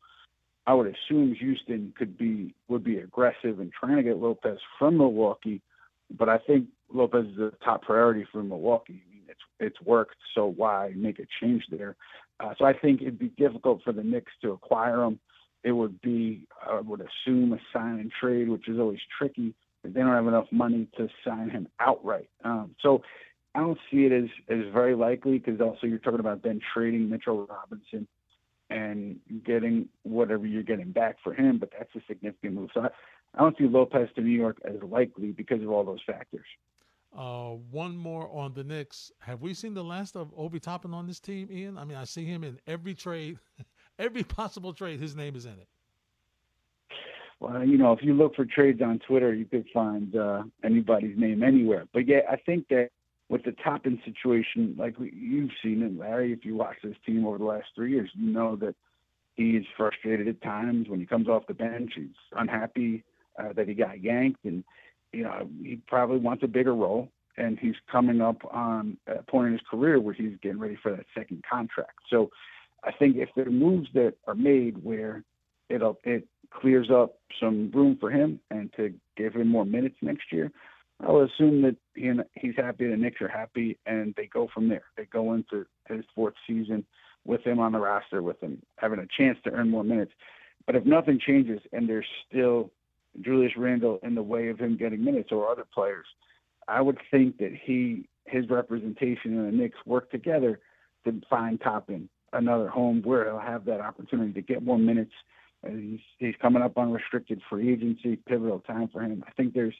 I 0.67 0.73
would 0.73 0.87
assume 0.87 1.33
Houston 1.33 1.93
could 1.97 2.17
be 2.17 2.53
would 2.67 2.83
be 2.83 2.97
aggressive 2.97 3.59
in 3.59 3.71
trying 3.77 3.97
to 3.97 4.03
get 4.03 4.17
Lopez 4.17 4.59
from 4.77 4.97
Milwaukee, 4.97 5.61
but 6.15 6.29
I 6.29 6.37
think 6.37 6.67
Lopez 6.93 7.25
is 7.25 7.37
the 7.37 7.53
top 7.63 7.81
priority 7.81 8.25
for 8.31 8.43
Milwaukee. 8.43 9.01
I 9.07 9.13
mean, 9.13 9.23
it's 9.27 9.39
it's 9.59 9.81
worked, 9.81 10.17
so 10.35 10.45
why 10.45 10.93
make 10.95 11.17
a 11.17 11.25
change 11.41 11.63
there? 11.71 11.95
Uh, 12.39 12.53
so 12.57 12.65
I 12.65 12.73
think 12.73 13.01
it'd 13.01 13.17
be 13.17 13.29
difficult 13.29 13.81
for 13.83 13.93
the 13.93 14.03
Knicks 14.03 14.31
to 14.43 14.51
acquire 14.51 15.03
him. 15.03 15.19
It 15.63 15.71
would 15.71 15.99
be, 16.01 16.47
I 16.65 16.79
would 16.79 17.01
assume, 17.01 17.51
a 17.51 17.59
sign 17.73 17.99
and 17.99 18.11
trade, 18.11 18.47
which 18.47 18.69
is 18.69 18.79
always 18.79 18.99
tricky 19.17 19.55
they 19.83 19.99
don't 20.01 20.13
have 20.13 20.27
enough 20.27 20.47
money 20.51 20.87
to 20.97 21.07
sign 21.25 21.49
him 21.49 21.67
outright. 21.79 22.29
Um, 22.43 22.75
so 22.81 23.01
I 23.55 23.59
don't 23.59 23.79
see 23.91 24.05
it 24.05 24.11
as 24.11 24.29
as 24.49 24.71
very 24.73 24.95
likely 24.95 25.39
because 25.39 25.59
also 25.61 25.87
you're 25.87 25.99
talking 25.99 26.19
about 26.19 26.43
then 26.43 26.59
trading 26.73 27.09
Mitchell 27.09 27.47
Robinson 27.47 28.07
and 28.69 29.19
getting 29.45 29.89
whatever 30.03 30.45
you're 30.45 30.63
getting 30.63 30.91
back 30.91 31.17
for 31.23 31.33
him, 31.33 31.57
but 31.57 31.71
that's 31.77 31.89
a 31.95 32.01
significant 32.07 32.53
move. 32.53 32.69
So 32.73 32.81
I, 32.81 32.89
I 33.35 33.39
don't 33.39 33.57
see 33.57 33.65
Lopez 33.65 34.09
to 34.15 34.21
New 34.21 34.29
York 34.29 34.57
as 34.63 34.75
likely 34.83 35.31
because 35.31 35.61
of 35.63 35.69
all 35.69 35.83
those 35.83 36.01
factors. 36.05 36.45
Uh, 37.17 37.55
one 37.71 37.97
more 37.97 38.29
on 38.31 38.53
the 38.53 38.63
Knicks. 38.63 39.11
Have 39.19 39.41
we 39.41 39.55
seen 39.55 39.73
the 39.73 39.83
last 39.83 40.15
of 40.15 40.31
Obi 40.37 40.59
Toppin 40.59 40.93
on 40.93 41.07
this 41.07 41.19
team, 41.19 41.49
Ian? 41.51 41.79
I 41.79 41.83
mean, 41.83 41.97
I 41.97 42.03
see 42.03 42.25
him 42.25 42.43
in 42.43 42.59
every 42.67 42.93
trade, 42.93 43.39
every 43.99 44.21
possible 44.21 44.73
trade. 44.73 44.99
His 44.99 45.15
name 45.15 45.35
is 45.35 45.45
in 45.45 45.53
it 45.53 45.67
well, 47.39 47.65
you 47.65 47.77
know, 47.77 47.93
if 47.93 47.99
you 48.01 48.13
look 48.13 48.35
for 48.35 48.45
trades 48.45 48.81
on 48.81 48.99
Twitter, 48.99 49.33
you 49.33 49.45
could 49.45 49.65
find 49.73 50.15
uh, 50.15 50.43
anybody's 50.63 51.17
name 51.17 51.41
anywhere. 51.41 51.85
But 51.93 52.07
yeah, 52.07 52.21
I 52.29 52.35
think 52.35 52.67
that 52.69 52.89
with 53.29 53.43
the 53.43 53.53
Toppin 53.63 54.01
situation, 54.03 54.75
like 54.77 54.95
you've 54.99 55.51
seen 55.63 55.81
it, 55.83 55.97
Larry, 55.97 56.33
if 56.33 56.43
you 56.43 56.55
watch 56.55 56.77
this 56.83 56.95
team 57.05 57.25
over 57.25 57.37
the 57.37 57.45
last 57.45 57.67
three 57.75 57.91
years, 57.91 58.09
you 58.13 58.31
know 58.31 58.55
that 58.57 58.75
he's 59.35 59.63
frustrated 59.77 60.27
at 60.27 60.41
times 60.41 60.89
when 60.89 60.99
he 60.99 61.05
comes 61.05 61.29
off 61.29 61.47
the 61.47 61.53
bench. 61.53 61.93
He's 61.95 62.07
unhappy 62.33 63.03
uh, 63.39 63.53
that 63.53 63.67
he 63.67 63.73
got 63.73 64.03
yanked, 64.03 64.43
and 64.43 64.63
you 65.13 65.23
know 65.23 65.47
he 65.61 65.79
probably 65.87 66.17
wants 66.17 66.43
a 66.43 66.47
bigger 66.47 66.75
role. 66.75 67.09
And 67.37 67.57
he's 67.57 67.75
coming 67.89 68.19
up 68.19 68.35
on 68.53 68.97
a 69.07 69.23
point 69.23 69.47
in 69.47 69.53
his 69.53 69.61
career 69.71 70.01
where 70.01 70.13
he's 70.13 70.35
getting 70.41 70.59
ready 70.59 70.77
for 70.83 70.91
that 70.91 71.05
second 71.15 71.41
contract. 71.49 71.99
So 72.09 72.31
I 72.83 72.91
think 72.91 73.15
if 73.15 73.29
there 73.33 73.47
are 73.47 73.51
moves 73.51 73.87
that 73.93 74.15
are 74.27 74.35
made 74.35 74.83
where 74.83 75.23
it'll 75.69 75.97
it 76.03 76.27
clears 76.51 76.89
up 76.91 77.15
some 77.39 77.71
room 77.71 77.97
for 77.99 78.09
him 78.09 78.39
and 78.49 78.71
to 78.75 78.93
give 79.15 79.33
him 79.33 79.47
more 79.47 79.65
minutes 79.65 79.95
next 80.01 80.31
year, 80.31 80.51
I'll 81.01 81.21
assume 81.21 81.61
that 81.61 81.77
he 81.95 82.07
and, 82.07 82.23
he's 82.35 82.55
happy, 82.57 82.87
the 82.87 82.97
Knicks 82.97 83.21
are 83.21 83.29
happy, 83.29 83.77
and 83.85 84.13
they 84.17 84.25
go 84.25 84.49
from 84.53 84.67
there. 84.67 84.83
They 84.97 85.05
go 85.05 85.33
into 85.33 85.65
his 85.87 86.03
fourth 86.13 86.33
season 86.45 86.85
with 87.25 87.45
him 87.45 87.59
on 87.59 87.71
the 87.71 87.79
roster, 87.79 88.21
with 88.21 88.41
him 88.41 88.61
having 88.77 88.99
a 88.99 89.07
chance 89.17 89.37
to 89.43 89.51
earn 89.51 89.69
more 89.69 89.83
minutes. 89.83 90.11
But 90.65 90.75
if 90.75 90.85
nothing 90.85 91.19
changes 91.25 91.61
and 91.71 91.87
there's 91.87 92.05
still 92.27 92.71
Julius 93.21 93.53
Randle 93.57 93.99
in 94.03 94.15
the 94.15 94.23
way 94.23 94.49
of 94.49 94.59
him 94.59 94.77
getting 94.77 95.03
minutes 95.03 95.29
or 95.31 95.49
other 95.49 95.65
players, 95.73 96.05
I 96.67 96.81
would 96.81 96.99
think 97.11 97.37
that 97.37 97.53
he 97.65 98.07
his 98.25 98.47
representation 98.49 99.37
and 99.37 99.47
the 99.47 99.57
Knicks 99.57 99.77
work 99.85 100.11
together 100.11 100.59
to 101.05 101.19
find 101.29 101.59
Toppin 101.59 102.09
another 102.33 102.67
home 102.67 103.01
where 103.03 103.25
he'll 103.25 103.39
have 103.39 103.65
that 103.65 103.81
opportunity 103.81 104.33
to 104.33 104.41
get 104.41 104.61
more 104.63 104.77
minutes. 104.77 105.13
He's, 105.67 105.99
he's 106.17 106.35
coming 106.41 106.61
up 106.61 106.77
on 106.77 106.91
restricted 106.91 107.41
free 107.49 107.73
agency, 107.73 108.15
pivotal 108.15 108.59
time 108.59 108.87
for 108.87 109.01
him. 109.01 109.23
I 109.27 109.31
think 109.31 109.53
there's 109.53 109.75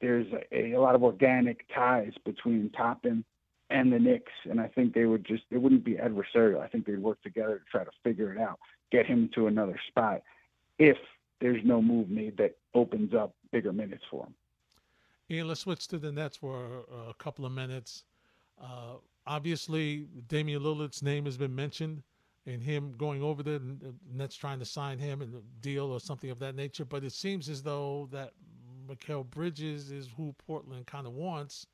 there's 0.00 0.26
a, 0.52 0.74
a 0.74 0.80
lot 0.80 0.94
of 0.94 1.02
organic 1.02 1.64
ties 1.74 2.12
between 2.24 2.70
Toppin 2.70 3.24
and 3.70 3.92
the 3.92 3.98
Knicks, 3.98 4.32
and 4.48 4.60
I 4.60 4.68
think 4.68 4.94
they 4.94 5.06
would 5.06 5.24
just 5.24 5.44
it 5.50 5.58
wouldn't 5.58 5.84
be 5.84 5.94
adversarial. 5.94 6.60
I 6.60 6.68
think 6.68 6.86
they'd 6.86 6.98
work 6.98 7.20
together 7.22 7.58
to 7.58 7.64
try 7.70 7.84
to 7.84 7.90
figure 8.04 8.32
it 8.32 8.38
out, 8.38 8.58
get 8.92 9.06
him 9.06 9.30
to 9.34 9.46
another 9.46 9.78
spot, 9.88 10.22
if 10.78 10.96
there's 11.40 11.64
no 11.64 11.80
move 11.80 12.08
made 12.08 12.36
that 12.38 12.56
opens 12.74 13.14
up 13.14 13.34
bigger 13.52 13.72
minutes 13.72 14.04
for 14.10 14.26
him. 14.26 14.34
Ian, 15.30 15.48
let's 15.48 15.60
switch 15.60 15.86
to 15.88 15.98
the 15.98 16.10
Nets 16.10 16.36
for 16.36 16.84
a, 17.08 17.14
couple 17.14 17.44
of 17.44 17.52
minutes. 17.52 18.04
Uh, 18.60 18.94
obviously, 19.26 20.06
Damian 20.26 20.62
Lillard's 20.62 21.02
name 21.02 21.26
has 21.26 21.36
been 21.36 21.54
mentioned, 21.54 22.02
and 22.48 22.62
him 22.62 22.94
going 22.96 23.22
over 23.22 23.42
there, 23.42 23.58
the 23.58 23.94
Nets 24.10 24.34
trying 24.34 24.58
to 24.58 24.64
sign 24.64 24.98
him 24.98 25.20
and 25.20 25.42
deal 25.60 25.92
or 25.92 26.00
something 26.00 26.30
of 26.30 26.38
that 26.38 26.54
nature. 26.54 26.84
But 26.84 27.04
it 27.04 27.12
seems 27.12 27.48
as 27.48 27.62
though 27.62 28.08
that 28.10 28.32
Mikal 28.88 29.28
Bridges 29.28 29.90
is 29.90 30.08
who 30.16 30.34
Portland 30.46 30.86
kind 30.86 31.06
of 31.06 31.12
wants, 31.12 31.66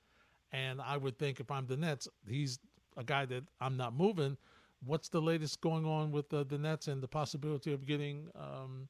and 0.52 0.80
I 0.80 0.96
would 0.96 1.18
think 1.18 1.38
if 1.40 1.50
I'm 1.50 1.66
the 1.66 1.76
Nets, 1.76 2.08
he's 2.28 2.58
a 2.96 3.04
guy 3.04 3.24
that 3.26 3.44
I'm 3.60 3.76
not 3.76 3.94
moving. 3.94 4.36
What's 4.84 5.08
the 5.08 5.22
latest 5.22 5.60
going 5.60 5.86
on 5.86 6.10
with 6.10 6.28
the, 6.28 6.44
the 6.44 6.58
Nets 6.58 6.88
and 6.88 7.02
the 7.02 7.08
possibility 7.08 7.72
of 7.72 7.86
getting 7.86 8.28
um, 8.34 8.88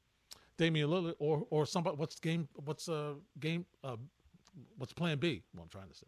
Damian 0.56 0.88
Lillard 0.88 1.14
or 1.18 1.46
or 1.50 1.66
somebody? 1.66 1.96
What's 1.96 2.18
game? 2.18 2.48
What's 2.64 2.88
uh, 2.88 3.14
game? 3.38 3.66
Uh, 3.84 3.96
what's 4.78 4.92
Plan 4.92 5.18
B? 5.18 5.42
What 5.52 5.64
I'm 5.64 5.68
trying 5.68 5.88
to 5.88 5.94
say. 5.94 6.06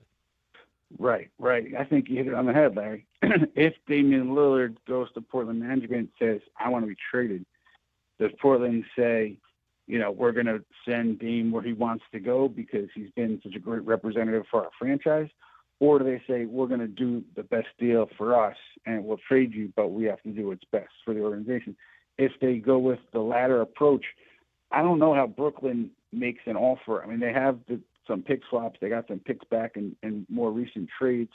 Right, 0.99 1.31
right. 1.39 1.67
I 1.79 1.85
think 1.85 2.09
you 2.09 2.17
hit 2.17 2.29
it 2.29 2.35
on 2.35 2.47
the 2.47 2.53
head, 2.53 2.77
Larry. 2.77 3.07
if 3.23 3.75
Damian 3.89 4.29
Lillard 4.29 4.77
goes 4.87 5.13
to 5.13 5.21
Portland 5.21 5.61
management 5.61 6.11
and 6.21 6.41
says, 6.41 6.41
"I 6.59 6.69
want 6.69 6.85
to 6.85 6.89
be 6.89 6.97
traded," 7.11 7.45
does 8.19 8.31
Portland 8.41 8.85
say, 8.97 9.37
you 9.87 9.99
know, 9.99 10.11
we're 10.11 10.33
going 10.33 10.47
to 10.47 10.63
send 10.87 11.19
Dame 11.19 11.51
where 11.51 11.63
he 11.63 11.73
wants 11.73 12.05
to 12.13 12.19
go 12.19 12.49
because 12.49 12.89
he's 12.95 13.11
been 13.15 13.41
such 13.43 13.55
a 13.55 13.61
great 13.61 13.85
representative 13.85 14.45
for 14.51 14.65
our 14.65 14.71
franchise? 14.79 15.29
Or 15.79 15.99
do 15.99 16.05
they 16.05 16.23
say, 16.27 16.47
we're 16.47 16.67
going 16.67 16.81
to 16.81 16.89
do 16.89 17.23
the 17.37 17.43
best 17.43 17.69
deal 17.79 18.09
for 18.17 18.49
us 18.49 18.57
and 18.87 19.05
we'll 19.05 19.19
trade 19.29 19.55
you, 19.55 19.73
but 19.77 19.89
we 19.89 20.05
have 20.05 20.23
to 20.23 20.31
do 20.31 20.49
what's 20.49 20.65
best 20.73 20.91
for 21.05 21.15
the 21.15 21.21
organization? 21.21 21.77
If 22.19 22.33
they 22.41 22.57
go 22.57 22.79
with 22.79 22.99
the 23.13 23.21
latter 23.21 23.61
approach, 23.61 24.05
I 24.73 24.83
don't 24.83 24.99
know 24.99 25.15
how 25.15 25.27
Brooklyn 25.27 25.91
makes 26.13 26.43
an 26.47 26.57
offer. 26.57 27.03
I 27.03 27.07
mean, 27.07 27.21
they 27.21 27.33
have 27.33 27.59
the, 27.69 27.79
some 28.07 28.23
pick 28.23 28.41
swaps, 28.49 28.79
they 28.81 28.89
got 28.89 29.09
some 29.09 29.21
picks 29.21 29.45
back 29.47 29.73
in, 29.77 29.97
in 30.03 30.27
more 30.29 30.51
recent 30.51 30.89
trades, 30.99 31.33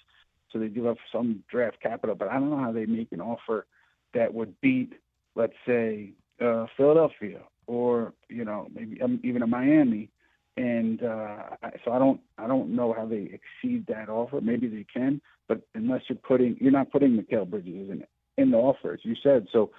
so 0.51 0.60
they 0.60 0.67
do 0.67 0.86
have 0.86 0.97
some 1.12 1.43
draft 1.49 1.81
capital, 1.81 2.15
but 2.15 2.27
I 2.27 2.34
don't 2.34 2.49
know 2.49 2.57
how 2.60 2.71
they 2.71 2.86
make 2.86 3.12
an 3.12 3.21
offer 3.21 3.65
that 4.13 4.34
would 4.34 4.60
beat, 4.62 4.93
let's 5.36 5.53
say, 5.65 6.12
uh, 6.43 6.65
Philadelphia 6.75 7.41
or 7.67 8.13
you 8.29 8.43
know 8.43 8.67
maybe 8.73 9.01
um, 9.01 9.19
even 9.23 9.41
a 9.41 9.47
Miami. 9.47 10.10
And 10.57 11.01
uh, 11.01 11.43
so 11.86 11.93
I 11.93 11.99
don't 11.99 12.19
I 12.38 12.47
don't 12.47 12.75
know 12.75 12.93
how 12.93 13.05
they 13.05 13.31
exceed 13.39 13.88
that 13.88 14.10
offer. 14.10 14.41
Maybe 14.41 14.67
they 14.67 14.86
can, 14.93 15.21
but 15.47 15.62
unless 15.75 16.01
you're 16.10 16.17
putting 16.17 16.57
you're 16.60 16.71
not 16.71 16.91
putting 16.91 17.17
Mikal 17.17 17.49
Bridges 17.49 17.89
in 17.89 18.03
in 18.38 18.51
the 18.51 18.57
offer, 18.57 18.93
as 18.93 18.99
you 19.03 19.15
said. 19.23 19.47
So 19.51 19.71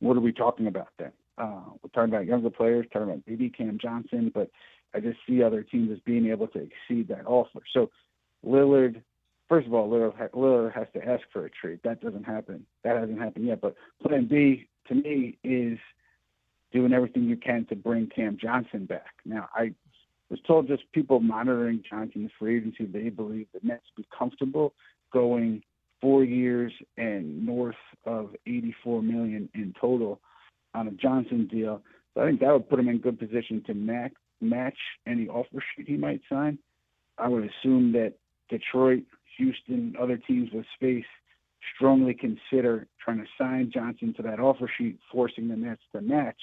what 0.00 0.16
are 0.16 0.20
we 0.20 0.32
talking 0.32 0.66
about 0.66 0.88
then? 0.98 1.12
Uh, 1.36 1.60
we're 1.82 1.90
talking 1.92 2.14
about 2.14 2.26
younger 2.26 2.50
players, 2.50 2.86
talking 2.92 3.08
about 3.08 3.22
maybe 3.26 3.50
Cam 3.50 3.78
Johnson, 3.80 4.30
but 4.32 4.50
I 4.94 5.00
just 5.00 5.18
see 5.26 5.42
other 5.42 5.62
teams 5.62 5.90
as 5.90 5.98
being 6.00 6.26
able 6.26 6.48
to 6.48 6.58
exceed 6.58 7.08
that 7.08 7.26
offer. 7.26 7.60
So 7.72 7.90
Lillard, 8.46 9.02
first 9.48 9.66
of 9.66 9.74
all, 9.74 9.88
Lillard, 9.88 10.72
has 10.74 10.86
to 10.94 11.04
ask 11.04 11.22
for 11.32 11.46
a 11.46 11.50
trade. 11.50 11.80
That 11.84 12.00
doesn't 12.00 12.24
happen. 12.24 12.64
That 12.84 12.96
hasn't 12.96 13.18
happened 13.18 13.46
yet. 13.46 13.60
But 13.60 13.74
Plan 14.02 14.26
B 14.26 14.68
to 14.88 14.94
me 14.94 15.38
is 15.42 15.78
doing 16.72 16.92
everything 16.92 17.24
you 17.24 17.36
can 17.36 17.64
to 17.66 17.76
bring 17.76 18.08
Cam 18.14 18.36
Johnson 18.40 18.84
back. 18.86 19.14
Now, 19.24 19.48
I 19.54 19.72
was 20.30 20.40
told 20.46 20.66
just 20.68 20.82
people 20.92 21.20
monitoring 21.20 21.82
Johnson's 21.88 22.30
free 22.38 22.56
agency, 22.58 22.86
they 22.86 23.08
believe 23.08 23.46
the 23.52 23.60
Nets 23.62 23.84
be 23.96 24.06
comfortable 24.16 24.74
going 25.12 25.62
four 26.00 26.24
years 26.24 26.72
and 26.96 27.46
north 27.46 27.76
of 28.04 28.34
84 28.46 29.02
million 29.02 29.48
in 29.54 29.72
total 29.80 30.20
on 30.74 30.88
a 30.88 30.90
Johnson 30.90 31.46
deal. 31.50 31.82
So 32.14 32.22
I 32.22 32.26
think 32.26 32.40
that 32.40 32.52
would 32.52 32.68
put 32.68 32.78
him 32.80 32.88
in 32.88 32.98
good 32.98 33.18
position 33.18 33.62
to 33.66 33.74
match 33.74 34.12
match 34.44 34.78
any 35.06 35.28
offer 35.28 35.62
sheet 35.76 35.88
he 35.88 35.96
might 35.96 36.20
sign. 36.28 36.58
I 37.18 37.28
would 37.28 37.44
assume 37.44 37.92
that 37.92 38.14
Detroit, 38.48 39.04
Houston, 39.38 39.94
other 40.00 40.16
teams 40.16 40.50
with 40.52 40.66
space 40.74 41.04
strongly 41.74 42.14
consider 42.14 42.86
trying 43.02 43.18
to 43.18 43.26
sign 43.38 43.70
Johnson 43.72 44.12
to 44.14 44.22
that 44.22 44.40
offer 44.40 44.70
sheet, 44.78 44.98
forcing 45.10 45.48
the 45.48 45.56
Nets 45.56 45.82
to 45.92 46.00
match 46.00 46.40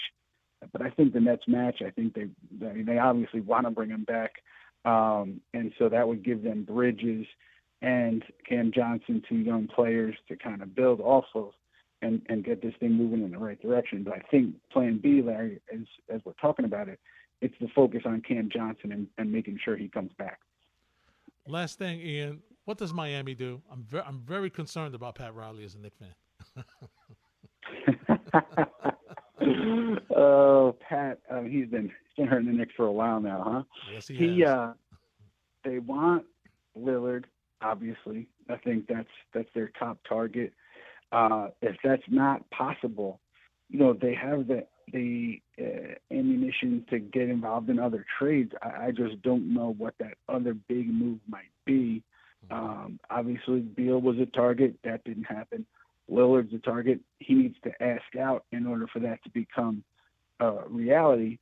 but 0.71 0.81
I 0.81 0.89
think 0.89 1.13
the 1.13 1.19
Nets 1.19 1.43
match. 1.47 1.81
I 1.85 1.89
think 1.89 2.13
they 2.13 2.27
they, 2.59 2.81
they 2.81 2.97
obviously 2.97 3.41
want 3.41 3.65
to 3.65 3.71
bring 3.71 3.89
him 3.89 4.03
back, 4.03 4.33
um, 4.85 5.41
and 5.53 5.71
so 5.79 5.89
that 5.89 6.07
would 6.07 6.23
give 6.23 6.43
them 6.43 6.63
Bridges 6.63 7.25
and 7.81 8.23
Cam 8.47 8.71
Johnson, 8.73 9.23
two 9.27 9.37
young 9.37 9.67
players 9.67 10.15
to 10.27 10.35
kind 10.35 10.61
of 10.61 10.75
build 10.75 11.01
off 11.01 11.25
of 11.33 11.51
and 12.01 12.21
and 12.29 12.43
get 12.43 12.61
this 12.61 12.73
thing 12.79 12.93
moving 12.93 13.23
in 13.23 13.31
the 13.31 13.37
right 13.37 13.61
direction. 13.61 14.03
But 14.03 14.13
I 14.13 14.21
think 14.29 14.55
Plan 14.71 14.99
B, 15.01 15.21
Larry, 15.21 15.61
as 15.73 15.81
as 16.13 16.21
we're 16.25 16.33
talking 16.33 16.65
about 16.65 16.89
it, 16.89 16.99
it's 17.41 17.55
the 17.59 17.67
focus 17.75 18.01
on 18.05 18.21
Cam 18.21 18.49
Johnson 18.51 18.91
and, 18.91 19.07
and 19.17 19.31
making 19.31 19.59
sure 19.63 19.75
he 19.75 19.87
comes 19.87 20.11
back. 20.17 20.39
Last 21.47 21.79
thing, 21.79 21.99
Ian, 21.99 22.41
what 22.65 22.77
does 22.77 22.93
Miami 22.93 23.33
do? 23.33 23.61
I'm 23.71 23.83
very 23.83 24.03
I'm 24.03 24.19
very 24.19 24.49
concerned 24.49 24.95
about 24.95 25.15
Pat 25.15 25.33
Riley 25.33 25.65
as 25.65 25.75
a 25.75 25.79
Knick 25.79 25.93
fan. 25.95 26.13
oh, 30.15 30.75
Pat, 30.87 31.19
uh, 31.29 31.41
he's 31.41 31.67
been 31.67 31.83
he's 31.89 32.15
been 32.17 32.27
hurting 32.27 32.51
the 32.51 32.57
Knicks 32.57 32.73
for 32.77 32.85
a 32.85 32.91
while 32.91 33.19
now, 33.19 33.43
huh? 33.45 33.63
Yes, 33.91 34.07
he, 34.07 34.15
he 34.15 34.39
has. 34.41 34.49
Uh, 34.49 34.73
they 35.63 35.79
want 35.79 36.25
Lillard, 36.77 37.25
obviously. 37.61 38.27
I 38.49 38.57
think 38.57 38.87
that's 38.87 39.09
that's 39.33 39.49
their 39.55 39.71
top 39.79 39.97
target. 40.07 40.53
Uh, 41.11 41.47
if 41.61 41.75
that's 41.83 42.03
not 42.07 42.49
possible, 42.51 43.19
you 43.69 43.79
know 43.79 43.93
they 43.93 44.13
have 44.13 44.47
the 44.47 44.65
the 44.91 45.41
uh, 45.59 45.95
ammunition 46.11 46.85
to 46.89 46.99
get 46.99 47.29
involved 47.29 47.69
in 47.69 47.79
other 47.79 48.05
trades. 48.19 48.51
I, 48.61 48.87
I 48.87 48.91
just 48.91 49.21
don't 49.21 49.53
know 49.53 49.75
what 49.77 49.95
that 49.99 50.15
other 50.29 50.53
big 50.53 50.87
move 50.91 51.19
might 51.27 51.51
be. 51.65 52.03
Mm-hmm. 52.51 52.53
Um, 52.53 52.99
obviously, 53.09 53.59
Beal 53.59 54.01
was 54.01 54.17
a 54.19 54.25
target. 54.25 54.75
That 54.83 55.03
didn't 55.03 55.25
happen. 55.25 55.65
Lillard's 56.09 56.53
a 56.53 56.59
target. 56.59 56.99
He 57.19 57.33
needs 57.33 57.55
to 57.63 57.83
ask 57.83 58.15
out 58.19 58.45
in 58.51 58.67
order 58.67 58.87
for 58.91 58.99
that 58.99 59.23
to 59.23 59.29
become 59.29 59.83
a 60.39 60.67
reality. 60.67 61.37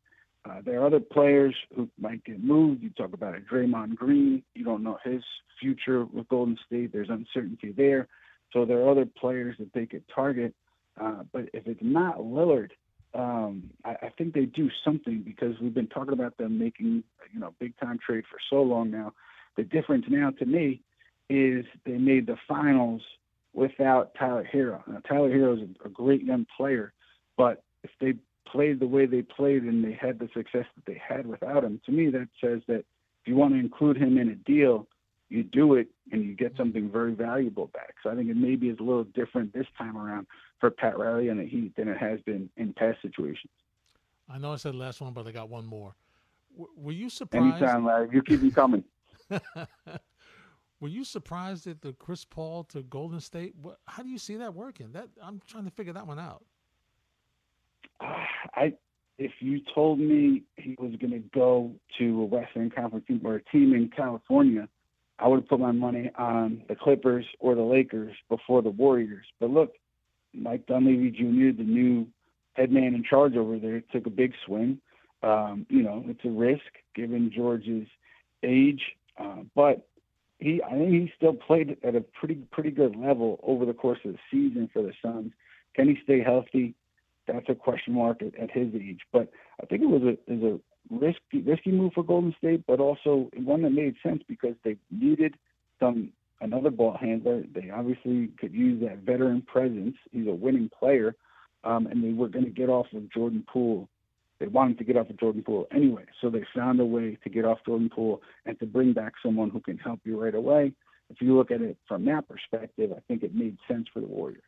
Uh, 0.45 0.61
there 0.63 0.81
are 0.81 0.85
other 0.85 0.99
players 0.99 1.55
who 1.75 1.89
might 1.99 2.23
get 2.23 2.43
moved. 2.43 2.81
You 2.81 2.89
talk 2.91 3.13
about 3.13 3.35
a 3.35 3.39
Draymond 3.39 3.95
Green. 3.95 4.43
You 4.55 4.63
don't 4.63 4.83
know 4.83 4.97
his 5.03 5.21
future 5.59 6.05
with 6.05 6.29
Golden 6.29 6.57
State. 6.65 6.93
There's 6.93 7.09
uncertainty 7.09 7.73
there. 7.75 8.07
So 8.53 8.65
there 8.65 8.79
are 8.79 8.89
other 8.89 9.05
players 9.05 9.55
that 9.59 9.73
they 9.73 9.85
could 9.85 10.03
target. 10.13 10.53
Uh, 10.99 11.23
but 11.31 11.49
if 11.53 11.67
it's 11.67 11.79
not 11.81 12.17
Lillard, 12.17 12.71
um, 13.13 13.71
I, 13.83 13.95
I 14.03 14.09
think 14.17 14.33
they 14.33 14.45
do 14.45 14.69
something 14.83 15.21
because 15.21 15.55
we've 15.61 15.73
been 15.73 15.87
talking 15.87 16.13
about 16.13 16.37
them 16.37 16.59
making 16.59 17.03
you 17.33 17.39
know 17.39 17.53
big 17.59 17.77
time 17.79 17.99
trade 18.05 18.23
for 18.29 18.37
so 18.49 18.61
long 18.61 18.91
now. 18.91 19.13
The 19.57 19.63
difference 19.63 20.05
now 20.09 20.31
to 20.31 20.45
me 20.45 20.81
is 21.29 21.65
they 21.85 21.97
made 21.97 22.27
the 22.27 22.37
finals 22.47 23.01
without 23.53 24.13
Tyler 24.17 24.47
Herro. 24.51 24.83
Now, 24.87 24.99
Tyler 25.07 25.29
Herro 25.29 25.53
is 25.55 25.69
a, 25.83 25.87
a 25.87 25.89
great 25.89 26.23
young 26.23 26.45
player, 26.55 26.93
but 27.37 27.63
if 27.83 27.91
they 27.99 28.13
played 28.47 28.79
the 28.79 28.87
way 28.87 29.05
they 29.05 29.21
played 29.21 29.63
and 29.63 29.83
they 29.83 29.93
had 29.93 30.19
the 30.19 30.29
success 30.33 30.65
that 30.75 30.85
they 30.85 31.01
had 31.05 31.27
without 31.27 31.63
him, 31.63 31.81
to 31.85 31.91
me 31.91 32.09
that 32.09 32.29
says 32.43 32.61
that 32.67 32.79
if 33.21 33.27
you 33.27 33.35
want 33.35 33.53
to 33.53 33.59
include 33.59 33.97
him 33.97 34.17
in 34.17 34.29
a 34.29 34.35
deal, 34.35 34.87
you 35.29 35.43
do 35.43 35.75
it 35.75 35.87
and 36.11 36.23
you 36.23 36.35
get 36.35 36.53
something 36.57 36.89
very 36.89 37.13
valuable 37.13 37.67
back. 37.67 37.95
So 38.03 38.09
I 38.09 38.15
think 38.15 38.29
it 38.29 38.37
maybe 38.37 38.69
is 38.69 38.79
a 38.79 38.83
little 38.83 39.03
different 39.03 39.53
this 39.53 39.67
time 39.77 39.97
around 39.97 40.27
for 40.59 40.69
Pat 40.69 40.97
Riley 40.97 41.29
and 41.29 41.39
the 41.39 41.45
Heat 41.45 41.75
than 41.75 41.87
it 41.87 41.97
has 41.97 42.19
been 42.21 42.49
in 42.57 42.73
past 42.73 42.97
situations. 43.01 43.53
I 44.27 44.37
know 44.37 44.53
I 44.53 44.57
said 44.57 44.75
last 44.75 45.01
one, 45.01 45.13
but 45.13 45.27
I 45.27 45.31
got 45.31 45.49
one 45.49 45.65
more. 45.65 45.95
W- 46.53 46.71
were 46.75 46.91
you 46.91 47.09
surprised? 47.09 47.63
Anytime, 47.63 47.85
Larry. 47.85 48.09
You 48.11 48.21
keep 48.21 48.41
me 48.41 48.51
coming. 48.51 48.83
Were 50.79 50.87
you 50.87 51.03
surprised 51.03 51.67
at 51.67 51.81
the 51.81 51.93
Chris 51.93 52.23
Paul 52.23 52.63
to 52.65 52.83
Golden 52.83 53.19
State? 53.19 53.53
What, 53.61 53.79
how 53.85 54.01
do 54.01 54.09
you 54.09 54.17
see 54.17 54.37
that 54.37 54.53
working? 54.53 54.93
That 54.93 55.09
I'm 55.21 55.41
trying 55.45 55.65
to 55.65 55.71
figure 55.71 55.93
that 55.93 56.07
one 56.07 56.19
out. 56.19 56.43
Uh, 57.99 58.05
I 58.55 58.73
if 59.17 59.31
you 59.41 59.59
told 59.75 59.99
me 59.99 60.43
he 60.55 60.77
was 60.79 60.95
going 60.95 61.11
to 61.11 61.19
go 61.33 61.73
to 61.97 62.21
a 62.21 62.25
Western 62.25 62.69
Conference 62.69 63.05
team 63.05 63.19
or 63.25 63.35
a 63.35 63.43
team 63.43 63.73
in 63.73 63.89
California, 63.89 64.69
I 65.19 65.27
would 65.27 65.47
put 65.47 65.59
my 65.59 65.71
money 65.71 66.11
on 66.17 66.63
the 66.67 66.75
Clippers 66.75 67.25
or 67.39 67.55
the 67.55 67.61
Lakers 67.61 68.15
before 68.29 68.61
the 68.61 68.69
Warriors. 68.69 69.25
But 69.39 69.49
look, 69.49 69.73
Mike 70.33 70.65
Dunleavy 70.67 71.11
Jr., 71.11 71.57
the 71.57 71.67
new 71.67 72.07
head 72.53 72.71
man 72.71 72.95
in 72.95 73.03
charge 73.03 73.35
over 73.35 73.59
there, 73.59 73.81
took 73.91 74.05
a 74.05 74.11
big 74.11 74.33
swing. 74.45 74.79
Um, 75.21 75.65
you 75.69 75.83
know, 75.83 76.03
it's 76.07 76.23
a 76.23 76.29
risk 76.29 76.63
given 76.95 77.31
George's 77.35 77.87
age, 78.43 78.81
uh, 79.17 79.43
but 79.53 79.85
he 80.39 80.61
I 80.63 80.71
think 80.71 80.91
he 80.91 81.11
still 81.17 81.33
played 81.33 81.77
at 81.83 81.95
a 81.95 82.01
pretty 82.01 82.35
pretty 82.51 82.71
good 82.71 82.95
level 82.95 83.39
over 83.43 83.65
the 83.65 83.73
course 83.73 83.99
of 84.05 84.13
the 84.13 84.19
season 84.31 84.69
for 84.71 84.81
the 84.81 84.93
Suns. 85.01 85.33
Can 85.75 85.89
he 85.89 85.97
stay 86.03 86.23
healthy? 86.23 86.73
That's 87.27 87.49
a 87.49 87.55
question 87.55 87.93
mark 87.93 88.21
at, 88.21 88.35
at 88.39 88.49
his 88.49 88.73
age. 88.73 89.01
But 89.11 89.29
I 89.61 89.65
think 89.65 89.81
it 89.81 89.89
was 89.89 90.03
a 90.03 90.11
is 90.31 90.41
a 90.41 90.59
risky 90.89 91.41
risky 91.45 91.71
move 91.71 91.93
for 91.93 92.03
Golden 92.03 92.35
State, 92.37 92.63
but 92.67 92.79
also 92.79 93.29
one 93.35 93.61
that 93.63 93.71
made 93.71 93.95
sense 94.03 94.23
because 94.27 94.55
they 94.63 94.77
needed 94.91 95.35
some 95.79 96.11
another 96.41 96.69
ball 96.69 96.97
handler. 96.99 97.43
They 97.53 97.69
obviously 97.69 98.29
could 98.39 98.53
use 98.53 98.81
that 98.81 98.99
veteran 98.99 99.41
presence. 99.41 99.95
He's 100.11 100.27
a 100.27 100.33
winning 100.33 100.69
player, 100.77 101.15
um, 101.63 101.87
and 101.87 102.03
they 102.03 102.13
were 102.13 102.29
going 102.29 102.45
to 102.45 102.51
get 102.51 102.69
off 102.69 102.87
of 102.93 103.11
Jordan 103.11 103.45
Poole 103.51 103.89
they 104.39 104.47
wanted 104.47 104.77
to 104.77 104.83
get 104.85 104.95
off 104.97 105.09
of 105.09 105.19
Jordan 105.19 105.43
Poole 105.43 105.67
anyway. 105.73 106.05
So 106.21 106.29
they 106.29 106.45
found 106.55 106.79
a 106.79 106.85
way 106.85 107.17
to 107.23 107.29
get 107.29 107.45
off 107.45 107.59
Jordan 107.65 107.89
Poole 107.93 108.21
and 108.45 108.57
to 108.59 108.65
bring 108.65 108.93
back 108.93 109.13
someone 109.23 109.49
who 109.49 109.59
can 109.59 109.77
help 109.77 109.99
you 110.05 110.21
right 110.21 110.35
away. 110.35 110.71
If 111.09 111.21
you 111.21 111.35
look 111.35 111.51
at 111.51 111.61
it 111.61 111.77
from 111.87 112.05
that 112.05 112.27
perspective, 112.29 112.91
I 112.95 113.01
think 113.07 113.23
it 113.23 113.35
made 113.35 113.57
sense 113.67 113.87
for 113.93 113.99
the 113.99 114.07
Warriors. 114.07 114.41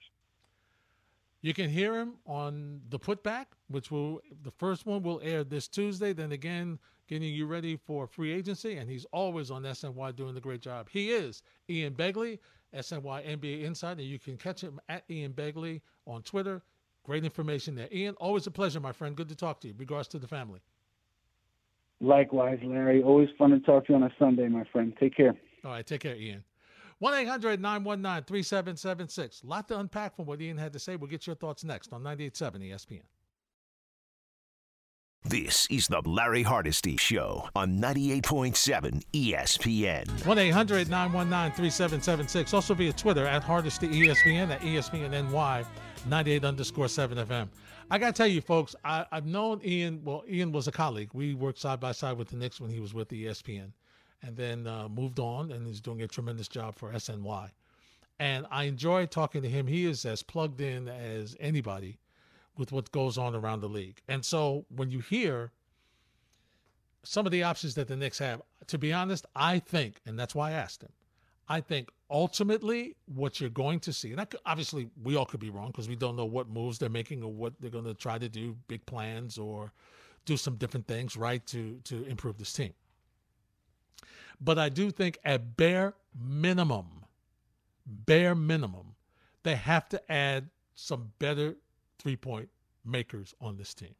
You 1.41 1.53
can 1.55 1.69
hear 1.69 1.95
him 1.95 2.13
on 2.27 2.81
the 2.89 2.99
putback, 2.99 3.45
which 3.67 3.89
will 3.89 4.21
the 4.43 4.51
first 4.51 4.85
one 4.85 5.01
will 5.01 5.19
air 5.23 5.43
this 5.43 5.67
Tuesday. 5.67 6.13
Then 6.13 6.31
again, 6.31 6.77
getting 7.07 7.33
you 7.33 7.47
ready 7.47 7.75
for 7.75 8.05
free 8.05 8.31
agency, 8.31 8.77
and 8.77 8.89
he's 8.89 9.05
always 9.11 9.49
on 9.49 9.63
SNY 9.63 10.15
doing 10.15 10.35
the 10.35 10.41
great 10.41 10.61
job. 10.61 10.87
He 10.89 11.09
is 11.09 11.41
Ian 11.69 11.93
Begley, 11.93 12.37
SNY 12.75 13.25
NBA 13.25 13.63
Insider. 13.63 14.01
And 14.01 14.09
you 14.09 14.19
can 14.19 14.37
catch 14.37 14.61
him 14.61 14.79
at 14.87 15.03
Ian 15.09 15.33
Begley 15.33 15.81
on 16.05 16.21
Twitter. 16.21 16.61
Great 17.03 17.25
information 17.25 17.73
there. 17.73 17.89
Ian, 17.91 18.13
always 18.19 18.45
a 18.45 18.51
pleasure, 18.51 18.79
my 18.79 18.91
friend. 18.91 19.15
Good 19.15 19.29
to 19.29 19.35
talk 19.35 19.59
to 19.61 19.67
you. 19.67 19.73
Regards 19.77 20.07
to 20.09 20.19
the 20.19 20.27
family. 20.27 20.59
Likewise, 21.99 22.59
Larry. 22.63 23.01
Always 23.01 23.29
fun 23.37 23.49
to 23.51 23.59
talk 23.59 23.87
to 23.87 23.93
you 23.93 23.95
on 23.95 24.03
a 24.03 24.11
Sunday, 24.19 24.47
my 24.47 24.63
friend. 24.71 24.93
Take 24.99 25.15
care. 25.15 25.35
All 25.65 25.71
right, 25.71 25.85
take 25.85 26.01
care, 26.01 26.15
Ian. 26.15 26.43
1 27.01 27.15
800 27.15 27.59
919 27.59 28.25
3776. 28.25 29.41
Lot 29.43 29.67
to 29.69 29.79
unpack 29.79 30.15
from 30.15 30.27
what 30.27 30.39
Ian 30.39 30.55
had 30.55 30.71
to 30.73 30.77
say. 30.77 30.95
We'll 30.95 31.09
get 31.09 31.25
your 31.25 31.35
thoughts 31.35 31.63
next 31.63 31.91
on 31.93 32.03
98.7 32.03 32.69
ESPN. 32.69 33.01
This 35.23 35.65
is 35.71 35.87
the 35.87 36.01
Larry 36.05 36.43
Hardesty 36.43 36.97
Show 36.97 37.49
on 37.55 37.79
98.7 37.79 39.01
ESPN. 39.13 40.25
1 40.27 40.37
800 40.37 40.89
919 40.91 41.55
3776. 41.55 42.53
Also 42.53 42.75
via 42.75 42.93
Twitter 42.93 43.25
at 43.25 43.41
Hardesty 43.41 43.87
ESPN 43.87 44.51
at 44.51 44.61
ESPN 44.61 45.31
NY 45.31 45.65
98 46.07 46.45
underscore 46.45 46.87
7 46.87 47.17
FM. 47.17 47.47
I 47.89 47.97
got 47.97 48.13
to 48.13 48.13
tell 48.13 48.27
you, 48.27 48.41
folks, 48.41 48.75
I, 48.85 49.07
have 49.11 49.25
known 49.25 49.59
Ian. 49.65 50.01
Well, 50.03 50.23
Ian 50.29 50.51
was 50.51 50.67
a 50.67 50.71
colleague. 50.71 51.09
We 51.13 51.33
worked 51.33 51.57
side 51.57 51.79
by 51.79 51.93
side 51.93 52.19
with 52.19 52.29
the 52.29 52.35
Knicks 52.35 52.61
when 52.61 52.69
he 52.69 52.79
was 52.79 52.93
with 52.93 53.09
ESPN 53.09 53.71
and 54.21 54.35
then 54.35 54.67
uh, 54.67 54.87
moved 54.87 55.19
on 55.19 55.51
and 55.51 55.67
is 55.67 55.81
doing 55.81 56.01
a 56.01 56.07
tremendous 56.07 56.47
job 56.47 56.75
for 56.75 56.91
SNY. 56.91 57.49
And 58.19 58.45
I 58.51 58.65
enjoy 58.65 59.07
talking 59.07 59.41
to 59.41 59.49
him. 59.49 59.67
He 59.67 59.85
is 59.85 60.05
as 60.05 60.21
plugged 60.21 60.61
in 60.61 60.87
as 60.87 61.35
anybody 61.39 61.97
with 62.57 62.71
what 62.71 62.91
goes 62.91 63.17
on 63.17 63.35
around 63.35 63.61
the 63.61 63.69
league. 63.69 64.01
And 64.07 64.23
so 64.23 64.65
when 64.75 64.91
you 64.91 64.99
hear 64.99 65.51
some 67.03 67.25
of 67.25 67.31
the 67.31 67.43
options 67.43 67.73
that 67.75 67.87
the 67.87 67.95
Knicks 67.95 68.19
have, 68.19 68.41
to 68.67 68.77
be 68.77 68.93
honest, 68.93 69.25
I 69.35 69.59
think, 69.59 70.01
and 70.05 70.19
that's 70.19 70.35
why 70.35 70.49
I 70.49 70.53
asked 70.53 70.83
him, 70.83 70.91
I 71.49 71.61
think 71.61 71.89
ultimately 72.09 72.95
what 73.13 73.41
you're 73.41 73.49
going 73.49 73.79
to 73.81 73.91
see, 73.91 74.11
and 74.13 74.29
could, 74.29 74.39
obviously 74.45 74.89
we 75.03 75.15
all 75.15 75.25
could 75.25 75.39
be 75.39 75.49
wrong 75.49 75.67
because 75.67 75.89
we 75.89 75.95
don't 75.95 76.15
know 76.15 76.25
what 76.25 76.47
moves 76.47 76.77
they're 76.77 76.89
making 76.89 77.23
or 77.23 77.31
what 77.31 77.53
they're 77.59 77.71
going 77.71 77.85
to 77.85 77.93
try 77.93 78.17
to 78.17 78.29
do, 78.29 78.55
big 78.67 78.85
plans 78.85 79.37
or 79.37 79.73
do 80.25 80.37
some 80.37 80.55
different 80.55 80.87
things, 80.87 81.17
right, 81.17 81.45
to 81.47 81.79
to 81.85 82.03
improve 82.05 82.37
this 82.37 82.53
team. 82.53 82.73
But 84.41 84.57
I 84.57 84.69
do 84.69 84.89
think 84.89 85.19
at 85.23 85.55
bare 85.55 85.93
minimum, 86.19 87.05
bare 87.85 88.33
minimum, 88.33 88.95
they 89.43 89.55
have 89.55 89.87
to 89.89 90.11
add 90.11 90.49
some 90.73 91.11
better 91.19 91.55
three 91.99 92.15
point 92.15 92.49
makers 92.83 93.35
on 93.39 93.57
this 93.57 93.73
team. 93.75 93.93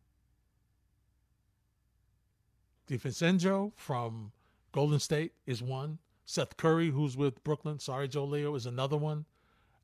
DiVincenzo 2.90 3.72
from 3.76 4.32
Golden 4.72 5.00
State 5.00 5.34
is 5.46 5.62
one. 5.62 6.00
Seth 6.26 6.58
Curry, 6.58 6.90
who's 6.90 7.16
with 7.16 7.44
Brooklyn, 7.44 7.80
sorry, 7.80 8.08
Joe 8.08 8.26
Leo, 8.26 8.56
is 8.56 8.66
another 8.66 8.98
one. 8.98 9.26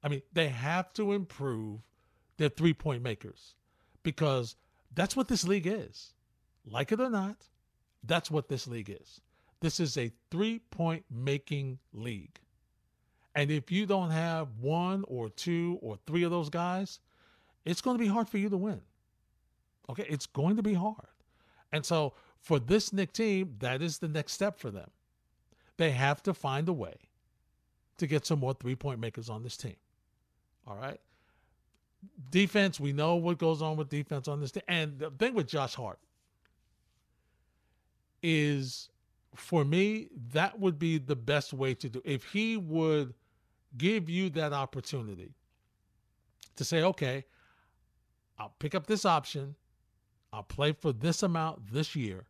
I 0.04 0.08
mean, 0.08 0.22
they 0.34 0.50
have 0.50 0.94
to 0.94 1.14
improve 1.14 1.82
their 2.38 2.50
three 2.50 2.74
point 2.74 3.04
makers 3.04 3.56
because 4.04 4.56
that's 4.94 5.16
what 5.16 5.28
this 5.28 5.48
league 5.48 5.68
is. 5.68 6.14
Like 6.66 6.92
it 6.92 7.00
or 7.00 7.10
not, 7.10 7.48
that's 8.04 8.32
what 8.32 8.50
this 8.50 8.68
league 8.68 8.90
is. 8.90 9.22
This 9.60 9.80
is 9.80 9.98
a 9.98 10.12
three 10.30 10.60
point 10.72 11.04
making 11.10 11.80
league. 11.94 12.40
And 13.36 13.52
if 13.52 13.72
you 13.72 13.86
don't 13.86 14.10
have 14.10 14.48
one 14.60 15.04
or 15.08 15.30
two 15.30 15.78
or 15.82 15.98
three 16.08 16.24
of 16.24 16.32
those 16.32 16.50
guys, 16.50 17.00
it's 17.66 17.82
going 17.82 17.98
to 17.98 18.04
be 18.04 18.10
hard 18.10 18.30
for 18.30 18.38
you 18.38 18.50
to 18.50 18.58
win. 18.58 18.82
Okay, 19.90 20.06
it's 20.10 20.26
going 20.26 20.56
to 20.58 20.64
be 20.64 20.74
hard. 20.74 21.08
And 21.72 21.86
so 21.86 22.14
for 22.42 22.60
this 22.60 22.92
Knick 22.92 23.14
team, 23.14 23.56
that 23.60 23.82
is 23.82 24.00
the 24.00 24.08
next 24.08 24.34
step 24.34 24.60
for 24.60 24.72
them. 24.72 24.90
They 25.78 25.92
have 25.92 26.24
to 26.24 26.34
find 26.34 26.68
a 26.68 26.74
way 26.74 26.96
to 27.98 28.08
get 28.08 28.26
some 28.26 28.40
more 28.40 28.54
three 28.54 28.76
point 28.76 29.00
makers 29.00 29.30
on 29.30 29.44
this 29.44 29.58
team. 29.58 29.76
All 30.66 30.76
right. 30.76 31.00
Defense, 32.30 32.80
we 32.80 32.94
know 32.94 33.16
what 33.16 33.38
goes 33.38 33.62
on 33.62 33.76
with 33.78 33.90
defense 33.90 34.28
on 34.28 34.40
this 34.40 34.52
team. 34.52 34.64
And 34.68 35.00
the 35.00 35.10
thing 35.12 35.34
with 35.34 35.48
Josh 35.48 35.76
Hart 35.76 36.00
is 38.22 38.90
for 39.38 39.64
me, 39.64 40.10
that 40.34 40.60
would 40.60 40.80
be 40.80 40.98
the 40.98 41.16
best 41.16 41.54
way 41.54 41.74
to 41.76 41.90
do. 41.90 42.02
If 42.04 42.24
he 42.26 42.58
would 42.58 43.14
give 43.78 44.10
you 44.10 44.30
that 44.32 44.54
opportunity 44.54 45.34
to 46.56 46.64
say, 46.64 46.82
okay, 46.84 47.26
I'll 48.40 48.54
pick 48.60 48.76
up 48.76 48.88
this 48.88 49.06
option, 49.06 49.56
I'll 50.34 50.44
play 50.44 50.72
for 50.72 50.92
this 50.92 51.24
amount 51.24 51.72
this 51.72 51.96
year, 51.96 52.26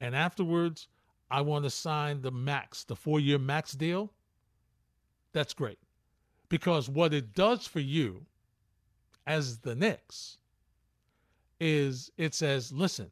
and 0.00 0.14
afterwards 0.14 0.88
I 1.30 1.40
want 1.40 1.64
to 1.64 1.70
sign 1.70 2.22
the 2.22 2.30
max, 2.30 2.84
the 2.84 2.96
four 2.96 3.20
year 3.20 3.38
max 3.38 3.72
deal, 3.72 4.12
that's 5.32 5.54
great. 5.54 5.78
Because 6.48 6.88
what 6.88 7.12
it 7.12 7.34
does 7.34 7.66
for 7.66 7.80
you 7.80 8.24
as 9.26 9.58
the 9.58 9.74
Knicks 9.74 10.38
is 11.58 12.10
it 12.16 12.34
says, 12.34 12.72
listen, 12.72 13.10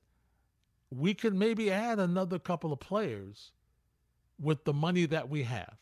we 0.91 1.14
could 1.14 1.35
maybe 1.35 1.70
add 1.70 1.99
another 1.99 2.39
couple 2.39 2.72
of 2.72 2.80
players 2.80 3.53
with 4.41 4.64
the 4.64 4.72
money 4.72 5.07
that 5.07 5.28
we 5.28 5.43
have 5.43 5.76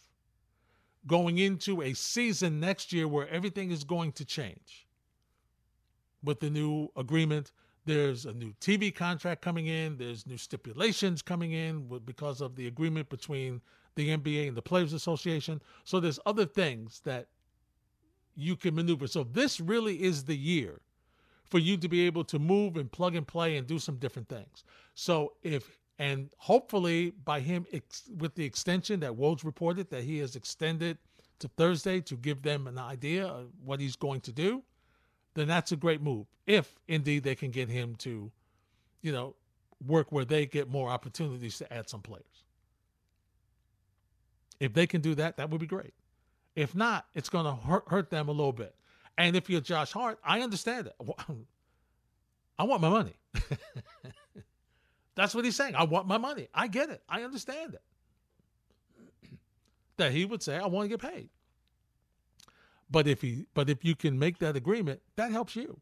going 1.06 1.38
into 1.38 1.82
a 1.82 1.92
season 1.94 2.60
next 2.60 2.92
year 2.92 3.08
where 3.08 3.28
everything 3.28 3.70
is 3.70 3.82
going 3.82 4.12
to 4.12 4.24
change 4.24 4.86
with 6.22 6.38
the 6.40 6.48
new 6.48 6.88
agreement 6.96 7.50
there's 7.84 8.26
a 8.26 8.32
new 8.32 8.52
TV 8.60 8.94
contract 8.94 9.42
coming 9.42 9.66
in. 9.66 9.96
There's 9.96 10.26
new 10.26 10.36
stipulations 10.36 11.20
coming 11.20 11.52
in 11.52 11.88
because 12.04 12.40
of 12.40 12.54
the 12.54 12.68
agreement 12.68 13.08
between 13.08 13.60
the 13.96 14.16
NBA 14.16 14.48
and 14.48 14.56
the 14.56 14.62
Players 14.62 14.92
Association. 14.92 15.60
So 15.84 15.98
there's 15.98 16.20
other 16.24 16.46
things 16.46 17.00
that 17.04 17.26
you 18.36 18.56
can 18.56 18.74
maneuver. 18.74 19.06
So 19.06 19.24
this 19.24 19.60
really 19.60 20.02
is 20.02 20.24
the 20.24 20.36
year 20.36 20.80
for 21.52 21.60
you 21.60 21.76
to 21.76 21.88
be 21.88 22.06
able 22.06 22.24
to 22.24 22.40
move 22.40 22.76
and 22.76 22.90
plug 22.90 23.14
and 23.14 23.28
play 23.28 23.58
and 23.58 23.68
do 23.68 23.78
some 23.78 23.96
different 23.96 24.28
things. 24.28 24.64
So 24.94 25.34
if 25.44 25.78
and 25.98 26.30
hopefully 26.38 27.12
by 27.24 27.40
him 27.40 27.66
ex- 27.72 28.10
with 28.18 28.34
the 28.34 28.44
extension 28.44 28.98
that 29.00 29.12
Woj 29.12 29.44
reported 29.44 29.90
that 29.90 30.02
he 30.02 30.18
has 30.18 30.34
extended 30.34 30.98
to 31.38 31.48
Thursday 31.48 32.00
to 32.00 32.16
give 32.16 32.42
them 32.42 32.66
an 32.66 32.78
idea 32.78 33.26
of 33.26 33.50
what 33.64 33.78
he's 33.78 33.96
going 33.96 34.22
to 34.22 34.32
do 34.32 34.64
then 35.34 35.48
that's 35.48 35.72
a 35.72 35.76
great 35.76 36.02
move. 36.02 36.26
If 36.46 36.78
indeed 36.88 37.22
they 37.24 37.34
can 37.34 37.50
get 37.50 37.68
him 37.68 37.94
to, 37.96 38.30
you 39.02 39.12
know, 39.12 39.34
work 39.86 40.12
where 40.12 40.24
they 40.24 40.46
get 40.46 40.70
more 40.70 40.90
opportunities 40.90 41.58
to 41.58 41.72
add 41.72 41.88
some 41.88 42.02
players. 42.02 42.44
If 44.60 44.74
they 44.74 44.86
can 44.86 45.00
do 45.00 45.14
that, 45.16 45.36
that 45.36 45.50
would 45.50 45.60
be 45.60 45.66
great. 45.66 45.94
If 46.54 46.74
not, 46.74 47.06
it's 47.14 47.28
going 47.28 47.46
to 47.46 47.54
hurt, 47.54 47.84
hurt 47.88 48.10
them 48.10 48.28
a 48.28 48.32
little 48.32 48.52
bit. 48.52 48.74
And 49.18 49.36
if 49.36 49.50
you're 49.50 49.60
Josh 49.60 49.92
Hart, 49.92 50.18
I 50.24 50.40
understand 50.42 50.88
it. 50.88 50.96
I 52.58 52.64
want 52.64 52.82
my 52.82 52.88
money. 52.90 53.14
That's 55.16 55.34
what 55.34 55.44
he's 55.44 55.56
saying. 55.56 55.74
I 55.76 55.84
want 55.84 56.08
my 56.08 56.18
money. 56.18 56.48
I 56.54 56.68
get 56.68 56.90
it. 56.90 57.02
I 57.08 57.22
understand 57.22 57.74
it. 57.74 57.82
That 59.98 60.12
he 60.12 60.24
would 60.24 60.42
say, 60.42 60.56
I 60.58 60.66
want 60.66 60.90
to 60.90 60.98
get 60.98 61.12
paid. 61.12 61.30
But 62.90 63.08
if 63.08 63.22
he 63.22 63.46
but 63.54 63.70
if 63.70 63.84
you 63.84 63.96
can 63.96 64.18
make 64.18 64.38
that 64.38 64.56
agreement, 64.56 65.02
that 65.16 65.32
helps 65.32 65.56
you. 65.56 65.80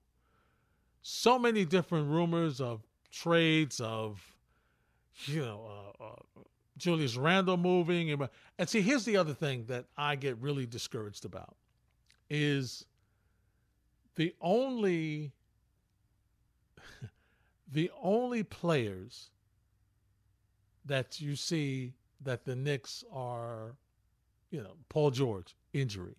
so 1.02 1.38
many 1.38 1.64
different 1.64 2.08
rumors 2.10 2.60
of 2.60 2.82
trades 3.10 3.80
of, 3.80 4.20
you 5.26 5.42
know, 5.42 5.92
uh, 6.00 6.04
uh, 6.04 6.42
Julius 6.78 7.16
Randle 7.16 7.56
moving. 7.56 8.10
And, 8.12 8.28
and 8.58 8.68
see, 8.68 8.82
here's 8.82 9.04
the 9.04 9.16
other 9.16 9.34
thing 9.34 9.64
that 9.66 9.86
I 9.96 10.16
get 10.16 10.38
really 10.38 10.66
discouraged 10.66 11.24
about 11.24 11.56
is 12.30 12.86
the 14.16 14.34
only 14.40 15.32
the 17.72 17.90
only 18.02 18.42
players 18.42 19.30
that 20.84 21.20
you 21.20 21.36
see 21.36 21.94
that 22.22 22.44
the 22.44 22.56
Knicks 22.56 23.04
are, 23.12 23.76
you 24.50 24.62
know, 24.62 24.72
Paul 24.88 25.10
George 25.10 25.54
injury, 25.72 26.16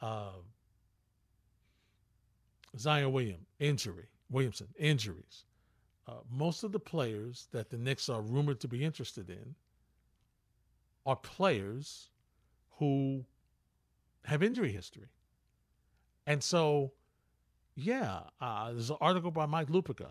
uh, 0.00 0.32
Zion 2.78 3.12
William 3.12 3.46
injury, 3.58 4.08
Williamson 4.30 4.68
injuries. 4.78 5.44
Uh, 6.06 6.12
most 6.30 6.64
of 6.64 6.72
the 6.72 6.78
players 6.78 7.48
that 7.52 7.68
the 7.68 7.76
Knicks 7.76 8.08
are 8.08 8.22
rumored 8.22 8.60
to 8.60 8.68
be 8.68 8.82
interested 8.84 9.28
in 9.28 9.54
are 11.04 11.16
players 11.16 12.08
who 12.78 13.24
have 14.24 14.42
injury 14.42 14.72
history. 14.72 15.08
And 16.26 16.42
so, 16.42 16.92
yeah, 17.78 18.20
uh, 18.40 18.72
there's 18.72 18.90
an 18.90 18.96
article 19.00 19.30
by 19.30 19.46
Mike 19.46 19.68
Lupica 19.68 20.10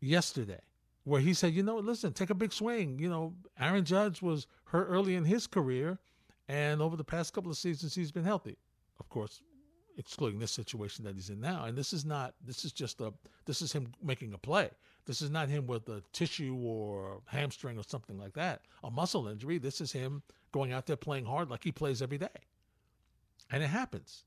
yesterday 0.00 0.60
where 1.04 1.20
he 1.20 1.32
said, 1.32 1.54
you 1.54 1.62
know, 1.62 1.76
listen, 1.76 2.12
take 2.12 2.30
a 2.30 2.34
big 2.34 2.52
swing. 2.52 2.98
You 2.98 3.08
know, 3.08 3.34
Aaron 3.58 3.84
Judge 3.84 4.20
was 4.20 4.46
hurt 4.64 4.88
early 4.90 5.14
in 5.14 5.24
his 5.24 5.46
career, 5.46 5.98
and 6.48 6.82
over 6.82 6.96
the 6.96 7.04
past 7.04 7.32
couple 7.32 7.50
of 7.50 7.56
seasons, 7.56 7.94
he's 7.94 8.10
been 8.10 8.24
healthy. 8.24 8.58
Of 8.98 9.08
course, 9.08 9.42
excluding 9.96 10.40
this 10.40 10.50
situation 10.50 11.04
that 11.04 11.14
he's 11.14 11.30
in 11.30 11.40
now. 11.40 11.64
And 11.64 11.78
this 11.78 11.92
is 11.92 12.04
not, 12.04 12.34
this 12.44 12.64
is 12.64 12.72
just 12.72 13.00
a, 13.00 13.12
this 13.46 13.62
is 13.62 13.72
him 13.72 13.92
making 14.02 14.32
a 14.34 14.38
play. 14.38 14.70
This 15.06 15.22
is 15.22 15.30
not 15.30 15.48
him 15.48 15.66
with 15.68 15.88
a 15.88 16.02
tissue 16.12 16.56
or 16.60 17.20
hamstring 17.26 17.78
or 17.78 17.84
something 17.84 18.18
like 18.18 18.34
that, 18.34 18.62
a 18.82 18.90
muscle 18.90 19.28
injury. 19.28 19.58
This 19.58 19.80
is 19.80 19.92
him 19.92 20.22
going 20.50 20.72
out 20.72 20.86
there 20.86 20.96
playing 20.96 21.26
hard 21.26 21.48
like 21.48 21.62
he 21.62 21.70
plays 21.70 22.02
every 22.02 22.18
day. 22.18 22.26
And 23.50 23.62
it 23.62 23.68
happens. 23.68 24.24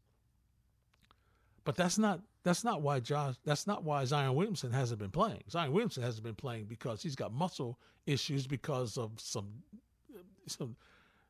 But 1.63 1.75
that's 1.75 1.97
not 1.97 2.21
that's 2.43 2.63
not 2.63 2.81
why 2.81 2.99
Josh 2.99 3.35
that's 3.43 3.67
not 3.67 3.83
why 3.83 4.03
Zion 4.05 4.35
Williamson 4.35 4.71
hasn't 4.71 4.99
been 4.99 5.11
playing. 5.11 5.43
Zion 5.49 5.71
Williamson 5.71 6.03
hasn't 6.03 6.23
been 6.23 6.35
playing 6.35 6.65
because 6.65 7.03
he's 7.03 7.15
got 7.15 7.31
muscle 7.31 7.77
issues 8.05 8.47
because 8.47 8.97
of 8.97 9.11
some 9.17 9.47
some 10.47 10.75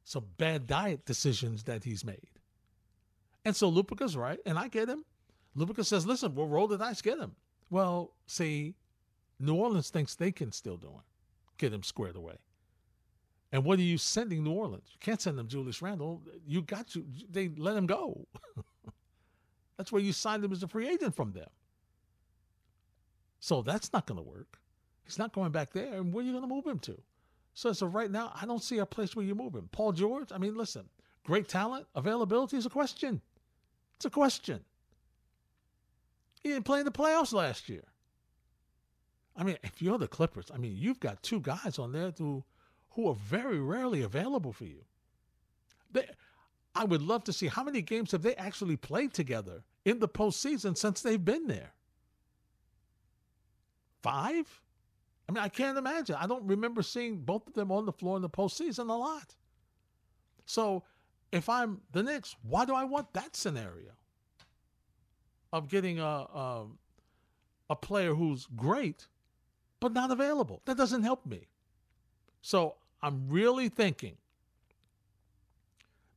some 0.04 0.26
bad 0.38 0.68
diet 0.68 1.06
decisions 1.06 1.64
that 1.64 1.84
he's 1.84 2.06
made. 2.06 2.30
And 3.46 3.56
so 3.56 3.72
Lupica's 3.72 4.16
right, 4.16 4.40
and 4.46 4.58
I 4.58 4.68
get 4.68 4.88
him. 4.88 5.04
Lupica 5.58 5.86
says, 5.86 6.06
listen, 6.06 6.34
we'll 6.36 6.48
roll 6.48 6.68
the 6.68 6.78
dice, 6.78 7.02
get 7.02 7.20
him. 7.20 7.36
Well, 7.70 8.12
see, 8.26 8.76
New 9.40 9.56
Orleans 9.56 9.90
thinks 9.90 10.16
they 10.16 10.32
can 10.32 10.52
still 10.52 10.78
do 10.78 10.88
it, 10.88 11.58
get 11.58 11.74
him 11.74 11.84
squared 11.84 12.16
away. 12.16 12.36
And 13.52 13.66
what 13.66 13.80
are 13.80 13.84
you 13.84 13.98
sending 13.98 14.44
New 14.44 14.54
Orleans? 14.54 14.90
You 14.94 14.98
can't 15.02 15.22
send 15.22 15.38
them 15.38 15.48
Julius 15.48 15.82
Randle. 15.82 16.22
You 16.48 16.62
got 16.62 16.88
to, 16.90 17.06
they 17.30 17.50
let 17.50 17.76
him 17.76 17.86
go. 17.86 18.28
That's 19.82 19.92
where 19.92 20.00
you 20.00 20.14
signed 20.14 20.46
him 20.46 20.52
as 20.52 20.62
a 20.62 20.68
free 20.68 20.88
agent 20.88 21.16
from 21.16 21.32
them. 21.32 21.50
So 23.40 23.64
that's 23.64 23.92
not 23.92 24.06
going 24.06 24.20
to 24.20 24.30
work. 24.30 24.60
He's 25.04 25.18
not 25.18 25.34
going 25.34 25.52
back 25.52 25.74
there. 25.74 25.96
And 25.96 26.14
where 26.14 26.24
are 26.24 26.28
you 26.28 26.34
going 26.34 26.48
to 26.48 26.48
move 26.48 26.68
him 26.68 26.78
to? 26.78 27.02
So, 27.56 27.74
so 27.74 27.88
right 27.88 28.12
now, 28.12 28.32
I 28.40 28.46
don't 28.46 28.62
see 28.62 28.78
a 28.78 28.86
place 28.86 29.16
where 29.16 29.26
you 29.26 29.34
move 29.34 29.56
him. 29.56 29.70
Paul 29.72 29.94
George, 29.94 30.32
I 30.32 30.38
mean, 30.38 30.56
listen, 30.56 30.88
great 31.26 31.48
talent, 31.48 31.88
availability 31.96 32.58
is 32.58 32.68
a 32.68 32.70
question. 32.70 33.22
It's 33.96 34.06
a 34.06 34.12
question. 34.12 34.60
He 36.44 36.50
didn't 36.50 36.66
play 36.66 36.78
in 36.78 36.86
the 36.86 36.92
playoffs 36.92 37.34
last 37.34 37.68
year. 37.68 37.86
I 39.36 39.44
mean, 39.44 39.58
if 39.64 39.82
you're 39.82 39.98
the 39.98 40.08
Clippers, 40.08 40.52
I 40.54 40.60
mean, 40.60 40.76
you've 40.78 41.00
got 41.00 41.24
two 41.24 41.40
guys 41.40 41.80
on 41.80 41.92
there 41.92 42.14
who, 42.16 42.44
who 42.92 43.10
are 43.10 43.16
very 43.16 43.60
rarely 43.60 44.04
available 44.04 44.54
for 44.54 44.66
you. 44.66 44.84
They, 45.92 46.06
I 46.76 46.86
would 46.86 47.02
love 47.02 47.24
to 47.24 47.34
see 47.34 47.48
how 47.48 47.64
many 47.64 47.82
games 47.82 48.12
have 48.12 48.22
they 48.22 48.36
actually 48.36 48.78
played 48.78 49.16
together 49.16 49.64
in 49.86 50.00
the 50.00 50.08
postseason 50.08 50.78
since 50.78 51.02
they've 51.02 51.24
been 51.24 51.48
there. 51.48 51.74
Five? 54.02 54.62
I 55.28 55.32
mean, 55.32 55.44
I 55.44 55.50
can't 55.50 55.78
imagine. 55.78 56.16
I 56.20 56.28
don't 56.28 56.46
remember 56.46 56.82
seeing 56.82 57.18
both 57.18 57.48
of 57.48 57.54
them 57.54 57.72
on 57.72 57.86
the 57.86 57.94
floor 57.94 58.16
in 58.16 58.22
the 58.22 58.30
postseason 58.30 58.90
a 58.90 58.94
lot. 58.94 59.36
So 60.46 60.84
if 61.32 61.48
I'm 61.48 61.82
the 61.92 62.04
Knicks, 62.04 62.36
why 62.44 62.66
do 62.66 62.74
I 62.76 62.84
want 62.84 63.14
that 63.14 63.36
scenario 63.36 63.92
of 65.54 65.68
getting 65.68 66.00
a, 66.00 66.04
a, 66.04 66.66
a 67.70 67.76
player 67.76 68.14
who's 68.14 68.48
great 68.56 69.08
but 69.80 69.94
not 69.94 70.12
available? 70.12 70.62
That 70.66 70.78
doesn't 70.78 71.04
help 71.04 71.26
me. 71.26 71.48
So 72.42 72.76
I'm 73.02 73.30
really 73.30 73.70
thinking 73.70 74.18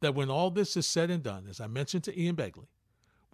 that 0.01 0.15
when 0.15 0.31
all 0.31 0.51
this 0.51 0.77
is 0.77 0.87
said 0.87 1.11
and 1.11 1.23
done, 1.23 1.47
as 1.49 1.61
I 1.61 1.67
mentioned 1.67 2.05
to 2.05 2.21
Ian 2.21 2.37
Begley, 2.37 2.67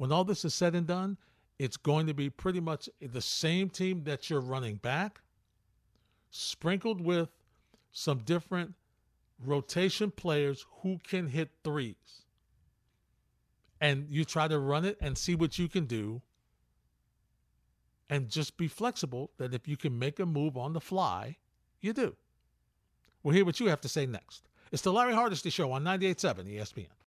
when 0.01 0.11
all 0.11 0.24
this 0.24 0.46
is 0.46 0.55
said 0.55 0.74
and 0.74 0.86
done, 0.86 1.18
it's 1.59 1.76
going 1.76 2.07
to 2.07 2.14
be 2.14 2.30
pretty 2.30 2.59
much 2.59 2.88
the 3.03 3.20
same 3.20 3.68
team 3.68 4.05
that 4.05 4.30
you're 4.30 4.40
running 4.40 4.76
back, 4.76 5.20
sprinkled 6.30 7.03
with 7.03 7.28
some 7.92 8.20
different 8.20 8.72
rotation 9.44 10.11
players 10.11 10.64
who 10.80 10.98
can 11.07 11.26
hit 11.26 11.51
threes. 11.62 12.24
And 13.78 14.07
you 14.09 14.24
try 14.24 14.48
to 14.48 14.59
run 14.59 14.86
it 14.86 14.96
and 15.03 15.18
see 15.18 15.34
what 15.34 15.59
you 15.59 15.68
can 15.68 15.84
do. 15.84 16.22
And 18.09 18.30
just 18.30 18.57
be 18.57 18.68
flexible 18.68 19.32
that 19.36 19.53
if 19.53 19.68
you 19.68 19.76
can 19.76 19.98
make 19.98 20.18
a 20.18 20.24
move 20.24 20.57
on 20.57 20.72
the 20.72 20.80
fly, 20.80 21.36
you 21.82 21.92
do. 21.92 22.16
We'll 23.22 23.34
hear 23.34 23.44
what 23.44 23.61
you 23.61 23.66
have 23.66 23.82
to 23.82 23.88
say 23.90 24.07
next. 24.07 24.48
It's 24.72 24.80
the 24.80 24.94
Larry 24.94 25.12
Hardesty 25.12 25.51
Show 25.51 25.72
on 25.72 25.84
98.7 25.84 26.57
ESPN. 26.57 26.86